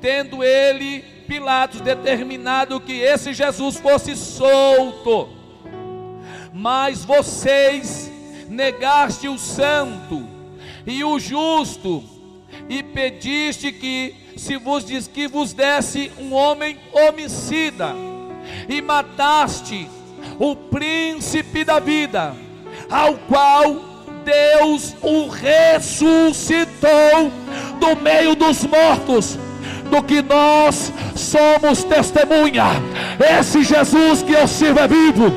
tendo 0.01 0.45
ele, 0.45 1.05
Pilatos, 1.27 1.81
determinado 1.81 2.81
que 2.81 2.93
esse 2.93 3.35
Jesus 3.35 3.77
fosse 3.77 4.17
solto. 4.17 5.29
Mas 6.55 7.05
vocês 7.05 8.11
negaste 8.49 9.29
o 9.29 9.37
santo 9.37 10.27
e 10.87 11.03
o 11.03 11.19
justo, 11.19 12.03
e 12.69 12.83
pediste 12.83 13.73
que 13.73 14.15
se 14.37 14.57
vos 14.57 14.85
diz 14.85 15.09
que 15.09 15.27
vos 15.27 15.53
desse 15.53 16.13
um 16.19 16.33
homem 16.33 16.79
homicida, 16.93 17.95
e 18.69 18.81
mataste 18.81 19.89
o 20.39 20.55
príncipe 20.55 21.65
da 21.65 21.81
vida, 21.81 22.35
ao 22.89 23.15
qual 23.19 23.75
Deus 24.25 24.95
o 25.03 25.29
ressuscitou 25.29 26.89
do 27.79 27.97
meio 27.97 28.35
dos 28.35 28.65
mortos, 28.65 29.39
do 29.91 30.03
que 30.03 30.23
nós 30.23 30.93
somos 31.15 31.85
testemunha. 31.85 32.65
Esse 33.39 33.63
Jesus 33.63 34.23
que 34.23 34.33
eu 34.33 34.47
sirvo 34.47 34.81
é 34.81 34.89
vivo, 34.89 35.33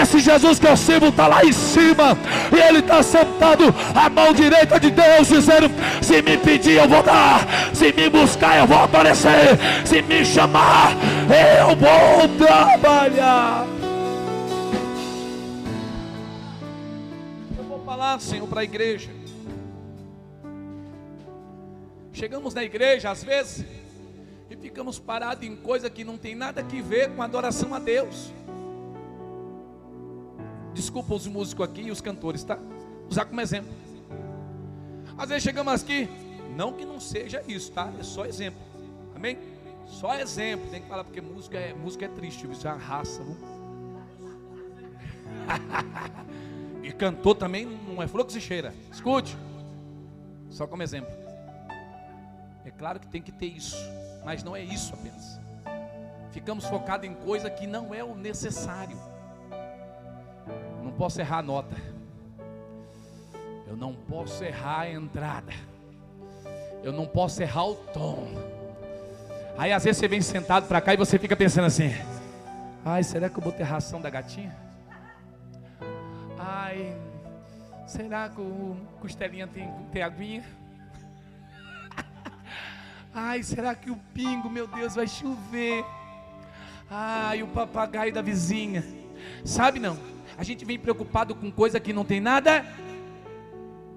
esse 0.00 0.18
Jesus 0.20 0.58
que 0.58 0.66
eu 0.66 0.76
sirvo 0.76 1.08
está 1.08 1.26
lá 1.26 1.44
em 1.44 1.52
cima, 1.52 2.16
e 2.54 2.60
ele 2.68 2.78
está 2.78 3.02
sentado 3.02 3.74
à 3.94 4.08
mão 4.08 4.32
direita 4.32 4.78
de 4.78 4.90
Deus, 4.90 5.28
dizendo: 5.28 5.70
Se 6.00 6.22
me 6.22 6.36
pedir, 6.36 6.78
eu 6.78 6.88
vou 6.88 7.02
dar, 7.02 7.46
se 7.72 7.92
me 7.92 8.08
buscar, 8.08 8.58
eu 8.58 8.66
vou 8.66 8.82
aparecer, 8.82 9.58
se 9.84 10.02
me 10.02 10.24
chamar, 10.24 10.92
eu 11.28 11.76
vou 11.76 12.46
trabalhar. 12.46 13.66
falar, 17.96 18.20
Senhor, 18.20 18.46
para 18.48 18.60
a 18.60 18.64
igreja. 18.64 19.15
Chegamos 22.16 22.54
na 22.54 22.64
igreja, 22.64 23.10
às 23.10 23.22
vezes, 23.22 23.62
e 24.48 24.56
ficamos 24.56 24.98
parados 24.98 25.46
em 25.46 25.54
coisa 25.54 25.90
que 25.90 26.02
não 26.02 26.16
tem 26.16 26.34
nada 26.34 26.62
a 26.62 26.64
ver 26.64 27.14
com 27.14 27.22
adoração 27.22 27.74
a 27.74 27.78
Deus. 27.78 28.32
Desculpa 30.72 31.14
os 31.14 31.26
músicos 31.26 31.68
aqui 31.68 31.82
e 31.82 31.90
os 31.90 32.00
cantores, 32.00 32.42
tá? 32.42 32.58
Usar 33.10 33.26
como 33.26 33.38
exemplo. 33.38 33.70
Às 35.18 35.28
vezes 35.28 35.44
chegamos 35.44 35.74
aqui, 35.74 36.08
não 36.56 36.72
que 36.72 36.86
não 36.86 36.98
seja 36.98 37.44
isso, 37.46 37.70
tá? 37.72 37.92
É 38.00 38.02
só 38.02 38.24
exemplo. 38.24 38.62
Amém? 39.14 39.36
Só 39.84 40.14
exemplo. 40.14 40.70
Tem 40.70 40.80
que 40.80 40.88
falar 40.88 41.04
porque 41.04 41.20
música 41.20 41.58
é, 41.58 41.74
música 41.74 42.06
é 42.06 42.08
triste, 42.08 42.50
isso 42.50 42.66
é 42.66 42.72
uma 42.72 42.78
raça. 42.78 43.20
e 46.82 46.90
cantor 46.92 47.34
também 47.34 47.66
não 47.86 48.02
é 48.02 48.08
flor 48.08 48.24
que 48.24 48.32
se 48.32 48.40
cheira. 48.40 48.72
Escute. 48.90 49.36
Só 50.48 50.66
como 50.66 50.82
exemplo. 50.82 51.25
É 52.66 52.70
claro 52.72 52.98
que 52.98 53.06
tem 53.06 53.22
que 53.22 53.30
ter 53.30 53.46
isso, 53.46 53.76
mas 54.24 54.42
não 54.42 54.56
é 54.56 54.60
isso 54.60 54.92
apenas. 54.92 55.38
Ficamos 56.32 56.66
focados 56.66 57.08
em 57.08 57.14
coisa 57.14 57.48
que 57.48 57.64
não 57.64 57.94
é 57.94 58.02
o 58.02 58.16
necessário. 58.16 58.98
Não 60.82 60.90
posso 60.90 61.20
errar 61.20 61.38
a 61.38 61.42
nota. 61.42 61.76
Eu 63.68 63.76
não 63.76 63.94
posso 63.94 64.42
errar 64.42 64.80
a 64.80 64.90
entrada. 64.90 65.52
Eu 66.82 66.92
não 66.92 67.06
posso 67.06 67.40
errar 67.40 67.66
o 67.66 67.76
tom. 67.76 68.26
Aí 69.56 69.72
às 69.72 69.84
vezes 69.84 69.98
você 69.98 70.08
vem 70.08 70.20
sentado 70.20 70.66
para 70.66 70.80
cá 70.80 70.92
e 70.92 70.96
você 70.96 71.20
fica 71.20 71.36
pensando 71.36 71.66
assim: 71.66 71.94
Ai, 72.84 73.04
será 73.04 73.30
que 73.30 73.38
eu 73.38 73.44
botei 73.44 73.64
ração 73.64 74.00
da 74.00 74.10
gatinha? 74.10 74.56
Ai, 76.36 76.96
será 77.86 78.28
que 78.28 78.40
o 78.40 78.76
costelinha 79.00 79.46
tem, 79.46 79.72
tem 79.92 80.02
aguinha? 80.02 80.42
Ai, 83.18 83.42
será 83.42 83.74
que 83.74 83.90
o 83.90 83.96
pingo, 84.12 84.50
meu 84.50 84.66
Deus, 84.66 84.94
vai 84.94 85.08
chover? 85.08 85.82
Ai, 86.90 87.42
o 87.42 87.48
papagaio 87.48 88.12
da 88.12 88.20
vizinha. 88.20 88.84
Sabe 89.42 89.80
não? 89.80 89.98
A 90.36 90.44
gente 90.44 90.66
vem 90.66 90.78
preocupado 90.78 91.34
com 91.34 91.50
coisa 91.50 91.80
que 91.80 91.94
não 91.94 92.04
tem 92.04 92.20
nada. 92.20 92.62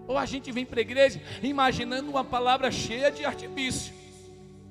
Ou 0.08 0.18
a 0.18 0.26
gente 0.26 0.50
vem 0.54 0.66
para 0.66 0.80
a 0.80 0.82
igreja 0.82 1.22
imaginando 1.44 2.10
uma 2.10 2.24
palavra 2.24 2.72
cheia 2.72 3.12
de 3.12 3.26
artifício. 3.26 3.94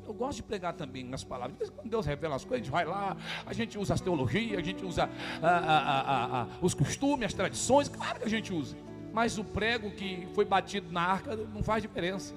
Eu 0.06 0.14
gosto 0.14 0.36
de 0.36 0.44
pregar 0.44 0.72
também 0.72 1.06
as 1.12 1.22
palavras. 1.22 1.68
Quando 1.68 1.90
Deus 1.90 2.06
revela 2.06 2.36
as 2.36 2.42
coisas, 2.46 2.62
a 2.62 2.64
gente 2.64 2.72
vai 2.72 2.86
lá, 2.86 3.18
a 3.44 3.52
gente 3.52 3.76
usa 3.76 3.92
as 3.92 4.00
teologias, 4.00 4.58
a 4.58 4.62
gente 4.62 4.82
usa 4.82 5.10
a, 5.42 5.48
a, 5.48 6.40
a, 6.40 6.46
os 6.62 6.72
costumes, 6.72 7.26
as 7.26 7.34
tradições, 7.34 7.86
claro 7.86 8.18
que 8.18 8.24
a 8.24 8.30
gente 8.30 8.50
usa. 8.50 8.74
Mas 9.12 9.36
o 9.36 9.44
prego 9.44 9.90
que 9.90 10.26
foi 10.34 10.46
batido 10.46 10.90
na 10.90 11.02
arca 11.02 11.36
não 11.36 11.62
faz 11.62 11.82
diferença. 11.82 12.34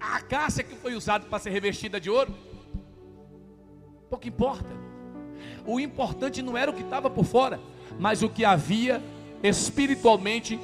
A 0.00 0.16
acácia 0.16 0.64
que 0.64 0.74
foi 0.76 0.94
usada 0.94 1.26
para 1.26 1.38
ser 1.38 1.50
revestida 1.50 2.00
de 2.00 2.08
ouro, 2.08 2.34
pouco 4.08 4.26
importa. 4.26 4.70
O 5.66 5.78
importante 5.78 6.42
não 6.42 6.56
era 6.56 6.70
o 6.70 6.74
que 6.74 6.82
estava 6.82 7.10
por 7.10 7.24
fora, 7.24 7.60
mas 7.98 8.22
o 8.22 8.28
que 8.28 8.44
havia 8.44 9.02
espiritualmente 9.42 10.58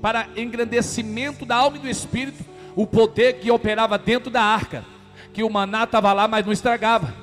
para 0.00 0.28
engrandecimento 0.36 1.44
da 1.44 1.56
alma 1.56 1.76
e 1.76 1.80
do 1.80 1.88
espírito, 1.88 2.44
o 2.74 2.86
poder 2.86 3.34
que 3.34 3.50
operava 3.50 3.98
dentro 3.98 4.30
da 4.30 4.42
arca, 4.42 4.84
que 5.32 5.42
o 5.42 5.50
maná 5.50 5.84
estava 5.84 6.12
lá, 6.12 6.26
mas 6.28 6.46
não 6.46 6.52
estragava, 6.52 7.14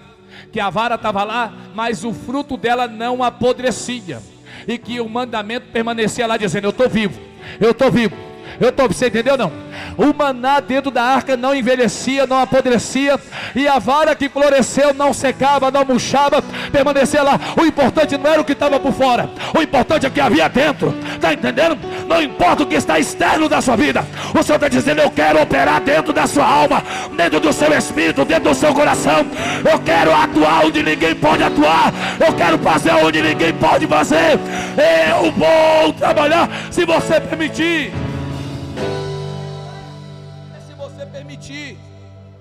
que 0.52 0.60
a 0.60 0.70
vara 0.70 0.96
estava 0.96 1.24
lá, 1.24 1.54
mas 1.74 2.04
o 2.04 2.14
fruto 2.14 2.58
dela 2.58 2.88
não 2.88 3.24
apodrecia, 3.24 4.22
e 4.68 4.78
que 4.78 5.00
o 5.00 5.10
mandamento 5.10 5.68
permanecia 5.72 6.28
lá 6.28 6.38
dizendo: 6.38 6.66
Eu 6.66 6.72
estou 6.72 6.90
vivo, 6.90 7.20
eu 7.60 7.72
estou 7.72 7.92
vivo, 7.92 8.16
eu 8.60 8.70
estou, 8.70 8.88
você 8.88 9.08
entendeu 9.08 9.38
não? 9.38 9.52
O 9.98 10.14
maná 10.14 10.60
dentro 10.60 10.92
da 10.92 11.04
arca 11.04 11.38
não 11.38 11.54
envelhecia, 11.54 12.26
não 12.26 12.38
apodrecia, 12.42 13.20
e 13.56 13.68
a 13.68 13.80
vara 13.80 14.16
que 14.16 14.30
floresceu 14.30 14.94
não 14.94 15.14
secava, 15.14 15.72
não 15.72 15.86
murchava, 15.86 16.42
permanecia 16.72 17.22
lá. 17.22 17.40
O 17.60 17.66
importante 17.66 18.18
não 18.18 18.30
era 18.30 18.42
o 18.42 18.46
que 18.46 18.54
estava 18.54 18.80
por 18.80 18.94
fora, 18.94 19.30
o 19.58 19.62
importante 19.62 20.06
é 20.06 20.10
o 20.10 20.12
que 20.12 20.22
havia 20.22 20.48
dentro. 20.48 20.94
Está 21.14 21.34
entendendo? 21.34 21.78
Não 22.08 22.22
importa 22.22 22.64
o 22.64 22.66
que 22.66 22.76
está 22.76 23.00
externo 23.00 23.50
da 23.50 23.62
sua 23.62 23.76
vida, 23.76 24.06
o 24.34 24.44
Senhor 24.44 24.56
está 24.56 24.68
dizendo: 24.68 25.02
Eu 25.02 25.12
quero 25.12 25.42
operar 25.42 25.82
dentro 25.82 26.14
da 26.14 26.28
sua 26.28 26.46
alma, 26.46 26.84
dentro 27.16 27.40
do 27.40 27.52
seu 27.52 27.74
espírito, 27.74 28.26
dentro 28.26 28.50
do 28.50 28.56
seu 28.56 28.74
coração. 28.74 29.26
Eu 29.70 29.80
quero 29.80 30.14
atuar 30.14 30.66
onde 30.66 30.84
ninguém 30.84 31.16
pode 31.16 31.44
atuar, 31.44 31.94
eu 32.20 32.34
quero 32.34 32.58
fazer 32.60 32.92
onde 32.92 33.22
ninguém 33.22 33.54
pode 33.54 33.88
fazer. 33.88 34.40
Eu 34.78 35.32
vou 35.32 35.94
trabalhar 35.94 36.50
se 36.72 36.86
você 36.86 37.20
permitir. 37.20 38.05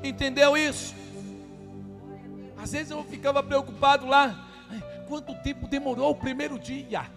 Entendeu 0.05 0.55
isso? 0.55 0.95
Às 2.59 2.73
vezes 2.73 2.91
eu 2.91 3.03
ficava 3.05 3.43
preocupado 3.43 4.07
lá. 4.07 4.47
Quanto 5.09 5.35
tempo 5.43 5.67
demorou 5.67 6.11
o 6.11 6.15
primeiro 6.15 6.59
dia? 6.59 7.11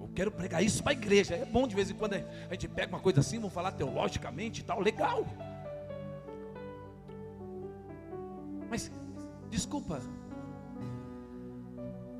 Eu 0.00 0.08
quero 0.14 0.30
pregar 0.30 0.62
isso 0.62 0.82
para 0.82 0.90
a 0.90 0.94
igreja. 0.94 1.36
É 1.36 1.44
bom 1.44 1.66
de 1.68 1.74
vez 1.74 1.88
em 1.88 1.94
quando 1.94 2.14
a 2.14 2.52
gente 2.52 2.68
pega 2.68 2.92
uma 2.92 3.00
coisa 3.00 3.20
assim, 3.20 3.38
vamos 3.38 3.54
falar 3.54 3.72
teologicamente 3.72 4.60
e 4.60 4.64
tal, 4.64 4.80
legal. 4.80 5.24
Mas, 8.68 8.90
desculpa, 9.48 10.00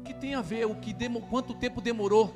que 0.04 0.14
tem 0.14 0.34
a 0.34 0.42
ver 0.42 0.66
o 0.66 0.76
que 0.76 0.92
demo, 0.92 1.22
quanto 1.22 1.54
tempo 1.54 1.80
demorou 1.80 2.32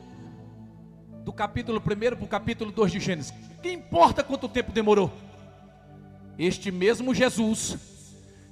do 1.23 1.33
capítulo 1.33 1.79
1 1.81 2.17
para 2.17 2.25
o 2.25 2.29
capítulo 2.29 2.73
2 2.73 2.93
de 2.93 3.01
Gênesis? 3.01 3.35
Que 3.63 3.71
importa 3.71 4.25
quanto 4.25 4.49
tempo 4.49 4.73
demorou? 4.73 5.13
Este 6.39 6.71
mesmo 6.71 7.15
Jesus, 7.15 7.77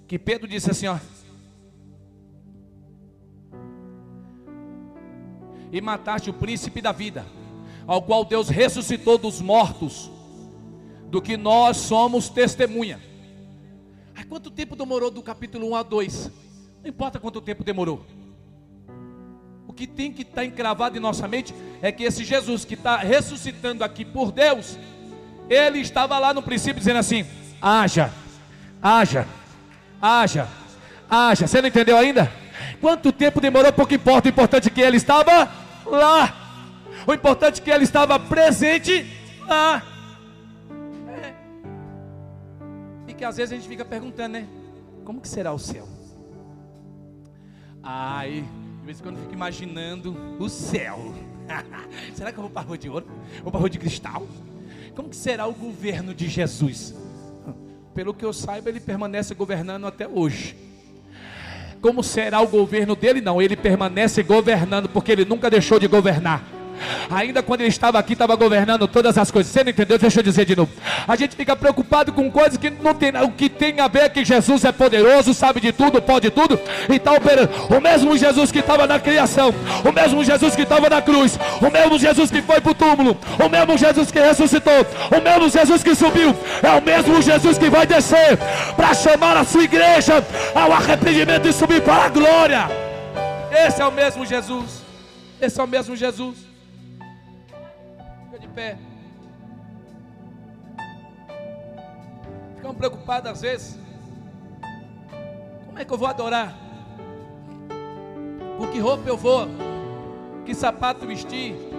que 0.06 0.18
Pedro 0.18 0.48
disse 0.48 0.70
assim: 0.70 0.86
ó, 0.86 0.98
e 5.70 5.80
mataste 5.80 6.30
o 6.30 6.32
príncipe 6.32 6.80
da 6.80 6.92
vida, 6.92 7.26
ao 7.86 8.00
qual 8.00 8.24
Deus 8.24 8.48
ressuscitou 8.48 9.18
dos 9.18 9.40
mortos, 9.40 10.10
do 11.10 11.20
que 11.20 11.36
nós 11.36 11.76
somos 11.78 12.28
testemunha. 12.28 13.00
Há 14.14 14.24
quanto 14.24 14.50
tempo 14.50 14.76
demorou 14.76 15.10
do 15.10 15.20
capítulo 15.20 15.70
1 15.70 15.74
a 15.76 15.82
2? 15.82 16.30
Não 16.82 16.88
importa 16.88 17.18
quanto 17.18 17.40
tempo 17.40 17.64
demorou. 17.64 18.06
O 19.66 19.72
que 19.72 19.86
tem 19.86 20.12
que 20.12 20.22
estar 20.22 20.36
tá 20.36 20.44
encravado 20.44 20.96
em 20.96 21.00
nossa 21.00 21.26
mente 21.26 21.52
é 21.82 21.90
que 21.90 22.04
esse 22.04 22.24
Jesus 22.24 22.64
que 22.64 22.74
está 22.74 22.98
ressuscitando 22.98 23.82
aqui 23.82 24.04
por 24.04 24.30
Deus, 24.30 24.78
ele 25.50 25.80
estava 25.80 26.18
lá 26.20 26.32
no 26.32 26.42
princípio 26.42 26.78
dizendo 26.78 27.00
assim: 27.00 27.26
haja, 27.64 28.12
haja, 28.82 29.26
haja, 30.00 30.48
haja. 31.08 31.46
Você 31.46 31.62
não 31.62 31.68
entendeu 31.68 31.96
ainda? 31.96 32.30
Quanto 32.78 33.10
tempo 33.10 33.40
demorou, 33.40 33.72
pouco 33.72 33.94
importa. 33.94 34.28
O 34.28 34.30
importante 34.30 34.68
é 34.68 34.70
que 34.70 34.82
ele 34.82 34.98
estava 34.98 35.50
lá. 35.86 36.34
O 37.06 37.14
importante 37.14 37.60
é 37.60 37.64
que 37.64 37.70
ele 37.70 37.84
estava 37.84 38.18
presente 38.20 39.06
lá. 39.48 39.82
É. 41.08 41.34
E 43.08 43.14
que 43.14 43.24
às 43.24 43.38
vezes 43.38 43.52
a 43.52 43.56
gente 43.56 43.66
fica 43.66 43.84
perguntando, 43.84 44.34
né? 44.34 44.46
Como 45.02 45.20
que 45.20 45.28
será 45.28 45.50
o 45.52 45.58
céu? 45.58 45.88
Ai, 47.82 48.44
de 48.80 48.86
vez 48.86 49.00
em 49.00 49.02
quando 49.02 49.16
eu 49.16 49.22
fico 49.22 49.34
imaginando 49.34 50.36
o 50.38 50.48
céu. 50.50 51.14
será 52.14 52.30
que 52.30 52.38
eu 52.38 52.42
vou 52.42 52.50
para 52.50 52.62
a 52.62 52.64
rua 52.66 52.76
de 52.76 52.90
ouro? 52.90 53.06
Vou 53.42 53.50
para 53.50 53.58
a 53.58 53.60
rua 53.60 53.70
de 53.70 53.78
cristal? 53.78 54.26
Como 54.94 55.08
que 55.08 55.16
será 55.16 55.46
o 55.46 55.52
governo 55.52 56.14
de 56.14 56.28
Jesus? 56.28 57.03
Pelo 57.94 58.12
que 58.12 58.24
eu 58.24 58.32
saiba, 58.32 58.68
ele 58.68 58.80
permanece 58.80 59.34
governando 59.34 59.86
até 59.86 60.08
hoje. 60.08 60.56
Como 61.80 62.02
será 62.02 62.40
o 62.40 62.48
governo 62.48 62.96
dele? 62.96 63.20
Não, 63.20 63.40
ele 63.40 63.56
permanece 63.56 64.22
governando, 64.22 64.88
porque 64.88 65.12
ele 65.12 65.24
nunca 65.24 65.48
deixou 65.48 65.78
de 65.78 65.86
governar. 65.86 66.42
Ainda 67.10 67.42
quando 67.42 67.60
ele 67.60 67.70
estava 67.70 67.98
aqui, 67.98 68.12
estava 68.14 68.34
governando 68.34 68.86
todas 68.88 69.16
as 69.18 69.30
coisas. 69.30 69.52
Você 69.52 69.62
não 69.62 69.70
entendeu? 69.70 69.98
Deixa 69.98 70.20
eu 70.20 70.22
dizer 70.22 70.44
de 70.44 70.56
novo. 70.56 70.70
A 71.06 71.16
gente 71.16 71.36
fica 71.36 71.54
preocupado 71.54 72.12
com 72.12 72.30
coisas 72.30 72.56
que 72.56 72.70
não 72.70 72.94
tem 72.94 73.10
o 73.22 73.30
que 73.30 73.48
tem 73.48 73.80
a 73.80 73.88
ver 73.88 74.04
é 74.04 74.08
que 74.08 74.24
Jesus 74.24 74.64
é 74.64 74.72
poderoso, 74.72 75.32
sabe 75.32 75.60
de 75.60 75.72
tudo, 75.72 76.00
pode 76.02 76.30
tudo 76.30 76.58
e 76.88 76.96
está 76.96 77.12
operando. 77.12 77.50
O 77.70 77.80
mesmo 77.80 78.16
Jesus 78.16 78.50
que 78.50 78.58
estava 78.58 78.86
na 78.86 78.98
criação, 78.98 79.54
o 79.84 79.92
mesmo 79.92 80.24
Jesus 80.24 80.54
que 80.54 80.62
estava 80.62 80.88
na 80.88 81.00
cruz, 81.00 81.38
o 81.60 81.70
mesmo 81.70 81.98
Jesus 81.98 82.30
que 82.30 82.42
foi 82.42 82.60
para 82.60 82.72
o 82.72 82.74
túmulo, 82.74 83.16
o 83.42 83.48
mesmo 83.48 83.78
Jesus 83.78 84.10
que 84.10 84.20
ressuscitou, 84.20 84.86
o 85.10 85.20
mesmo 85.22 85.48
Jesus 85.48 85.82
que 85.82 85.94
subiu, 85.94 86.34
é 86.62 86.70
o 86.70 86.82
mesmo 86.82 87.22
Jesus 87.22 87.58
que 87.58 87.70
vai 87.70 87.86
descer 87.86 88.38
para 88.76 88.94
chamar 88.94 89.36
a 89.36 89.44
sua 89.44 89.64
igreja 89.64 90.24
ao 90.54 90.72
arrependimento 90.72 91.48
e 91.48 91.52
subir 91.52 91.80
para 91.82 92.04
a 92.04 92.08
glória. 92.08 92.68
Esse 93.66 93.80
é 93.80 93.86
o 93.86 93.92
mesmo 93.92 94.26
Jesus. 94.26 94.82
Esse 95.40 95.60
é 95.60 95.62
o 95.62 95.66
mesmo 95.66 95.96
Jesus 95.96 96.43
pé. 98.54 98.78
Ficamos 102.56 102.76
preocupados 102.76 103.30
às 103.30 103.40
vezes. 103.40 103.78
Como 105.66 105.78
é 105.78 105.84
que 105.84 105.92
eu 105.92 105.98
vou 105.98 106.08
adorar? 106.08 106.54
Com 108.58 108.68
que 108.68 108.78
roupa 108.78 109.08
eu 109.08 109.16
vou? 109.16 109.46
Que 110.46 110.54
sapato 110.54 111.06
vestir? 111.06 111.74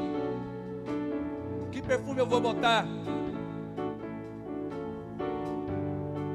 perfume 1.86 2.20
eu 2.20 2.26
vou 2.26 2.42
botar? 2.42 2.86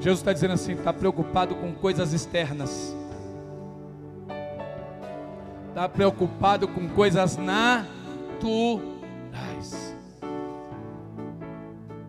Jesus 0.01 0.21
está 0.21 0.33
dizendo 0.33 0.55
assim: 0.55 0.73
está 0.73 0.93
preocupado 0.93 1.55
com 1.57 1.73
coisas 1.75 2.13
externas, 2.13 2.95
está 5.69 5.89
preocupado 5.89 6.69
com 6.69 6.89
coisas 6.89 7.37
naturais. 7.37 9.00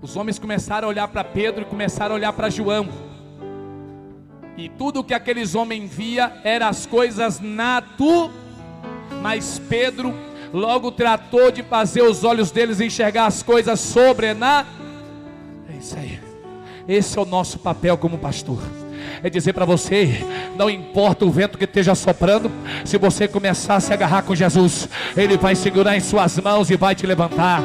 Os 0.01 0.15
homens 0.15 0.39
começaram 0.39 0.87
a 0.87 0.89
olhar 0.89 1.07
para 1.07 1.23
Pedro 1.23 1.61
e 1.61 1.65
começaram 1.65 2.15
a 2.15 2.17
olhar 2.17 2.33
para 2.33 2.49
João. 2.49 2.89
E 4.57 4.67
tudo 4.67 5.03
que 5.03 5.13
aqueles 5.13 5.53
homens 5.53 5.93
via 5.93 6.41
era 6.43 6.67
as 6.67 6.85
coisas 6.85 7.39
naturais. 7.39 8.31
Mas 9.21 9.59
Pedro 9.59 10.13
logo 10.51 10.91
tratou 10.91 11.51
de 11.51 11.61
fazer 11.61 12.01
os 12.01 12.23
olhos 12.23 12.49
deles 12.49 12.81
enxergar 12.81 13.27
as 13.27 13.43
coisas 13.43 13.79
sobrenaturais. 13.79 14.67
É 15.69 15.77
isso 15.77 15.95
aí. 15.95 16.19
Esse 16.87 17.19
é 17.19 17.21
o 17.21 17.25
nosso 17.25 17.59
papel 17.59 17.95
como 17.97 18.17
pastor 18.17 18.59
é 19.23 19.29
dizer 19.29 19.53
para 19.53 19.65
você: 19.65 20.25
não 20.55 20.69
importa 20.69 21.25
o 21.25 21.31
vento 21.31 21.57
que 21.57 21.65
esteja 21.65 21.95
soprando, 21.95 22.51
se 22.83 22.97
você 22.97 23.27
começar 23.27 23.75
a 23.75 23.79
se 23.79 23.93
agarrar 23.93 24.23
com 24.23 24.35
Jesus, 24.35 24.89
Ele 25.15 25.37
vai 25.37 25.55
segurar 25.55 25.95
em 25.95 25.99
suas 25.99 26.39
mãos 26.39 26.69
e 26.69 26.75
vai 26.75 26.95
te 26.95 27.05
levantar. 27.05 27.61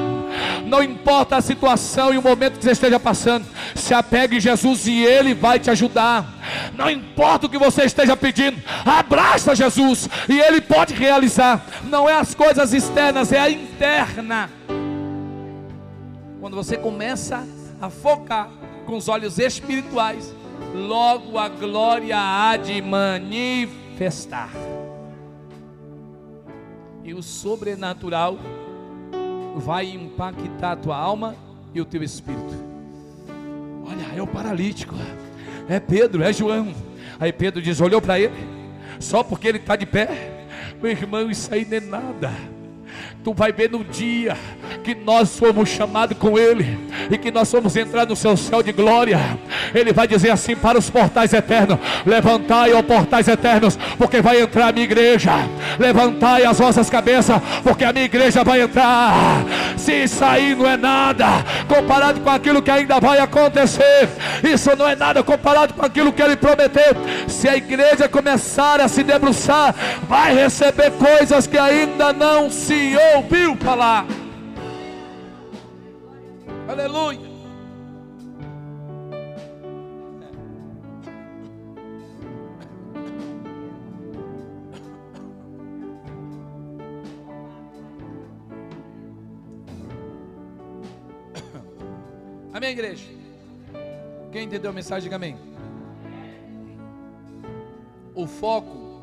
Não 0.67 0.83
importa 0.83 1.37
a 1.37 1.41
situação 1.41 2.13
e 2.13 2.19
o 2.19 2.23
momento 2.23 2.59
que 2.59 2.65
você 2.65 2.73
esteja 2.73 3.01
passando, 3.01 3.47
se 3.75 3.95
apegue 3.95 4.37
em 4.37 4.41
Jesus 4.41 4.87
e 4.87 5.05
Ele 5.05 5.35
vai 5.35 5.59
te 5.59 5.71
ajudar. 5.71 6.27
Não 6.75 6.91
importa 6.91 7.47
o 7.47 7.49
que 7.49 7.59
você 7.59 7.85
esteja 7.85 8.17
pedindo, 8.17 8.61
abraça 8.85 9.55
Jesus 9.55 10.09
e 10.29 10.39
Ele 10.39 10.61
pode 10.61 10.95
realizar. 10.95 11.65
Não 11.85 12.09
é 12.09 12.15
as 12.15 12.35
coisas 12.35 12.73
externas, 12.73 13.33
é 13.33 13.39
a 13.39 13.51
interna. 13.51 14.51
Quando 16.41 16.55
você 16.55 16.77
começa 16.77 17.45
a 17.81 17.89
focar 17.89 18.51
com 18.85 18.97
os 18.97 19.09
olhos 19.09 19.39
espirituais, 19.39 20.35
logo 20.77 21.39
a 21.39 21.49
glória 21.49 22.17
há 22.19 22.57
de 22.57 22.81
manifestar. 22.83 24.51
E 27.03 27.15
o 27.15 27.23
sobrenatural 27.23 28.39
vai 29.57 29.87
impactar 29.91 30.73
a 30.73 30.77
tua 30.77 30.97
alma 30.97 31.35
e 31.75 31.81
o 31.81 31.85
teu 31.85 32.03
espírito. 32.03 32.55
Olha, 33.87 34.19
é 34.19 34.23
o 34.23 34.27
paralítico, 34.27 34.95
é 35.69 35.81
Pedro, 35.81 36.23
é 36.23 36.33
João. 36.33 36.75
Aí 37.19 37.33
Pedro 37.33 37.63
diz: 37.63 37.81
olhou 37.81 38.03
para 38.03 38.21
ele, 38.21 38.35
só 39.01 39.23
porque 39.23 39.49
ele 39.49 39.59
está 39.59 39.77
de 39.77 39.87
pé, 39.87 40.47
meu 40.83 40.91
irmão, 40.91 41.31
isso 41.31 41.53
aí 41.55 41.65
não 41.65 41.77
é 41.77 41.81
nada 41.81 42.57
Tu 43.27 43.35
vai 43.35 43.51
ver 43.53 43.71
no 43.71 43.83
dia 43.83 44.37
que 44.87 44.95
nós 44.95 45.37
fomos 45.37 45.69
chamados 45.69 46.17
com 46.17 46.39
Ele 46.39 46.79
e 47.11 47.19
que 47.19 47.33
nós 47.33 47.51
fomos 47.51 47.75
entrar 47.77 48.07
no 48.07 48.15
seu 48.15 48.37
céu 48.37 48.63
de 48.63 48.71
glória. 48.71 49.19
Ele 49.75 49.93
vai 49.93 50.07
dizer 50.07 50.31
assim 50.31 50.55
para 50.55 50.79
os 50.79 50.89
portais 50.89 51.33
eternos: 51.33 51.77
Levantai, 52.07 52.73
ó 52.73 52.81
portais 52.83 53.27
eternos, 53.27 53.77
porque 53.99 54.23
vai 54.23 54.41
entrar 54.41 54.69
a 54.69 54.73
minha 54.73 54.85
igreja. 54.85 55.33
Levantai 55.77 56.45
as 56.45 56.61
vossas 56.61 56.89
cabeças, 56.89 57.43
porque 57.65 57.85
a 57.85 57.93
minha 57.93 58.05
igreja 58.05 58.45
vai 58.45 58.61
entrar. 58.61 59.45
Se 59.77 60.05
aí 60.23 60.55
não 60.55 60.69
é 60.69 60.77
nada 60.77 61.27
comparado 61.67 62.21
com 62.21 62.31
aquilo 62.31 62.63
que 62.63 62.71
ainda 62.71 63.01
vai 63.01 63.19
acontecer, 63.19 64.09
isso 64.45 64.71
não 64.77 64.89
é 64.89 64.95
nada 64.95 65.21
comparado 65.21 65.75
com 65.75 65.85
aquilo 65.85 66.13
que 66.13 66.23
Ele 66.23 66.37
prometeu. 66.37 66.95
Se 67.27 67.49
a 67.49 67.57
igreja 67.57 68.09
começar 68.09 68.81
a 68.81 68.87
se 68.87 69.03
debruçar, 69.03 69.75
vai 70.09 70.33
receber 70.33 70.93
coisas 70.93 71.49
que 71.49 71.59
ainda 71.59 72.13
não 72.13 72.49
se 72.49 72.97
ouviu 73.17 73.57
falar. 73.57 74.07
Aleluia. 76.69 77.21
Amém, 92.53 92.71
igreja? 92.71 93.05
Quem 94.33 94.45
entendeu 94.45 94.71
a 94.71 94.75
mensagem, 94.75 95.05
diga 95.05 95.17
amém. 95.17 95.39
O 98.15 98.27
foco 98.27 99.03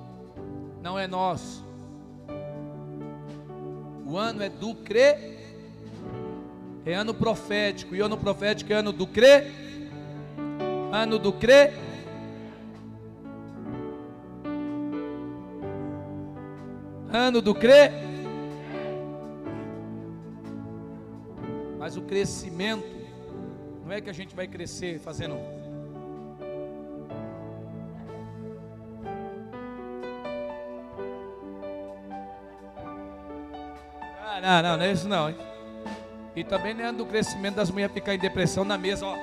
não 0.82 0.99
é 0.99 1.07
nosso, 1.07 1.64
o 4.05 4.18
ano 4.18 4.43
é 4.43 4.49
do 4.49 4.76
crer. 4.76 5.43
É 6.86 6.94
ano 6.94 7.14
profético. 7.14 7.96
E 7.96 8.02
ano 8.02 8.18
profético 8.18 8.74
é 8.74 8.76
ano 8.76 8.92
do 8.92 9.08
crer. 9.08 9.52
Ano 10.92 11.18
do 11.18 11.32
crer. 11.32 11.74
Ano 17.12 17.42
do 17.42 17.56
crer. 17.56 17.92
Mas 21.80 21.98
o 21.98 22.02
crescimento 22.02 22.86
não 23.86 23.92
é 23.92 24.02
que 24.02 24.10
a 24.10 24.14
gente 24.14 24.36
vai 24.36 24.48
crescer 24.48 25.00
fazendo 25.00 25.36
não, 34.44 34.62
não, 34.62 34.78
não 34.78 34.86
é 34.86 34.92
isso 34.92 35.08
não, 35.08 35.30
hein? 35.30 35.53
E 36.36 36.44
também 36.44 36.74
não 36.74 36.86
é 36.86 36.92
do 36.92 37.06
crescimento 37.06 37.56
das 37.56 37.70
mulheres 37.70 37.94
ficar 37.94 38.16
em 38.16 38.20
depressão 38.20 38.66
na 38.66 38.78
mesa, 38.78 39.06
ó. 39.06 39.18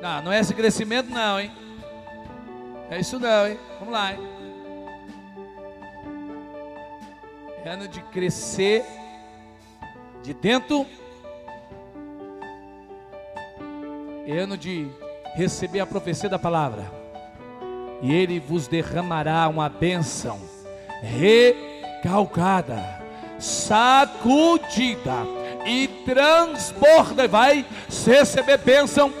Não, 0.00 0.22
não 0.22 0.32
é 0.32 0.40
esse 0.40 0.54
crescimento 0.54 1.10
não, 1.10 1.40
hein? 1.40 1.50
É 2.90 3.00
isso 3.00 3.18
não, 3.18 3.46
hein? 3.46 3.58
Vamos 3.78 3.92
lá, 3.92 4.12
hein? 4.12 4.20
É 7.64 7.70
ano 7.70 7.88
de 7.88 8.00
crescer 8.00 8.84
de 10.22 10.32
dentro. 10.32 10.86
É 14.26 14.38
ano 14.38 14.56
de 14.56 14.88
receber 15.34 15.80
a 15.80 15.86
profecia 15.86 16.28
da 16.28 16.38
palavra. 16.38 16.90
E 18.02 18.14
ele 18.14 18.38
vos 18.38 18.68
derramará 18.68 19.48
uma 19.48 19.68
bênção. 19.68 20.40
Re 21.02 21.54
calcada, 22.02 23.05
sacudida 23.46 25.14
e 25.64 25.88
transborda, 26.04 27.28
vai 27.28 27.64
receber 28.04 28.58
bênção 28.58 29.12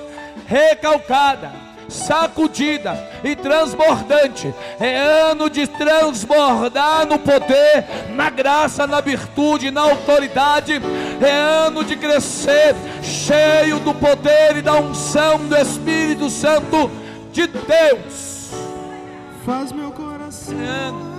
recalcada, 0.46 1.52
sacudida 1.88 3.08
e 3.22 3.36
transbordante. 3.36 4.52
É 4.80 4.96
ano 4.96 5.48
de 5.48 5.66
transbordar 5.66 7.06
no 7.06 7.18
poder, 7.18 7.84
na 8.14 8.28
graça, 8.28 8.86
na 8.86 9.00
virtude, 9.00 9.70
na 9.70 9.82
autoridade. 9.82 10.80
É 11.20 11.30
ano 11.30 11.84
de 11.84 11.96
crescer, 11.96 12.74
cheio 13.02 13.78
do 13.80 13.94
poder 13.94 14.56
e 14.56 14.62
da 14.62 14.74
unção 14.74 15.38
do 15.46 15.56
Espírito 15.56 16.28
Santo 16.28 16.90
de 17.32 17.46
Deus. 17.46 18.50
Faz 19.44 19.70
meu 19.70 19.92
coração. 19.92 20.54
É 20.60 20.88
ano 20.88 21.16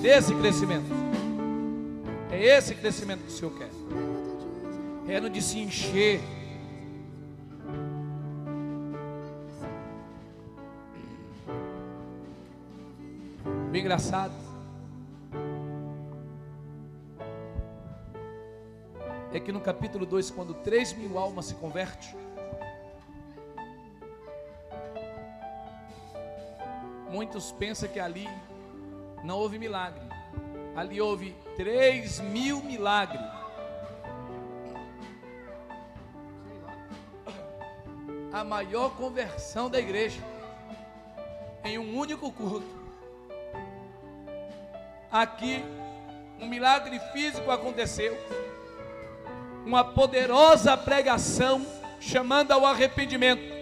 desse 0.00 0.32
crescimento. 0.34 1.03
É 2.44 2.58
esse 2.58 2.74
crescimento 2.74 3.22
que 3.22 3.28
o 3.28 3.30
Senhor 3.30 3.56
quer. 3.56 3.70
É 5.08 5.18
no 5.18 5.30
de 5.30 5.40
se 5.40 5.58
encher. 5.58 6.20
Bem 13.72 13.80
engraçado. 13.80 14.34
É 19.32 19.40
que 19.40 19.50
no 19.50 19.62
capítulo 19.62 20.04
2, 20.04 20.30
quando 20.30 20.52
3 20.52 20.92
mil 20.98 21.16
almas 21.18 21.46
se 21.46 21.54
convertem, 21.54 22.10
muitos 27.10 27.52
pensam 27.52 27.88
que 27.88 27.98
ali 27.98 28.28
não 29.24 29.38
houve 29.38 29.58
milagre. 29.58 30.13
Ali 30.76 31.00
houve 31.00 31.34
três 31.56 32.20
mil 32.20 32.60
milagres. 32.62 33.20
A 38.32 38.42
maior 38.42 38.90
conversão 38.96 39.70
da 39.70 39.78
igreja 39.78 40.20
em 41.62 41.78
um 41.78 41.96
único 41.96 42.30
culto. 42.32 42.66
Aqui, 45.10 45.64
um 46.40 46.48
milagre 46.48 46.98
físico 47.12 47.50
aconteceu, 47.50 48.18
uma 49.64 49.84
poderosa 49.84 50.76
pregação 50.76 51.64
chamando 52.00 52.50
ao 52.50 52.66
arrependimento 52.66 53.54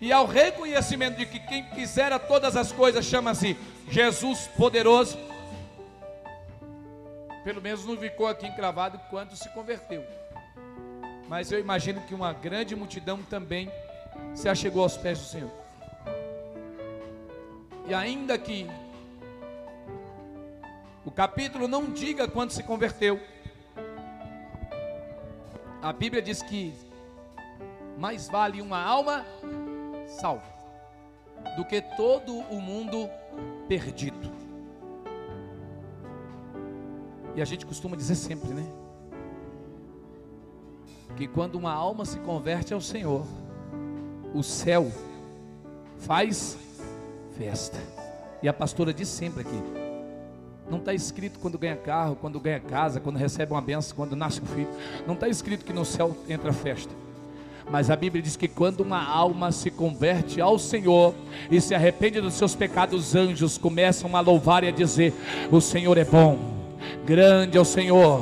e 0.00 0.12
ao 0.12 0.26
reconhecimento 0.26 1.18
de 1.18 1.26
que 1.26 1.38
quem 1.38 1.64
fizera 1.74 2.18
todas 2.18 2.56
as 2.56 2.72
coisas 2.72 3.04
chama-se 3.04 3.56
Jesus 3.88 4.48
poderoso. 4.56 5.25
Pelo 7.46 7.62
menos 7.62 7.84
não 7.84 7.96
ficou 7.96 8.26
aqui 8.26 8.44
encravado 8.44 8.98
quando 9.08 9.36
se 9.36 9.48
converteu. 9.50 10.04
Mas 11.28 11.52
eu 11.52 11.60
imagino 11.60 12.00
que 12.00 12.12
uma 12.12 12.32
grande 12.32 12.74
multidão 12.74 13.22
também 13.22 13.70
se 14.34 14.48
achegou 14.48 14.82
aos 14.82 14.96
pés 14.96 15.20
do 15.20 15.26
Senhor. 15.26 15.52
E 17.86 17.94
ainda 17.94 18.36
que 18.36 18.66
o 21.04 21.10
capítulo 21.12 21.68
não 21.68 21.84
diga 21.92 22.26
quando 22.26 22.50
se 22.50 22.64
converteu, 22.64 23.20
a 25.80 25.92
Bíblia 25.92 26.20
diz 26.20 26.42
que 26.42 26.74
mais 27.96 28.28
vale 28.28 28.60
uma 28.60 28.82
alma 28.82 29.24
salva 30.08 30.52
do 31.56 31.64
que 31.64 31.80
todo 31.80 32.38
o 32.50 32.60
mundo 32.60 33.08
perdido. 33.68 34.15
E 37.36 37.42
a 37.42 37.44
gente 37.44 37.66
costuma 37.66 37.94
dizer 37.96 38.14
sempre, 38.14 38.48
né? 38.54 38.66
Que 41.16 41.28
quando 41.28 41.56
uma 41.56 41.72
alma 41.72 42.06
se 42.06 42.18
converte 42.20 42.72
ao 42.72 42.80
Senhor, 42.80 43.26
o 44.34 44.42
céu 44.42 44.90
faz 45.98 46.56
festa. 47.36 47.78
E 48.42 48.48
a 48.48 48.52
pastora 48.52 48.92
diz 48.92 49.08
sempre 49.08 49.42
aqui: 49.42 49.62
não 50.70 50.78
está 50.78 50.94
escrito 50.94 51.38
quando 51.38 51.58
ganha 51.58 51.76
carro, 51.76 52.16
quando 52.16 52.40
ganha 52.40 52.58
casa, 52.58 53.00
quando 53.00 53.16
recebe 53.16 53.52
uma 53.52 53.60
benção, 53.60 53.94
quando 53.94 54.16
nasce 54.16 54.40
um 54.40 54.46
filho. 54.46 54.68
Não 55.06 55.14
está 55.14 55.28
escrito 55.28 55.64
que 55.64 55.72
no 55.72 55.84
céu 55.84 56.16
entra 56.28 56.52
festa. 56.54 56.92
Mas 57.70 57.90
a 57.90 57.96
Bíblia 57.96 58.22
diz 58.22 58.36
que 58.36 58.48
quando 58.48 58.80
uma 58.80 59.04
alma 59.04 59.52
se 59.52 59.70
converte 59.70 60.40
ao 60.40 60.58
Senhor 60.58 61.14
e 61.50 61.60
se 61.60 61.74
arrepende 61.74 62.20
dos 62.20 62.34
seus 62.34 62.54
pecados, 62.54 63.08
os 63.08 63.14
anjos 63.14 63.58
começam 63.58 64.16
a 64.16 64.20
louvar 64.20 64.64
e 64.64 64.68
a 64.68 64.72
dizer: 64.72 65.12
O 65.50 65.60
Senhor 65.60 65.98
é 65.98 66.04
bom, 66.04 66.55
grande 67.06 67.56
é 67.56 67.60
o 67.60 67.64
Senhor 67.64 68.20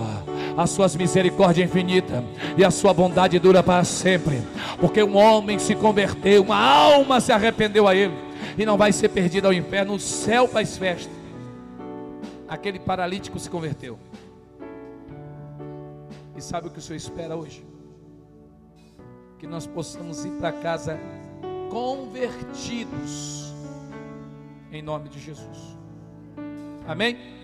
as 0.56 0.70
suas 0.70 0.94
misericórdias 0.94 1.68
infinitas 1.68 2.22
e 2.56 2.64
a 2.64 2.70
sua 2.70 2.94
bondade 2.94 3.38
dura 3.38 3.62
para 3.62 3.84
sempre, 3.84 4.40
porque 4.80 5.02
um 5.02 5.16
homem 5.16 5.58
se 5.58 5.74
converteu, 5.74 6.42
uma 6.42 6.56
alma 6.56 7.20
se 7.20 7.32
arrependeu 7.32 7.88
a 7.88 7.94
ele 7.94 8.14
e 8.56 8.64
não 8.64 8.76
vai 8.76 8.92
ser 8.92 9.08
perdido 9.08 9.46
ao 9.46 9.52
inferno, 9.52 9.94
o 9.94 10.00
céu 10.00 10.46
faz 10.46 10.76
festa. 10.76 11.12
Aquele 12.48 12.78
paralítico 12.78 13.38
se 13.38 13.50
converteu. 13.50 13.98
E 16.36 16.42
sabe 16.42 16.68
o 16.68 16.70
que 16.70 16.78
o 16.78 16.82
Senhor 16.82 16.96
espera 16.96 17.34
hoje? 17.34 17.64
Que 19.38 19.46
nós 19.46 19.66
possamos 19.66 20.24
ir 20.24 20.32
para 20.32 20.52
casa 20.52 20.98
convertidos, 21.70 23.52
em 24.70 24.82
nome 24.82 25.08
de 25.08 25.18
Jesus. 25.18 25.76
Amém? 26.86 27.43